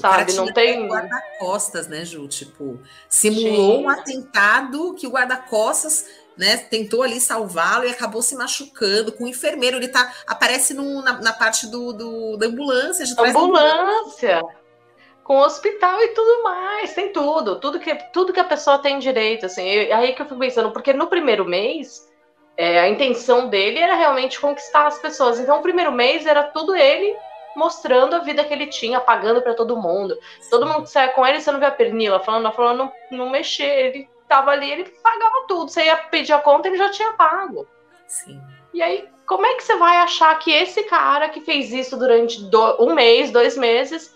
[0.00, 0.88] Sabe, não tem.
[0.88, 2.26] guarda-costas, né, Ju?
[2.26, 3.84] Tipo, simulou Sim.
[3.84, 6.06] um atentado que o guarda-costas
[6.40, 9.76] né, tentou ali salvá-lo e acabou se machucando com o enfermeiro.
[9.76, 13.04] Ele tá, aparece no, na, na, parte do, do, da ambulância.
[13.04, 14.42] De ambulância!
[15.22, 19.44] Com hospital e tudo mais, tem tudo, tudo que, tudo que a pessoa tem direito,
[19.44, 19.68] assim.
[19.92, 22.08] aí que eu fico pensando, porque no primeiro mês
[22.56, 25.38] é, a intenção dele era realmente conquistar as pessoas.
[25.38, 27.14] Então, o primeiro mês era tudo ele
[27.54, 30.18] mostrando a vida que ele tinha, pagando para todo mundo.
[30.48, 32.78] Todo mundo que saia com ele, você não vê a pernila falando, falando
[33.10, 33.64] não, não mexer.
[33.64, 35.68] Ele tava ali, ele pagava tudo.
[35.70, 37.66] Você ia pedir a conta, ele já tinha pago.
[38.06, 38.40] Sim.
[38.72, 42.42] E aí, como é que você vai achar que esse cara que fez isso durante
[42.44, 44.14] do, um mês, dois meses,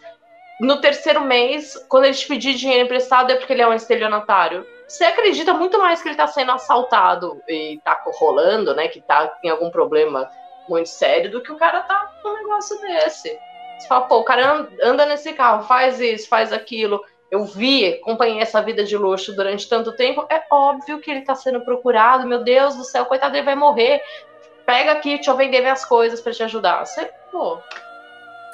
[0.61, 4.65] no terceiro mês, quando ele te pedir dinheiro emprestado, é porque ele é um estelionatário?
[4.87, 8.87] Você acredita muito mais que ele tá sendo assaltado e tá rolando, né?
[8.87, 10.31] Que tá em algum problema
[10.69, 13.37] muito sério do que o cara tá com um negócio desse.
[13.79, 17.05] Você fala, pô, o cara anda nesse carro, faz isso, faz aquilo.
[17.35, 20.25] Eu vi, acompanhei essa vida de luxo durante tanto tempo.
[20.31, 22.29] É óbvio que ele tá sendo procurado.
[22.29, 24.01] Meu Deus do céu, coitado, ele vai morrer.
[24.65, 26.87] Pega aqui, deixa eu vender minhas coisas para te ajudar.
[26.87, 27.59] Você, pô,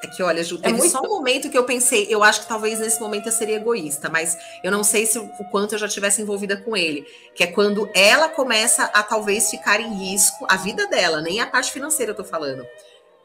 [0.02, 0.92] é que, olha, Ju, é teve é muito...
[0.92, 4.08] só um momento que eu pensei, eu acho que talvez nesse momento eu seria egoísta,
[4.08, 7.06] mas eu não sei se o quanto eu já tivesse envolvida com ele.
[7.34, 11.46] Que é quando ela começa a talvez ficar em risco, a vida dela, nem a
[11.46, 12.66] parte financeira eu tô falando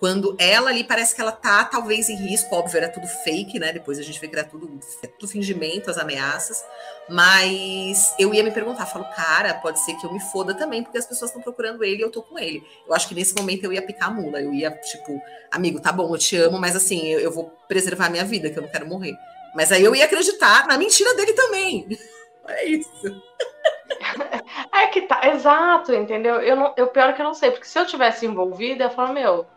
[0.06, 3.74] quando ela ali parece que ela tá talvez em risco, óbvio, era tudo fake, né?
[3.74, 6.64] Depois a gente vê que era tudo, é tudo fingimento, as ameaças.
[7.10, 11.00] Mas eu ia me perguntar, falo, cara, pode ser que eu me foda também, porque
[11.00, 12.64] as pessoas estão procurando ele e eu tô com ele.
[12.88, 15.92] Eu acho que nesse momento eu ia picar a mula, eu ia, tipo, amigo, tá
[15.92, 18.62] bom, eu te amo, mas assim, eu, eu vou preservar a minha vida, que eu
[18.62, 19.16] não quero morrer.
[19.56, 21.88] Mas aí eu ia acreditar na mentira dele também.
[22.48, 22.92] É isso.
[24.72, 26.36] É que tá, exato, entendeu?
[26.36, 29.14] Eu, não, eu pior que eu não sei, porque se eu tivesse envolvida, eu falo,
[29.14, 29.48] meu,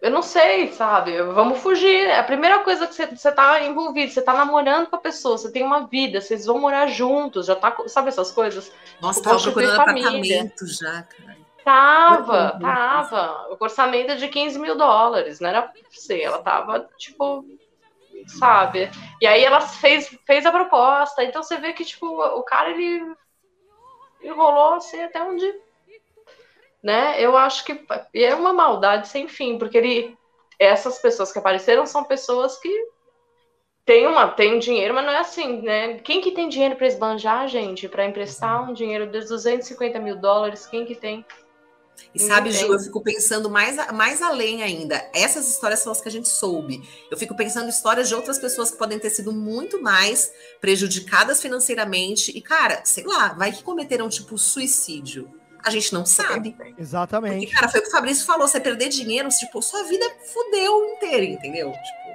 [0.00, 1.20] eu não sei, sabe?
[1.22, 2.06] Vamos fugir.
[2.06, 5.36] É a primeira coisa que você, você tá envolvido, você tá namorando com a pessoa,
[5.36, 7.76] você tem uma vida, vocês vão morar juntos, já tá.
[7.86, 8.72] Sabe essas coisas?
[9.00, 11.40] Nossa, tava procurando apartamento já, cara.
[11.62, 13.48] Tava, tava.
[13.50, 17.44] O orçamento é de 15 mil dólares, não era sei, ela tava, tipo,
[18.26, 18.90] sabe?
[19.20, 21.22] E aí ela fez, fez a proposta.
[21.22, 23.14] Então você vê que, tipo, o cara ele
[24.22, 25.52] enrolou assim até onde
[26.82, 27.22] né?
[27.22, 27.84] Eu acho que
[28.14, 30.18] é uma maldade sem fim, porque ele,
[30.58, 32.70] essas pessoas que apareceram são pessoas que
[33.84, 35.98] têm uma, têm dinheiro, mas não é assim, né?
[35.98, 40.66] Quem que tem dinheiro para esbanjar, gente, para emprestar um dinheiro de 250 mil dólares?
[40.66, 41.24] Quem que tem?
[42.14, 44.96] E sabe, Ju, eu fico pensando mais, mais além ainda.
[45.14, 46.82] Essas histórias são as que a gente soube.
[47.10, 50.32] Eu fico pensando em histórias de outras pessoas que podem ter sido muito mais
[50.62, 52.36] prejudicadas financeiramente.
[52.36, 56.56] E, cara, sei lá, vai que cometeram, tipo, suicídio a gente não sabe.
[56.78, 57.46] Exatamente.
[57.46, 60.84] Porque, cara, foi o que o Fabrício falou: você perder dinheiro, tipo, sua vida fudeu
[60.92, 61.70] inteira, entendeu?
[61.70, 62.10] Tipo,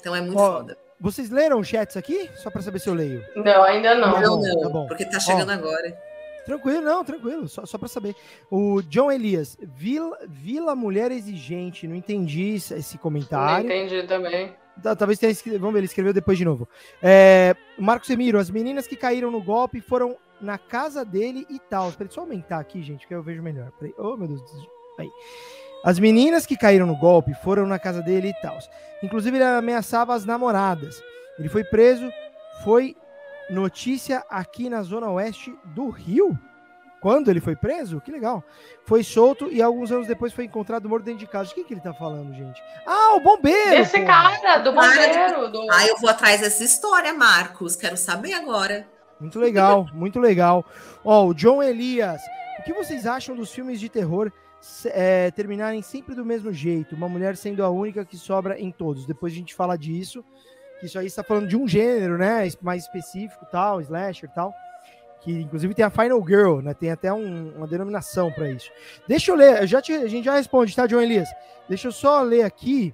[0.00, 0.78] então é muito Ó, foda.
[1.00, 2.30] Vocês leram chats aqui?
[2.36, 3.24] Só para saber se eu leio.
[3.34, 4.20] Não, ainda não.
[4.20, 4.86] Não, não, tá bom.
[4.86, 5.96] porque tá chegando Ó, agora.
[6.44, 8.16] Tranquilo, não, tranquilo, só, só para saber.
[8.50, 13.68] O John Elias, Vila, Vila Mulher Exigente, não entendi esse comentário.
[13.68, 14.54] Não entendi também.
[14.98, 16.68] Talvez tenha escrito, vamos ver, ele escreveu depois de novo.
[17.00, 21.88] É, Marcos Emiro, as meninas que caíram no golpe foram na casa dele e tal.
[21.88, 23.70] Espera só aumentar aqui, gente, que eu vejo melhor.
[23.78, 23.94] Peraí.
[23.96, 24.42] Oh, meu Deus.
[24.98, 25.10] Aí.
[25.84, 28.58] As meninas que caíram no golpe foram na casa dele e tal.
[29.02, 31.02] Inclusive, ele ameaçava as namoradas.
[31.38, 32.08] Ele foi preso,
[32.62, 32.96] foi
[33.50, 36.38] notícia aqui na zona oeste do Rio.
[37.00, 38.00] Quando ele foi preso?
[38.00, 38.44] Que legal.
[38.84, 41.48] Foi solto e alguns anos depois foi encontrado morto dentro de casa.
[41.48, 42.62] De quem que ele tá falando, gente?
[42.86, 43.74] Ah, o bombeiro!
[43.74, 44.06] Esse porra.
[44.06, 45.50] cara, do bombeiro.
[45.50, 45.66] Do...
[45.72, 47.74] Ah, eu vou atrás dessa história, Marcos.
[47.74, 48.86] Quero saber agora.
[49.22, 50.64] Muito legal, muito legal.
[51.04, 52.20] Ó, o John Elias.
[52.58, 54.30] O que vocês acham dos filmes de terror
[54.86, 56.94] é, terminarem sempre do mesmo jeito?
[56.94, 59.06] Uma mulher sendo a única que sobra em todos.
[59.06, 60.24] Depois a gente fala disso.
[60.82, 62.48] Isso aí está falando de um gênero, né?
[62.60, 64.52] Mais específico, tal, slasher tal
[65.22, 66.74] que inclusive tem a Final Girl, né?
[66.74, 68.70] Tem até um, uma denominação para isso.
[69.06, 71.28] Deixa eu ler, eu já te, a gente já responde, tá, John Elias?
[71.68, 72.92] Deixa eu só ler aqui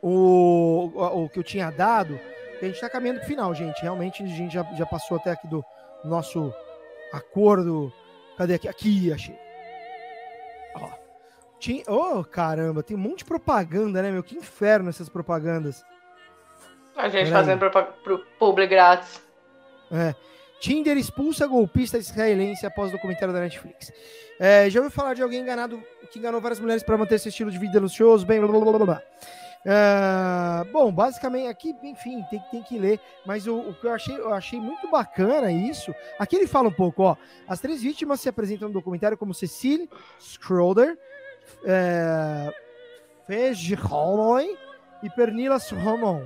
[0.00, 2.18] o, o, que eu tinha dado,
[2.60, 3.82] a gente está caminhando pro final, gente.
[3.82, 5.64] Realmente a gente já, já passou até aqui do
[6.04, 6.52] nosso
[7.12, 7.92] acordo.
[8.36, 8.68] Cadê aqui?
[8.68, 9.38] Aqui, achei.
[10.74, 10.88] Ó.
[11.58, 14.22] Tinha, oh, caramba, tem um monte de propaganda, né, meu?
[14.22, 15.84] Que inferno essas propagandas.
[16.96, 17.70] A gente fazendo
[18.02, 19.20] pro publi grátis.
[19.90, 20.14] É.
[20.60, 23.92] Tinder expulsa golpista israelense após o documentário da Netflix.
[24.38, 27.50] É, já ouviu falar de alguém enganado que enganou várias mulheres para manter seu estilo
[27.50, 28.24] de vida luxuoso?
[28.24, 29.02] Bem, blá, blá, blá, blá.
[29.66, 34.14] É, bom, basicamente, aqui, enfim, tem, tem que ler, mas o, o, que eu achei,
[34.14, 35.94] eu achei muito bacana isso.
[36.18, 37.16] Aqui ele fala um pouco, ó.
[37.48, 39.88] As três vítimas se apresentam no documentário como Cecile
[40.20, 40.98] Schroeder,
[41.64, 42.54] é,
[45.02, 46.22] e Pernilla Romon.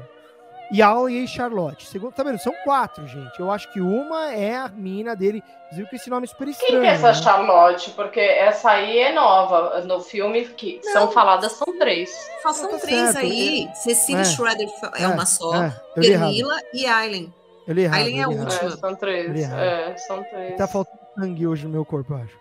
[0.70, 1.86] E e Charlotte.
[1.86, 2.39] Segundo, tá vendo?
[2.39, 3.40] São quatro, gente.
[3.40, 5.43] Eu acho que uma é a mina dele.
[5.73, 6.73] Viu que esse nome é super estranho.
[6.73, 7.15] Quem que é essa né?
[7.15, 7.90] Charlotte?
[7.90, 9.81] Porque essa aí é nova.
[9.82, 10.93] No filme que Não.
[10.93, 12.11] são faladas são três.
[12.43, 13.19] Só são tá três certo.
[13.19, 13.69] aí.
[13.74, 14.24] Cecily é.
[14.24, 15.55] Schroeder é, é, uma só.
[15.62, 15.81] É.
[15.95, 17.32] Pernila e Aileen.
[17.66, 18.73] Eu errado, Aileen é a última.
[18.73, 19.43] É, são três.
[19.51, 20.57] É, são três.
[20.57, 22.39] Tá faltando sangue hoje no meu corpo, eu acho.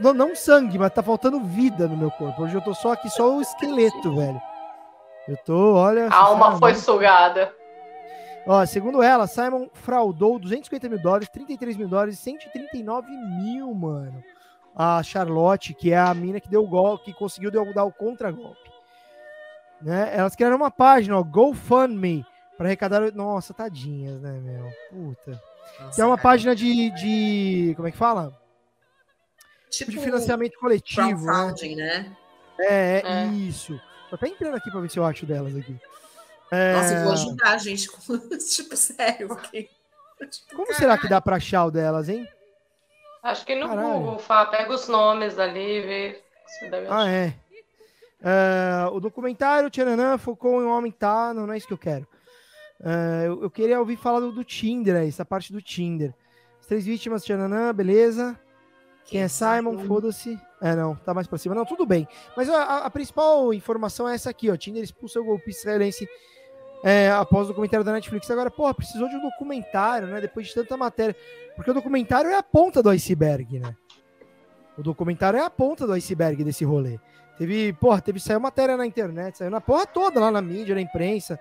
[0.00, 2.42] Não, não sangue, mas tá faltando vida no meu corpo.
[2.42, 4.40] Hoje eu tô só aqui, só o esqueleto, velho.
[5.28, 6.08] Eu tô, olha.
[6.08, 7.52] A alma foi sugada.
[8.46, 14.22] Ó, segundo ela, Simon fraudou 250 mil dólares, 33 mil dólares, 139 mil, mano.
[14.74, 18.70] A Charlotte, que é a mina que deu o golpe, que conseguiu dar o contragolpe.
[19.82, 20.10] Né?
[20.14, 22.24] Elas criaram uma página, ó, GoFundMe,
[22.56, 23.12] para arrecadar.
[23.12, 24.70] Nossa, tadinhas, né, meu?
[24.90, 25.42] Puta.
[25.80, 26.28] Nossa, que é uma cara.
[26.28, 27.72] página de, de.
[27.74, 28.32] Como é que fala?
[29.70, 31.24] Tipo, de financiamento coletivo.
[31.24, 31.98] Crowdfunding, né?
[31.98, 32.16] né?
[32.58, 33.78] É, é, isso.
[34.08, 35.76] Tô até entrando aqui pra ver se eu acho delas aqui.
[36.50, 36.72] É...
[36.74, 38.18] Nossa, eu vou ajudar a gente com.
[38.38, 39.28] tipo, sério.
[39.28, 39.68] Porque...
[40.30, 42.26] Tipo, Como será que dá pra achar o delas, hein?
[43.22, 43.88] Acho que no Caralho.
[43.88, 47.34] Google, fala, pega os nomes ali e vê se deve Ah, é.
[48.22, 48.86] é.
[48.92, 52.06] o documentário Tchananã focou em um homem tá, não, não é isso que eu quero.
[52.80, 56.14] É, eu, eu, queria ouvir falar do, do Tinder, essa parte do Tinder.
[56.60, 58.38] As três vítimas, Tchananã, beleza.
[59.06, 59.78] Quem é Simon?
[59.86, 60.38] Foda-se.
[60.60, 61.54] É, não, tá mais pra cima.
[61.54, 62.08] Não, tudo bem.
[62.36, 64.56] Mas a, a principal informação é essa aqui, ó.
[64.56, 66.08] Tinder expulsa o golpista israelense
[66.82, 68.30] é, após o documentário da Netflix.
[68.30, 70.20] Agora, porra, precisou de um documentário, né?
[70.20, 71.14] Depois de tanta matéria.
[71.54, 73.76] Porque o documentário é a ponta do iceberg, né?
[74.76, 76.98] O documentário é a ponta do iceberg desse rolê.
[77.38, 80.80] Teve, porra, teve, saiu matéria na internet, saiu na porra toda lá na mídia, na
[80.80, 81.38] imprensa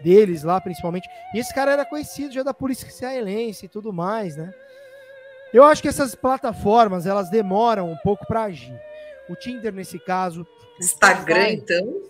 [0.00, 1.08] deles lá, principalmente.
[1.34, 4.52] E esse cara era conhecido já da polícia israelense e tudo mais, né?
[5.52, 8.78] Eu acho que essas plataformas elas demoram um pouco para agir.
[9.28, 10.46] O Tinder nesse caso.
[10.80, 12.02] Instagram, então?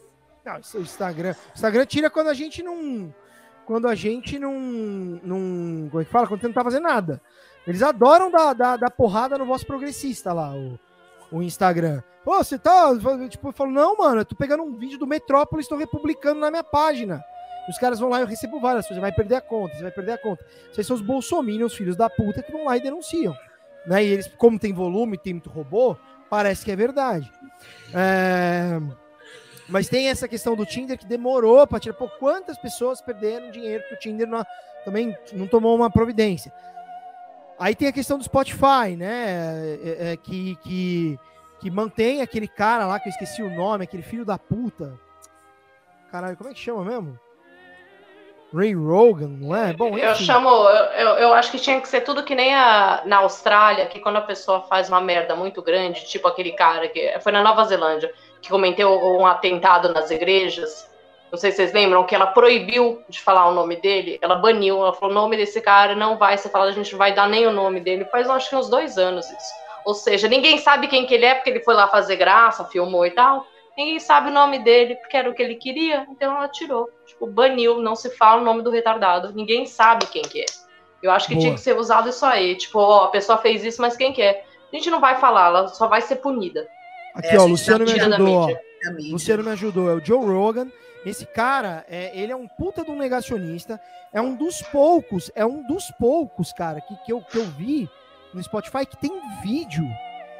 [0.44, 1.34] Não, o Instagram.
[1.50, 3.14] O Instagram tira quando a gente não.
[3.66, 4.52] Quando a gente não.
[5.22, 6.26] não como é que fala?
[6.26, 7.20] Quando você não tá fazendo nada.
[7.66, 10.78] Eles adoram dar, dar, dar porrada no vosso progressista lá, o,
[11.30, 12.02] o Instagram.
[12.24, 12.90] Pô, você tá.
[13.28, 16.50] Tipo, eu falo, não, mano, eu tô pegando um vídeo do Metrópolis, estou republicando na
[16.50, 17.22] minha página.
[17.68, 19.00] Os caras vão lá e eu recebo várias coisas.
[19.00, 20.44] Vai perder a conta, você vai perder a conta.
[20.72, 23.36] Vocês são os bolsominions, filhos da puta, que vão lá e denunciam.
[23.86, 24.04] Né?
[24.04, 25.96] E eles, como tem volume, tem muito robô,
[26.30, 27.30] parece que é verdade.
[27.94, 28.80] É...
[29.68, 31.94] Mas tem essa questão do Tinder que demorou para tirar.
[31.94, 34.42] Pô, quantas pessoas perderam dinheiro que o Tinder não,
[34.84, 36.50] também não tomou uma providência?
[37.58, 39.76] Aí tem a questão do Spotify, né?
[39.82, 41.18] É, é, que, que,
[41.60, 44.98] que mantém aquele cara lá, que eu esqueci o nome, aquele filho da puta.
[46.10, 47.18] Caralho, como é que chama mesmo?
[48.54, 49.72] Ray Rogan, não é?
[49.74, 50.00] Bom, enfim.
[50.00, 53.86] eu chamo, eu, eu acho que tinha que ser tudo que nem a, na Austrália,
[53.86, 57.42] que quando a pessoa faz uma merda muito grande, tipo aquele cara que foi na
[57.42, 60.88] Nova Zelândia, que cometeu um atentado nas igrejas.
[61.30, 64.78] Não sei se vocês lembram que ela proibiu de falar o nome dele, ela baniu,
[64.78, 67.28] ela falou: o nome desse cara não vai ser falado, a gente não vai dar
[67.28, 68.06] nem o nome dele.
[68.06, 69.52] Faz acho que uns dois anos isso.
[69.84, 73.04] Ou seja, ninguém sabe quem que ele é, porque ele foi lá fazer graça, filmou
[73.04, 73.46] e tal.
[73.76, 76.88] Ninguém sabe o nome dele, porque era o que ele queria, então ela tirou.
[77.18, 79.32] Tipo, baniu, não se fala o nome do retardado.
[79.32, 80.46] Ninguém sabe quem que é.
[81.02, 81.42] Eu acho que Boa.
[81.42, 82.54] tinha que ser usado isso aí.
[82.54, 84.44] Tipo, ó, a pessoa fez isso, mas quem que é?
[84.72, 86.68] A gente não vai falar, ela só vai ser punida.
[87.14, 88.48] Aqui, é, ó, Luciano me ajudou, ó.
[89.10, 89.90] Luciano me ajudou.
[89.90, 90.70] É o Joe Rogan.
[91.04, 93.80] Esse cara, é, ele é um puta de um negacionista,
[94.12, 97.88] é um dos poucos, é um dos poucos, cara, que, que, eu, que eu vi
[98.34, 99.12] no Spotify que tem
[99.42, 99.86] vídeo.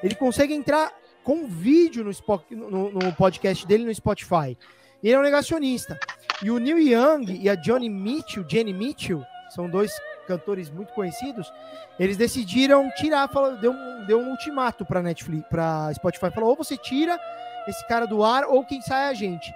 [0.03, 0.93] Ele consegue entrar
[1.25, 4.57] com vídeo no, no, no podcast dele no Spotify.
[5.03, 5.99] Ele é um negacionista.
[6.43, 9.93] E o Neil Young e a Johnny Mitchell, Jenny Mitchell, são dois
[10.27, 11.51] cantores muito conhecidos,
[11.99, 16.57] eles decidiram tirar, falou, deu, um, deu um ultimato para Netflix, para Spotify, falou: ou
[16.57, 17.19] você tira
[17.67, 19.53] esse cara do ar, ou quem sai é a gente.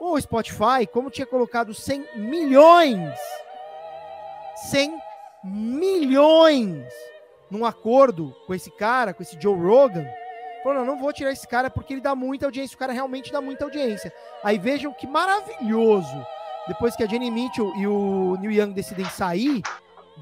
[0.00, 3.18] O Spotify, como tinha colocado 100 milhões,
[4.70, 4.98] 100
[5.44, 6.92] milhões
[7.50, 10.06] num acordo com esse cara, com esse Joe Rogan,
[10.66, 13.32] falou: não, não vou tirar esse cara porque ele dá muita audiência, o cara realmente
[13.32, 14.12] dá muita audiência.
[14.42, 16.26] Aí vejam que maravilhoso.
[16.66, 19.62] Depois que a Jenny Mitchell e o Neil Young decidem sair,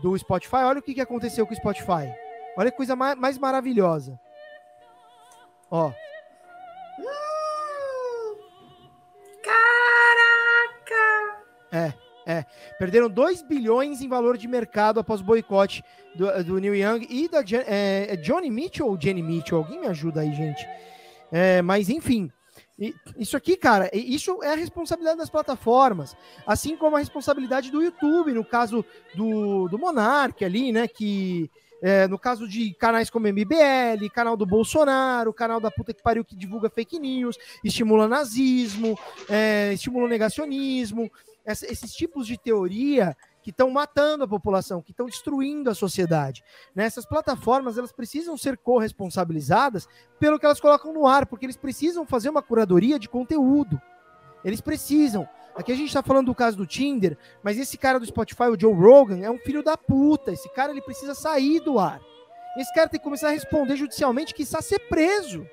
[0.02, 2.12] do Spotify, olha o que, que aconteceu com o Spotify.
[2.56, 4.18] Olha que coisa mais, mais maravilhosa.
[5.70, 5.92] Ó.
[12.26, 12.44] É.
[12.78, 15.84] Perderam 2 bilhões em valor de mercado após o boicote
[16.14, 19.58] do, do Neil Young e da é, é Johnny Mitchell ou Jenny Mitchell.
[19.58, 20.66] Alguém me ajuda aí, gente.
[21.30, 22.30] É, mas enfim.
[23.16, 28.32] Isso aqui, cara, isso é a responsabilidade das plataformas, assim como a responsabilidade do YouTube,
[28.32, 28.84] no caso
[29.14, 30.88] do, do Monark ali, né?
[30.88, 31.48] Que
[31.80, 36.24] é, no caso de canais como MBL, canal do Bolsonaro, canal da puta que pariu
[36.24, 38.98] que divulga fake news, estimula nazismo,
[39.28, 41.10] é, estimula negacionismo,
[41.44, 46.42] essa, esses tipos de teoria que estão matando a população, que estão destruindo a sociedade.
[46.74, 46.84] Né?
[46.84, 49.86] Essas plataformas elas precisam ser corresponsabilizadas
[50.18, 53.80] pelo que elas colocam no ar, porque eles precisam fazer uma curadoria de conteúdo.
[54.42, 55.28] Eles precisam.
[55.54, 58.58] Aqui a gente está falando do caso do Tinder, mas esse cara do Spotify, o
[58.58, 60.32] Joe Rogan, é um filho da puta.
[60.32, 62.00] Esse cara ele precisa sair do ar.
[62.56, 65.46] Esse cara tem que começar a responder judicialmente que está ser preso.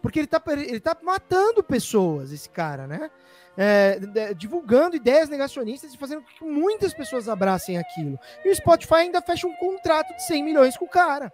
[0.00, 3.10] Porque ele está ele tá matando pessoas, esse cara, né?
[3.56, 3.98] É,
[4.34, 8.18] divulgando ideias negacionistas e fazendo com que muitas pessoas abracem aquilo.
[8.44, 11.32] E o Spotify ainda fecha um contrato de 100 milhões com o cara.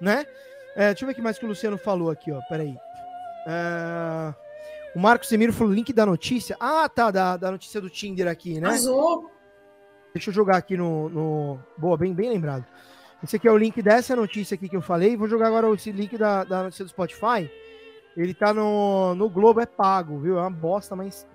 [0.00, 0.24] Né?
[0.76, 2.40] É, deixa eu ver o que mais que o Luciano falou aqui, ó.
[2.48, 2.76] Peraí.
[3.46, 4.34] É,
[4.94, 6.56] o Marcos Semiro falou link da notícia.
[6.60, 8.68] Ah, tá, da, da notícia do Tinder aqui, né?
[8.68, 9.30] Azul.
[10.12, 11.58] Deixa eu jogar aqui no, no.
[11.76, 12.64] Boa, bem, bem lembrado.
[13.22, 15.16] Esse aqui é o link dessa notícia aqui que eu falei.
[15.16, 17.50] Vou jogar agora esse link da, da notícia do Spotify.
[18.16, 20.38] Ele tá no, no Globo, é pago, viu?
[20.38, 21.26] É uma bosta, mas.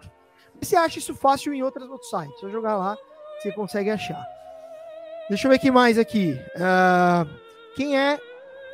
[0.61, 2.39] Você acha isso fácil em outros, outros sites.
[2.39, 2.97] Se jogar lá,
[3.37, 4.21] você consegue achar.
[5.29, 6.39] Deixa eu ver aqui mais aqui.
[6.55, 7.29] Uh,
[7.75, 8.19] quem é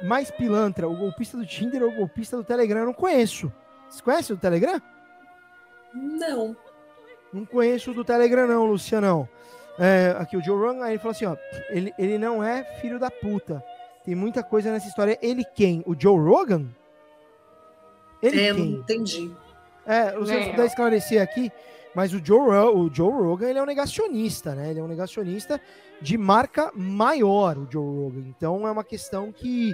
[0.04, 0.88] mais pilantra?
[0.88, 2.80] O golpista do Tinder ou o golpista do Telegram?
[2.80, 3.52] Eu não conheço.
[3.90, 4.82] Você conhece o Telegram?
[5.94, 6.56] Não.
[7.32, 9.28] Não conheço o do Telegram, não, Lucianão.
[9.78, 11.36] É, aqui o Joe Rogan, aí ele falou assim: ó,
[11.70, 13.64] ele, ele não é filho da puta.
[14.04, 15.18] Tem muita coisa nessa história.
[15.22, 15.84] Ele quem?
[15.86, 16.68] O Joe Rogan?
[18.22, 18.72] Ele é, quem?
[18.72, 19.32] entendi.
[19.86, 21.52] É, não sei se puder esclarecer aqui,
[21.94, 24.72] mas o Joe, o Joe Rogan ele é um negacionista, né?
[24.72, 25.62] Ele é um negacionista
[26.02, 28.24] de marca maior, o Joe Rogan.
[28.28, 29.74] Então é uma questão que,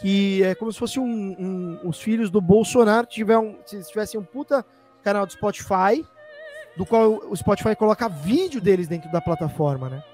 [0.00, 4.20] que é como se fosse um, um os filhos do Bolsonaro tiver um, se tivessem
[4.20, 4.64] um puta
[5.02, 6.04] canal do Spotify,
[6.76, 10.04] do qual o Spotify coloca vídeo deles dentro da plataforma, né?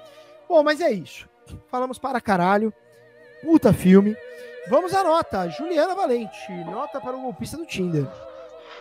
[0.48, 1.28] Bom, mas é isso.
[1.68, 2.72] Falamos para caralho.
[3.42, 4.16] Puta filme.
[4.68, 5.48] Vamos à nota.
[5.48, 8.06] Juliana Valente, nota para o golpista do Tinder.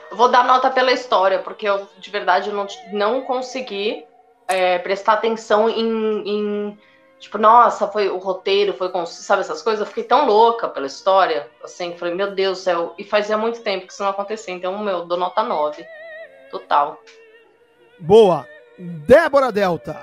[0.10, 4.06] Eu vou dar nota pela história, porque eu de verdade não, não consegui
[4.48, 6.80] é, prestar atenção em, em,
[7.22, 9.06] Tipo, nossa, foi o roteiro, foi com.
[9.06, 9.82] Sabe essas coisas?
[9.82, 12.96] Eu fiquei tão louca pela história, assim, falei, meu Deus do céu.
[12.98, 15.86] E fazia muito tempo que isso não acontecia, então, meu, dou nota 9.
[16.50, 17.00] Total.
[18.00, 18.48] Boa.
[18.78, 19.96] Débora Delta.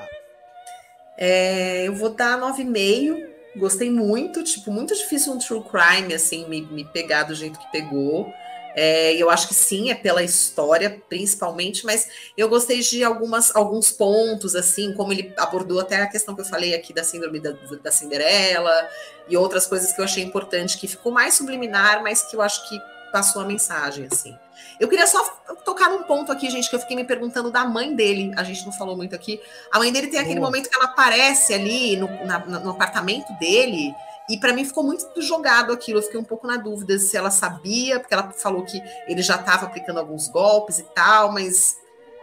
[1.19, 6.63] É, eu vou dar 9,5 Gostei muito, tipo, muito difícil um true crime, assim, me,
[6.63, 8.33] me pegar do jeito que pegou.
[8.75, 13.91] É, eu acho que sim, é pela história, principalmente, mas eu gostei de algumas, alguns
[13.91, 17.55] pontos, assim, como ele abordou até a questão que eu falei aqui da síndrome da,
[17.83, 18.89] da Cinderela
[19.29, 22.69] e outras coisas que eu achei importante, que ficou mais subliminar, mas que eu acho
[22.69, 22.79] que
[23.11, 24.37] passou a mensagem, assim.
[24.79, 25.23] Eu queria só
[25.65, 28.33] tocar num ponto aqui, gente, que eu fiquei me perguntando da mãe dele.
[28.37, 29.41] A gente não falou muito aqui.
[29.73, 30.49] A mãe dele tem aquele Boa.
[30.49, 33.93] momento que ela aparece ali no, na, no apartamento dele.
[34.29, 35.99] E para mim ficou muito jogado aquilo.
[35.99, 39.37] Eu fiquei um pouco na dúvida se ela sabia, porque ela falou que ele já
[39.37, 41.77] estava aplicando alguns golpes e tal, mas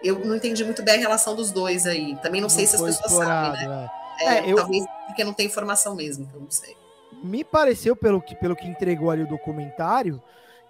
[0.04, 2.16] eu não entendi muito bem a relação dos dois aí.
[2.18, 3.90] Também não, não sei se as pessoas explorado, sabem, né?
[4.22, 4.26] É.
[4.26, 4.56] É, eu...
[4.56, 6.76] Talvez porque não tem informação mesmo, então não sei.
[7.24, 10.22] Me pareceu, pelo que, pelo que entregou ali o documentário,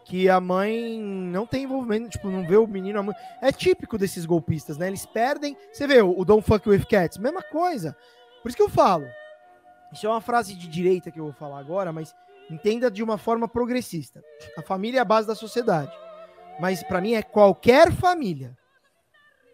[0.06, 3.04] que a mãe não tem envolvimento, tipo, não vê o menino.
[3.04, 3.16] Mãe...
[3.42, 4.88] É típico desses golpistas, né?
[4.88, 5.58] Eles perdem.
[5.74, 7.98] Você vê o, Don't Fuck With Cats, mesma coisa.
[8.42, 9.06] Por isso que eu falo.
[9.92, 12.16] Isso é uma frase de direita que eu vou falar agora, mas
[12.52, 14.24] entenda de uma forma progressista.
[14.56, 15.92] A família é a base da sociedade.
[16.60, 18.56] Mas para mim é qualquer família.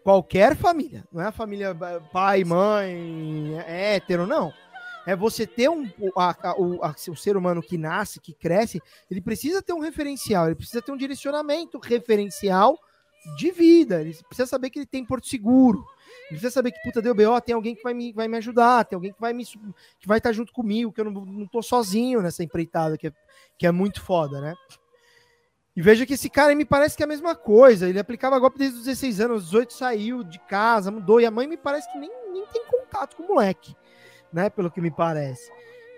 [0.04, 1.02] Qualquer família.
[1.10, 1.74] Não é a família
[2.12, 4.52] pai, mãe, é hétero, não.
[5.06, 5.88] É você ter um.
[6.16, 8.80] A, a, o, a, o ser humano que nasce, que cresce,
[9.10, 12.78] ele precisa ter um referencial, ele precisa ter um direcionamento referencial
[13.36, 14.00] de vida.
[14.00, 15.84] Ele precisa saber que ele tem Porto Seguro.
[16.22, 18.84] Ele precisa saber que, puta, deu BO, tem alguém que vai me, vai me ajudar,
[18.84, 21.62] tem alguém que vai me que vai estar junto comigo, que eu não, não tô
[21.62, 23.12] sozinho nessa empreitada, que é,
[23.58, 24.54] que é muito foda, né?
[25.74, 27.88] E veja que esse cara me parece que é a mesma coisa.
[27.88, 31.20] Ele aplicava golpe desde os 16 anos, aos 18 saiu de casa, mudou.
[31.20, 33.74] E a mãe me parece que nem, nem tem contato com o moleque,
[34.32, 34.50] né?
[34.50, 35.50] Pelo que me parece.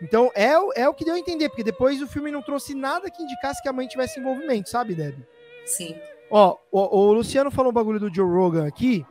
[0.03, 3.11] Então é, é o que deu a entender, porque depois o filme não trouxe nada
[3.11, 5.17] que indicasse que a mãe tivesse envolvimento, sabe, Deb?
[5.65, 5.97] Sim.
[6.31, 9.07] Ó, o, o Luciano falou um bagulho do Joe Rogan aqui.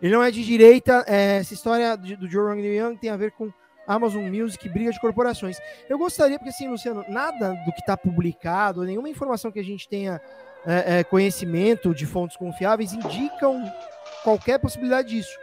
[0.00, 1.04] Ele não é de direita.
[1.06, 3.52] É, essa história do Joe Rogan Young tem a ver com
[3.86, 5.58] Amazon Music, briga de corporações.
[5.88, 9.88] Eu gostaria, porque assim, Luciano, nada do que está publicado, nenhuma informação que a gente
[9.88, 10.20] tenha
[10.66, 13.64] é, é, conhecimento de fontes confiáveis indicam
[14.22, 15.36] qualquer possibilidade disso.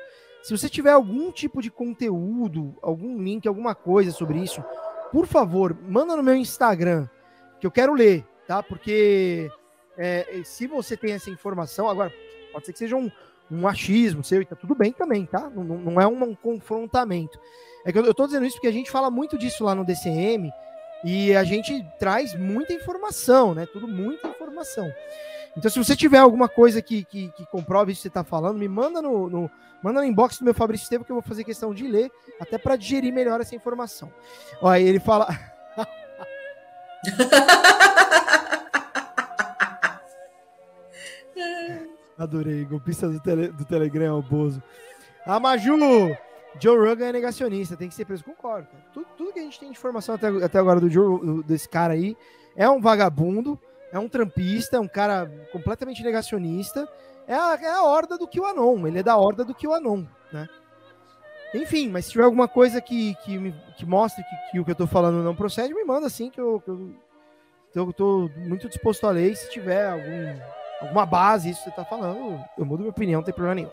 [0.45, 4.63] Se você tiver algum tipo de conteúdo, algum link, alguma coisa sobre isso,
[5.11, 7.09] por favor, manda no meu Instagram,
[7.59, 8.61] que eu quero ler, tá?
[8.61, 9.49] Porque
[9.97, 12.13] é, se você tem essa informação, agora,
[12.53, 13.09] pode ser que seja um,
[13.49, 15.49] um achismo seu, e tá tudo bem também, tá?
[15.49, 17.39] Não, não é um, um confrontamento.
[17.83, 19.83] É que eu, eu tô dizendo isso porque a gente fala muito disso lá no
[19.83, 20.51] DCM
[21.03, 23.65] e a gente traz muita informação, né?
[23.65, 24.93] Tudo muita informação.
[25.57, 28.57] Então, se você tiver alguma coisa que, que, que comprove isso que você está falando,
[28.57, 29.49] me manda no, no,
[29.81, 32.57] manda no inbox do meu Fabrício Estevam que eu vou fazer questão de ler, até
[32.57, 34.11] para digerir melhor essa informação.
[34.61, 35.27] Olha, ele fala.
[42.17, 44.63] Adorei, golpista do, tele, do Telegram, o Bozo.
[45.25, 45.77] A Maju,
[46.59, 48.23] Joe Rogan é negacionista, tem que ser preso.
[48.23, 48.67] Concordo.
[48.93, 51.93] Tudo, tudo que a gente tem de informação até, até agora do Joe, desse cara
[51.93, 52.15] aí
[52.55, 53.59] é um vagabundo,
[53.95, 56.87] é um trampista, é um cara completamente negacionista.
[57.25, 60.49] É a, é a horda do QAnon, ele é da horda do QAnon, né?
[61.53, 64.71] Enfim, mas se tiver alguma coisa que, que, me, que mostre que, que, o que
[64.71, 66.93] eu tô falando não procede, me manda assim que eu, que eu,
[67.73, 69.33] eu tô muito disposto a ler.
[69.37, 70.41] Se tiver algum,
[70.81, 73.71] alguma base, isso que você tá falando, eu mudo minha opinião, não tem problema nenhum.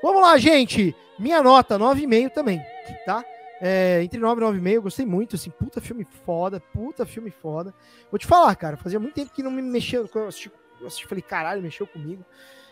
[0.00, 0.94] Vamos lá, gente.
[1.18, 2.64] Minha nota, 9,5 também,
[3.04, 3.24] tá?
[3.60, 7.74] É, entre 9 e 9,5, eu gostei muito, assim, puta filme foda, puta filme foda.
[8.10, 10.50] Vou te falar, cara, fazia muito tempo que não me mexeu, eu assisti,
[10.80, 12.24] eu assisti falei, caralho, mexeu comigo.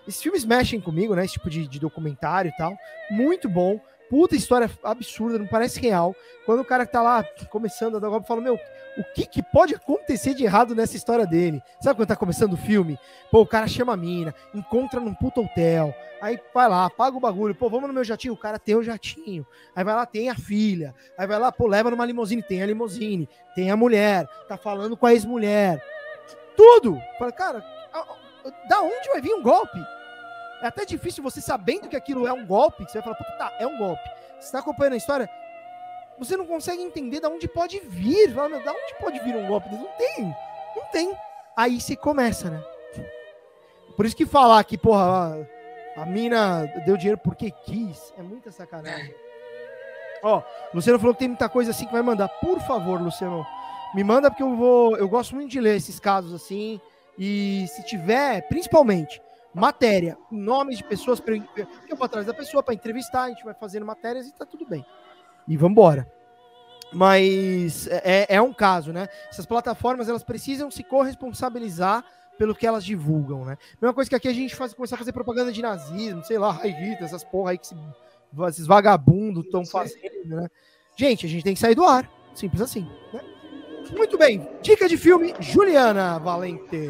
[0.07, 2.77] Esses filmes mexem comigo, né, esse tipo de, de documentário e tal,
[3.11, 3.81] muito bom
[4.13, 6.15] puta história absurda, não parece real.
[6.45, 8.59] Quando o cara que tá lá começando a dar golpe fala, meu,
[8.97, 11.63] o que, que pode acontecer de errado nessa história dele?
[11.81, 12.99] Sabe quando tá começando o filme?
[13.31, 17.21] Pô, o cara chama a mina, encontra num puto hotel, aí vai lá, paga o
[17.21, 20.29] bagulho, pô, vamos no meu jatinho, o cara tem o jatinho, aí vai lá, tem
[20.29, 24.29] a filha, aí vai lá, pô, leva numa limusine, tem a limusine, tem a mulher,
[24.47, 25.83] tá falando com a ex-mulher,
[26.57, 27.01] tudo!
[27.19, 27.65] Fala, cara,
[28.69, 29.79] da onde vai vir um golpe?
[30.63, 33.53] É até difícil você sabendo que aquilo é um golpe, você vai falar, puta, tá,
[33.59, 34.03] é um golpe.
[34.39, 35.29] Você está acompanhando a história,
[36.25, 38.33] você não consegue entender de onde pode vir.
[38.33, 39.69] Fala, meu, onde pode vir um golpe?
[39.71, 40.25] Não tem,
[40.77, 41.17] não tem.
[41.57, 42.63] Aí você começa, né?
[43.97, 45.49] Por isso que falar que, porra,
[45.97, 49.15] a mina deu dinheiro porque quis, é muita sacanagem.
[50.23, 50.43] Ó,
[50.73, 52.29] Luciano falou que tem muita coisa assim que vai mandar.
[52.29, 53.45] Por favor, Luciano,
[53.95, 56.81] me manda porque eu vou, eu gosto muito de ler esses casos assim.
[57.19, 59.21] E se tiver, principalmente,
[59.55, 61.23] matéria, nomes de pessoas
[61.89, 64.65] eu vou atrás da pessoa para entrevistar, a gente vai fazendo matérias e tá tudo
[64.65, 64.85] bem.
[65.47, 66.11] E vamos embora.
[66.93, 69.09] Mas é, é, é um caso, né?
[69.31, 72.05] Essas plataformas elas precisam se corresponsabilizar
[72.39, 73.57] pelo que elas divulgam, né?
[73.81, 76.53] Mesma coisa que aqui a gente faz começar a fazer propaganda de nazismo, sei lá,
[76.53, 77.77] Hitler, essas porra aí que se,
[78.49, 80.49] esses vagabundos estão fazendo, né?
[80.97, 82.11] Gente, a gente tem que sair do ar.
[82.35, 83.21] Simples assim, né?
[83.97, 84.49] Muito bem.
[84.63, 86.89] Dica de filme, Juliana Valente.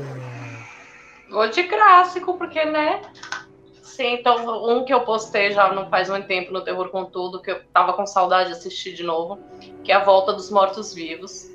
[1.31, 3.01] Vou de clássico, porque, né?
[3.93, 7.43] Sim, então um que eu postei já não faz muito tempo no Terror com Tudo,
[7.43, 9.39] que eu tava com saudade de assistir de novo,
[9.85, 11.51] que é A Volta dos Mortos-Vivos.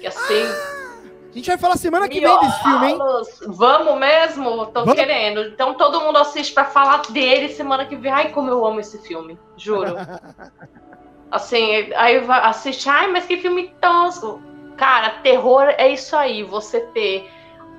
[0.00, 0.44] Que assim.
[0.44, 0.94] Ah,
[1.32, 2.98] a gente vai falar semana que vem desse filme, hein?
[3.48, 4.66] Vamos mesmo?
[4.66, 4.94] Tô Vamos.
[4.94, 5.40] querendo.
[5.48, 8.12] Então todo mundo assiste para falar dele semana que vem.
[8.12, 9.96] Ai, como eu amo esse filme, juro.
[11.28, 14.40] assim, aí assiste, ai, mas que filme tosco.
[14.76, 17.28] Cara, terror é isso aí, você ter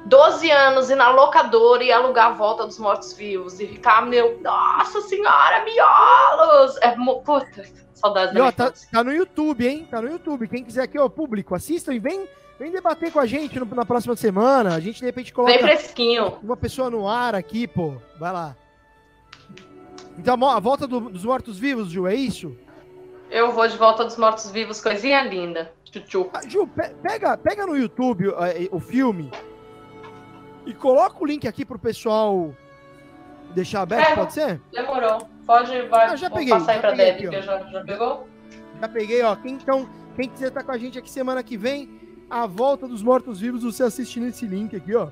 [0.05, 5.01] 12 anos ir na locadora e alugar a volta dos mortos-vivos e ficar, meu, nossa
[5.01, 6.77] senhora, miolos!
[6.77, 7.63] É, puta,
[7.93, 9.87] saudade e, ó, tá, tá, no YouTube, hein?
[9.89, 10.47] Tá no YouTube.
[10.47, 12.27] Quem quiser aqui, ó, público, assistam e vem,
[12.59, 14.75] vem debater com a gente no, na próxima semana.
[14.75, 16.37] A gente, de repente, coloca vem fresquinho.
[16.43, 17.95] uma pessoa no ar aqui, pô.
[18.19, 18.55] Vai lá.
[20.19, 22.55] Então, a volta do, dos mortos-vivos, Ju, é isso?
[23.31, 25.73] Eu vou de volta dos mortos-vivos, coisinha linda.
[26.33, 28.35] Ah, Ju, pe pega, pega no YouTube uh,
[28.69, 29.31] o filme
[30.65, 32.53] E coloca o link aqui pro pessoal
[33.53, 34.61] deixar aberto, é, pode ser?
[34.71, 35.29] Demorou.
[35.45, 36.11] Pode, vai.
[36.11, 36.53] Eu já peguei.
[36.53, 38.27] Passar aí pra Deb, que já, já pegou?
[38.81, 39.35] Já peguei, ó.
[39.35, 41.89] Quem, então, quem quiser estar tá com a gente aqui semana que vem,
[42.29, 45.09] a volta dos mortos-vivos, você assiste nesse link aqui, ó.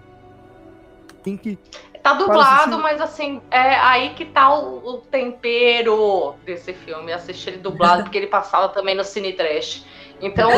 [1.26, 1.58] Link.
[2.02, 7.14] Tá dublado, mas assim, é aí que tá o, o tempero desse filme.
[7.14, 9.86] Assistir ele dublado, porque ele passava também no Cine Trash.
[10.20, 10.50] Então,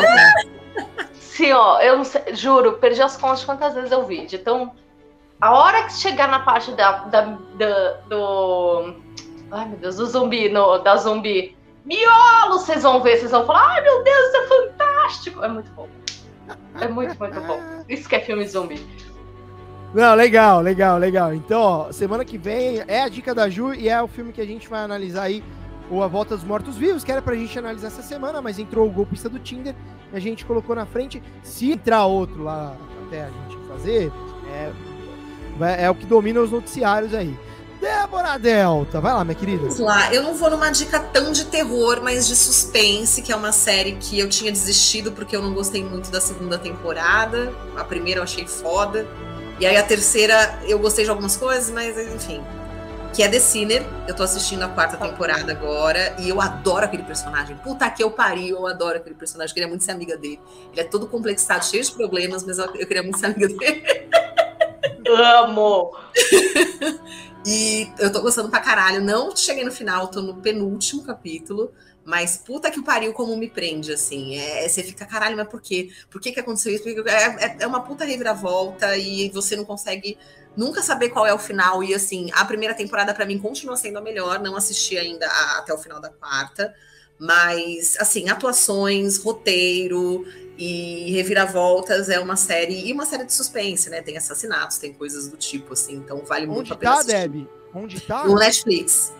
[1.14, 4.26] sim, ó, eu sei, juro, perdi as contas de quantas vezes eu vi.
[4.32, 4.74] Então,
[5.40, 7.20] a hora que chegar na parte da, da,
[7.58, 8.94] da do.
[9.50, 11.56] Ai, meu Deus, do zumbi, no, da zumbi.
[11.84, 15.44] Miolo, vocês vão ver, vocês vão falar, ai meu Deus, isso é fantástico.
[15.44, 15.88] É muito bom.
[16.80, 17.60] É muito, muito bom.
[17.88, 18.84] Isso que é filme zumbi.
[19.94, 21.32] Não, legal, legal, legal.
[21.32, 24.40] Então, ó, semana que vem é a dica da Ju e é o filme que
[24.40, 25.44] a gente vai analisar aí,
[25.90, 28.86] o A Volta dos Mortos Vivos, que era pra gente analisar essa semana, mas entrou
[28.86, 29.74] o golpista do Tinder
[30.12, 31.22] e a gente colocou na frente.
[31.42, 32.76] Se entrar outro lá
[33.06, 34.12] até a gente fazer,
[34.48, 34.72] é,
[35.64, 37.36] é o que domina os noticiários aí.
[37.80, 39.62] Débora Delta, vai lá, minha querida.
[39.62, 43.36] Vamos lá, eu não vou numa dica tão de terror, mas de suspense, que é
[43.36, 47.52] uma série que eu tinha desistido porque eu não gostei muito da segunda temporada.
[47.76, 49.06] A primeira eu achei foda.
[49.60, 52.42] E aí a terceira eu gostei de algumas coisas, mas enfim.
[53.12, 53.86] Que é The Sinner.
[54.06, 57.56] Eu tô assistindo a quarta temporada agora e eu adoro aquele personagem.
[57.56, 59.52] Puta que eu pari, eu adoro aquele personagem.
[59.52, 60.40] Eu queria muito ser amiga dele.
[60.72, 63.82] Ele é todo complexado, cheio de problemas, mas eu queria muito ser amiga dele.
[65.08, 65.96] Amo!
[67.46, 69.02] e eu tô gostando pra caralho.
[69.02, 71.72] Não cheguei no final, tô no penúltimo capítulo.
[72.04, 74.36] Mas puta que pariu como me prende, assim.
[74.38, 75.90] É, é, você fica, caralho, mas por quê?
[76.08, 76.88] Por que que aconteceu isso?
[77.08, 80.16] É, é, é uma puta reviravolta e você não consegue
[80.56, 81.82] nunca saber qual é o final.
[81.82, 84.38] E assim, a primeira temporada para mim continua sendo a melhor.
[84.38, 86.72] Não assisti ainda a, até o final da quarta.
[87.18, 90.24] Mas, assim, atuações, roteiro
[90.58, 92.88] e reviravoltas é uma série.
[92.88, 94.02] E uma série de suspense, né?
[94.02, 95.94] Tem assassinatos, tem coisas do tipo, assim.
[95.94, 96.96] Então vale Onde muito a pena.
[96.96, 97.48] Onde tá, Deb?
[97.74, 98.24] Onde tá?
[98.24, 99.12] No Netflix.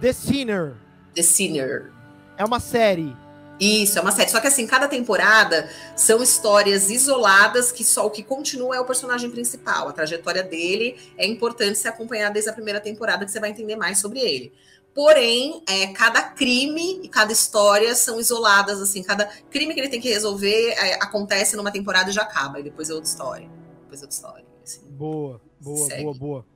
[0.00, 0.74] The Sinner.
[1.14, 1.92] The Sinner.
[2.36, 3.16] É uma série.
[3.60, 4.28] Isso, é uma série.
[4.30, 8.84] Só que assim, cada temporada são histórias isoladas que só o que continua é o
[8.84, 9.88] personagem principal.
[9.88, 13.76] A trajetória dele é importante se acompanhar desde a primeira temporada, que você vai entender
[13.76, 14.52] mais sobre ele.
[14.94, 20.00] Porém, é, cada crime e cada história são isoladas, assim, cada crime que ele tem
[20.00, 23.50] que resolver é, acontece numa temporada e já acaba, e depois é outra história.
[23.82, 24.44] Depois é outra história.
[24.62, 24.82] Assim.
[24.90, 26.02] Boa, boa, Segue.
[26.02, 26.46] boa, boa.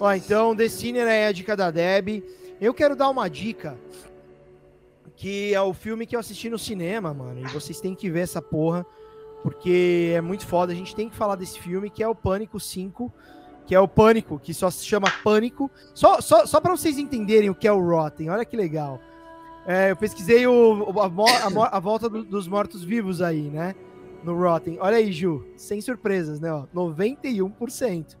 [0.00, 2.24] Ó, então, The Sinner é a dica da Deb.
[2.60, 3.78] Eu quero dar uma dica
[5.20, 7.40] que é o filme que eu assisti no cinema, mano.
[7.40, 8.86] E vocês têm que ver essa porra,
[9.42, 10.72] porque é muito foda.
[10.72, 13.12] A gente tem que falar desse filme, que é o Pânico 5,
[13.70, 15.70] que é o Pânico, que só se chama Pânico.
[15.94, 19.00] Só, só, só para vocês entenderem o que é o Rotten, olha que legal.
[19.64, 23.76] É, eu pesquisei o, a, a, a volta do, dos mortos-vivos aí, né?
[24.24, 24.76] No Rotten.
[24.80, 26.52] Olha aí, Ju, sem surpresas, né?
[26.52, 28.16] Ó, 91%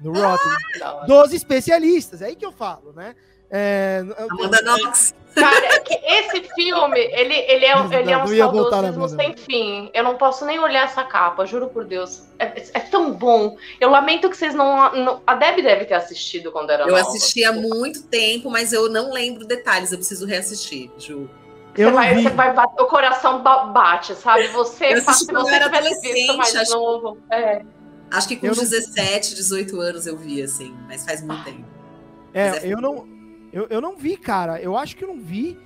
[0.00, 0.52] no Rotten.
[0.82, 3.14] Ah, dos especialistas, é aí que eu falo, né?
[3.50, 5.14] É, Amanda Knox.
[5.36, 9.90] Cara, é esse filme, ele, ele é, ele é um saudosismo sem fim.
[9.92, 12.22] Eu não posso nem olhar essa capa, juro por Deus.
[12.38, 13.56] É, é tão bom.
[13.78, 17.02] Eu lamento que vocês não, não, A Deb deve ter assistido quando era Eu nova.
[17.02, 19.92] assisti há muito tempo, mas eu não lembro detalhes.
[19.92, 21.28] Eu preciso reassistir, Ju.
[21.74, 24.48] Você vai, você vai bater, o coração bate, sabe?
[24.48, 27.18] Você, eu se você era adolescente, mais acho, novo.
[27.30, 27.62] É.
[28.10, 29.36] Acho que com eu 17, não...
[29.36, 31.66] 18 anos eu vi, assim, mas faz muito tempo.
[32.32, 33.15] É, é eu não
[33.56, 34.60] eu, eu não vi, cara.
[34.60, 35.58] Eu acho que eu não vi,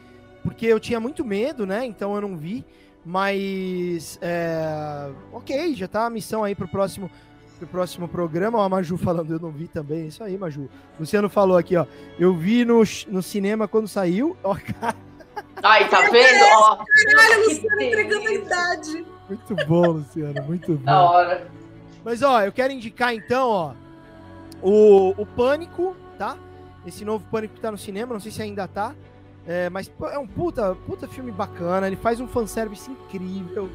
[0.44, 1.84] porque eu tinha muito medo, né?
[1.84, 2.64] Então eu não vi.
[3.04, 4.16] Mas.
[4.22, 5.10] É...
[5.32, 7.10] Ok, já tá a missão aí pro próximo,
[7.58, 8.58] pro próximo programa.
[8.58, 10.06] Ó, a Maju falando, eu não vi também.
[10.06, 10.68] Isso aí, Maju.
[11.00, 11.84] Luciano falou aqui, ó.
[12.16, 14.36] Eu vi no, no cinema quando saiu.
[14.44, 14.94] Ó, cara.
[15.60, 16.44] Ai, tá vendo?
[16.44, 16.76] Ó.
[16.76, 19.06] Caralho, Luciano entregando a idade.
[19.28, 20.84] Muito bom, Luciano, muito bom.
[20.84, 21.50] Da hora.
[22.04, 23.72] Mas, ó, eu quero indicar então, ó,
[24.62, 26.36] o, o Pânico, tá?
[26.86, 28.94] Esse novo Pânico que tá no cinema, não sei se ainda tá.
[29.46, 31.86] É, mas é um puta, puta filme bacana.
[31.86, 33.70] Ele faz um fanservice incrível.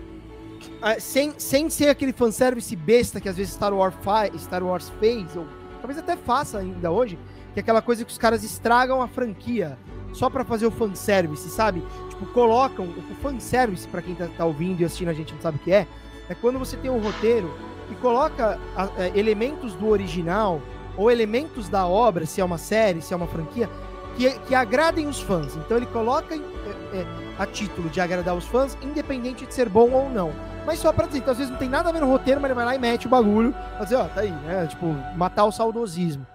[0.82, 3.96] É, sem, sem ser aquele fanservice besta que às vezes Star Wars,
[4.38, 5.46] Star Wars fez, ou
[5.80, 7.18] talvez até faça ainda hoje,
[7.54, 9.78] que é aquela coisa que os caras estragam a franquia
[10.14, 11.84] só para fazer o fanservice, sabe?
[12.10, 15.58] Tipo, colocam o fanservice, para quem tá, tá, ouvindo e assistindo a gente não sabe
[15.58, 15.86] o que é,
[16.30, 17.54] é quando você tem um roteiro
[17.88, 20.62] que coloca a, a, é, elementos do original
[20.98, 23.70] ou elementos da obra, se é uma série, se é uma franquia,
[24.18, 25.56] que, que agradem os fãs.
[25.56, 27.06] Então ele coloca é, é,
[27.38, 30.32] a título de agradar os fãs, independente de ser bom ou não.
[30.66, 32.50] Mas só pra dizer, então às vezes não tem nada a ver no roteiro, mas
[32.50, 34.66] ele vai lá e mete o bagulho, pra dizer, ó, tá aí, né?
[34.68, 36.26] Tipo, matar o saudosismo.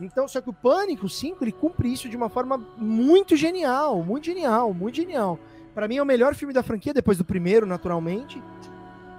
[0.00, 4.26] Então, só que o Pânico 5, ele cumpre isso de uma forma muito genial, muito
[4.26, 5.38] genial, muito genial.
[5.74, 8.40] Para mim é o melhor filme da franquia, depois do primeiro, naturalmente.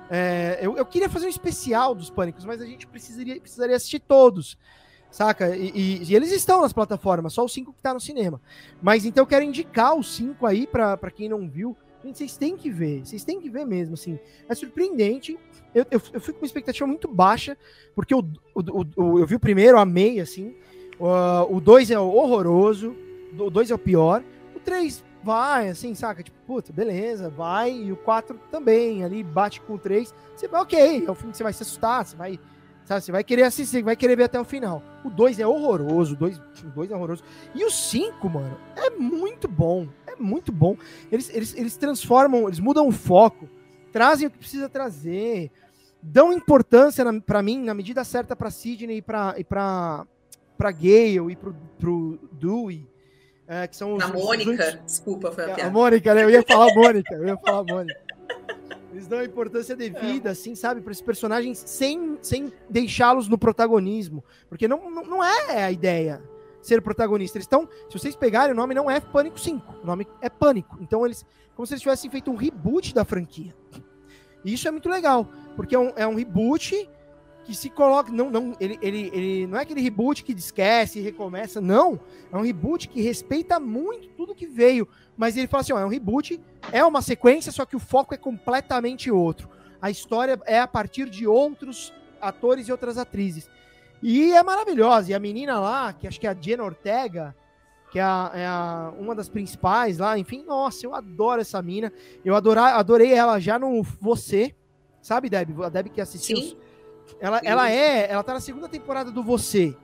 [0.10, 4.00] É, eu, eu, queria fazer um especial dos Pânicos, mas a gente precisaria, precisaria assistir
[4.00, 4.58] todos,
[5.12, 5.56] saca?
[5.56, 8.42] E, e, e eles estão nas plataformas, só os cinco que tá no cinema.
[8.82, 11.76] Mas então eu quero indicar os cinco aí para quem não viu.
[12.04, 14.18] Gente, vocês têm que ver, vocês têm que ver mesmo, assim.
[14.48, 15.38] É surpreendente.
[15.76, 17.58] Eu, eu, eu fico com uma expectativa muito baixa,
[17.94, 18.24] porque o,
[18.56, 20.56] o, o eu vi o primeiro, amei, assim.
[20.98, 22.96] o dois é horroroso,
[23.38, 24.24] o dois é o pior.
[24.56, 26.24] O três vai, assim, saca?
[26.24, 27.72] Tipo, puta, beleza, vai.
[27.72, 30.14] E o 4 também, ali bate com o 3.
[30.36, 32.40] Você vai, ok, é o filme que você vai se assustar, você vai.
[32.90, 34.82] Sabe, você vai querer assistir, vai querer ver até o final.
[35.06, 37.24] O 2 é horroroso, o 2 é horroroso.
[37.54, 39.88] E o 5, mano, é muito bom.
[40.08, 40.76] É muito bom.
[41.12, 43.48] Eles, eles, eles transformam, eles mudam o foco,
[43.92, 45.52] trazem o que precisa trazer,
[46.02, 50.08] dão importância para mim, na medida certa, para Sidney e para e pra,
[50.58, 52.88] pra Gale e pro, pro Dewey
[53.48, 54.84] é, que são os, a Mônica, os...
[54.84, 55.70] desculpa, foi a piada.
[55.70, 56.24] A Mônica, né?
[56.24, 58.00] Eu ia falar Mônica, eu ia falar Mônica.
[58.92, 60.32] Eles dão importância devida, é.
[60.32, 64.24] assim, sabe, para esses personagens sem, sem deixá-los no protagonismo.
[64.48, 66.22] Porque não, não, não é a ideia
[66.62, 67.38] ser protagonista.
[67.38, 70.78] Eles estão, se vocês pegarem, o nome não é Pânico 5, o nome é Pânico.
[70.82, 71.26] Então eles,
[71.56, 73.56] como se eles tivessem feito um reboot da franquia.
[74.44, 76.90] E isso é muito legal, porque é um, é um reboot
[77.44, 78.12] que se coloca.
[78.12, 82.00] Não, não, ele, ele, ele não é aquele reboot que esquece e recomeça, não.
[82.32, 84.88] É um reboot que respeita muito tudo que veio.
[85.20, 86.40] Mas ele fala assim: ó, é um reboot,
[86.72, 89.50] é uma sequência, só que o foco é completamente outro.
[89.82, 93.50] A história é a partir de outros atores e outras atrizes.
[94.02, 95.12] E é maravilhosa.
[95.12, 97.36] E a menina lá, que acho que é a Jenna Ortega,
[97.92, 101.92] que é, a, é a, uma das principais lá, enfim, nossa, eu adoro essa mina.
[102.24, 104.56] Eu adorar, adorei ela já no Você,
[105.02, 105.62] sabe, Deb?
[105.62, 106.58] A Deb que assistiu Sim.
[107.20, 109.76] ela, ela é, ela tá na segunda temporada do Você.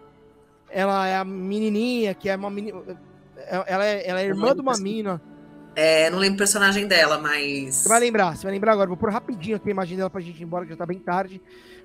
[0.69, 2.81] Ela é a menininha, que é uma menina.
[3.67, 5.21] Ela é, ela é irmã de uma mina.
[5.75, 7.75] É, não lembro o personagem dela, mas.
[7.75, 8.87] Você vai lembrar, você vai lembrar agora.
[8.87, 10.99] Vou pôr rapidinho aqui a imagem dela pra gente ir embora, que já tá bem
[10.99, 11.41] tarde.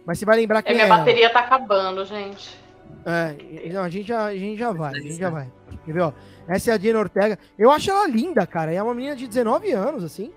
[0.06, 0.70] Mas você vai lembrar que.
[0.70, 1.32] É, minha é bateria ela.
[1.32, 2.56] tá acabando, gente.
[3.04, 3.34] É,
[3.72, 5.50] não, a gente já, a gente já vai, a gente já vai.
[5.84, 6.12] Quer ver, ó?
[6.46, 7.38] Essa é a Diana Ortega.
[7.58, 8.72] Eu acho ela linda, cara.
[8.72, 10.32] É uma menina de 19 anos, assim.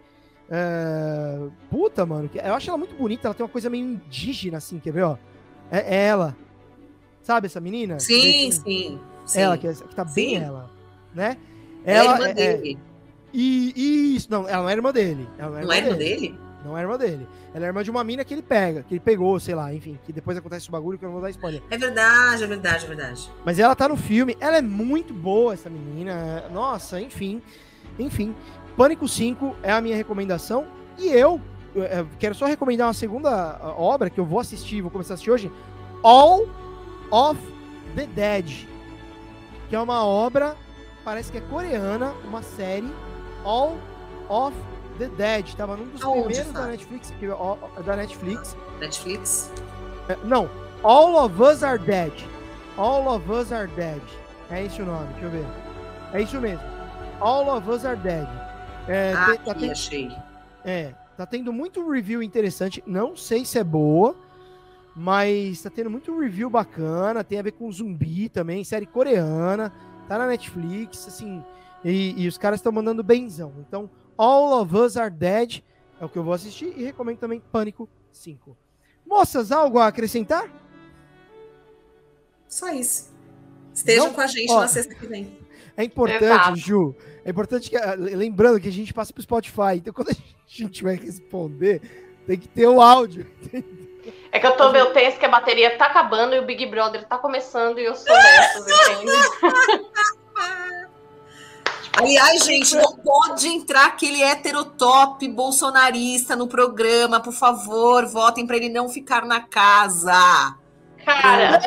[0.49, 1.39] É...
[1.69, 2.29] Puta, mano.
[2.33, 3.27] Eu acho ela muito bonita.
[3.27, 5.17] Ela tem uma coisa meio indígena, assim, quer ver, ó?
[5.71, 6.35] É, é ela.
[7.21, 7.99] Sabe essa menina?
[7.99, 9.39] Sim, sim, sim.
[9.39, 10.43] Ela, que, que tá bem sim.
[10.43, 10.69] ela,
[11.13, 11.37] né?
[11.85, 12.79] Ela, é irmã é, dele.
[13.33, 15.27] E, e, isso, não, ela não é irmã dele.
[15.37, 16.19] Ela não é, não irmã, é irmã dele.
[16.19, 16.39] dele?
[16.63, 17.27] Não é irmã dele.
[17.53, 19.99] Ela é irmã de uma mina que ele pega, que ele pegou, sei lá, enfim,
[20.05, 21.61] que depois acontece o bagulho que eu não vou dar spoiler.
[21.69, 23.31] É verdade, é verdade, é verdade.
[23.43, 26.45] Mas ela tá no filme, ela é muito boa, essa menina.
[26.51, 27.41] Nossa, enfim.
[27.99, 28.33] Enfim.
[28.77, 30.65] Pânico 5 é a minha recomendação.
[30.97, 31.41] E eu,
[31.75, 35.15] eu é, quero só recomendar uma segunda obra que eu vou assistir, vou começar a
[35.15, 35.51] assistir hoje.
[36.01, 36.47] All
[37.11, 37.39] of
[37.95, 38.67] the Dead.
[39.69, 40.55] Que é uma obra,
[41.03, 42.91] parece que é coreana, uma série.
[43.43, 43.77] All
[44.29, 44.55] of
[44.97, 45.53] the Dead.
[45.55, 47.13] Tava num dos Aonde primeiros da Netflix.
[47.19, 48.55] Que, ó, da Netflix.
[48.79, 49.51] Netflix?
[50.09, 50.49] É, não.
[50.83, 52.13] All of Us Are Dead.
[52.77, 54.01] All of Us Are Dead.
[54.49, 55.45] É esse o nome, deixa eu ver.
[56.13, 56.63] É isso mesmo.
[57.19, 58.27] All of Us Are Dead.
[58.87, 60.11] É, ah, tá tendo, achei.
[60.63, 62.83] É, tá tendo muito review interessante.
[62.85, 64.15] Não sei se é boa,
[64.95, 67.23] mas tá tendo muito review bacana.
[67.23, 69.71] Tem a ver com zumbi também, série coreana.
[70.07, 71.43] Tá na Netflix, assim.
[71.83, 73.53] E, e os caras estão mandando benzão.
[73.59, 75.61] Então, All of Us Are Dead
[75.99, 78.57] é o que eu vou assistir e recomendo também Pânico 5.
[79.05, 80.49] Moças, algo a acrescentar?
[82.47, 83.11] Só isso.
[83.73, 84.13] Estejam Não?
[84.13, 85.37] com a gente Ó, na sexta que vem.
[85.75, 86.55] É importante, Exato.
[86.55, 86.95] Ju.
[87.25, 89.77] É importante que, ah, lembrando que a gente passa pro Spotify.
[89.77, 90.15] Então, quando a
[90.45, 91.81] gente vai responder,
[92.27, 93.25] tem que ter o áudio.
[94.31, 97.05] É que eu tô meio tenso que a bateria tá acabando e o Big Brother
[97.05, 99.11] tá começando e eu sou dessas, entende?
[101.95, 108.69] Aliás, gente, não pode entrar aquele heterotop bolsonarista no programa, por favor, votem para ele
[108.69, 110.57] não ficar na casa.
[111.05, 111.61] Cara,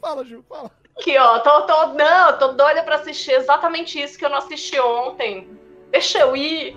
[0.00, 0.70] fala, Ju, fala.
[0.98, 4.78] Aqui, ó, tô, tô, não, tô doida pra assistir exatamente isso que eu não assisti
[4.78, 5.48] ontem.
[5.90, 6.76] Deixa eu ir.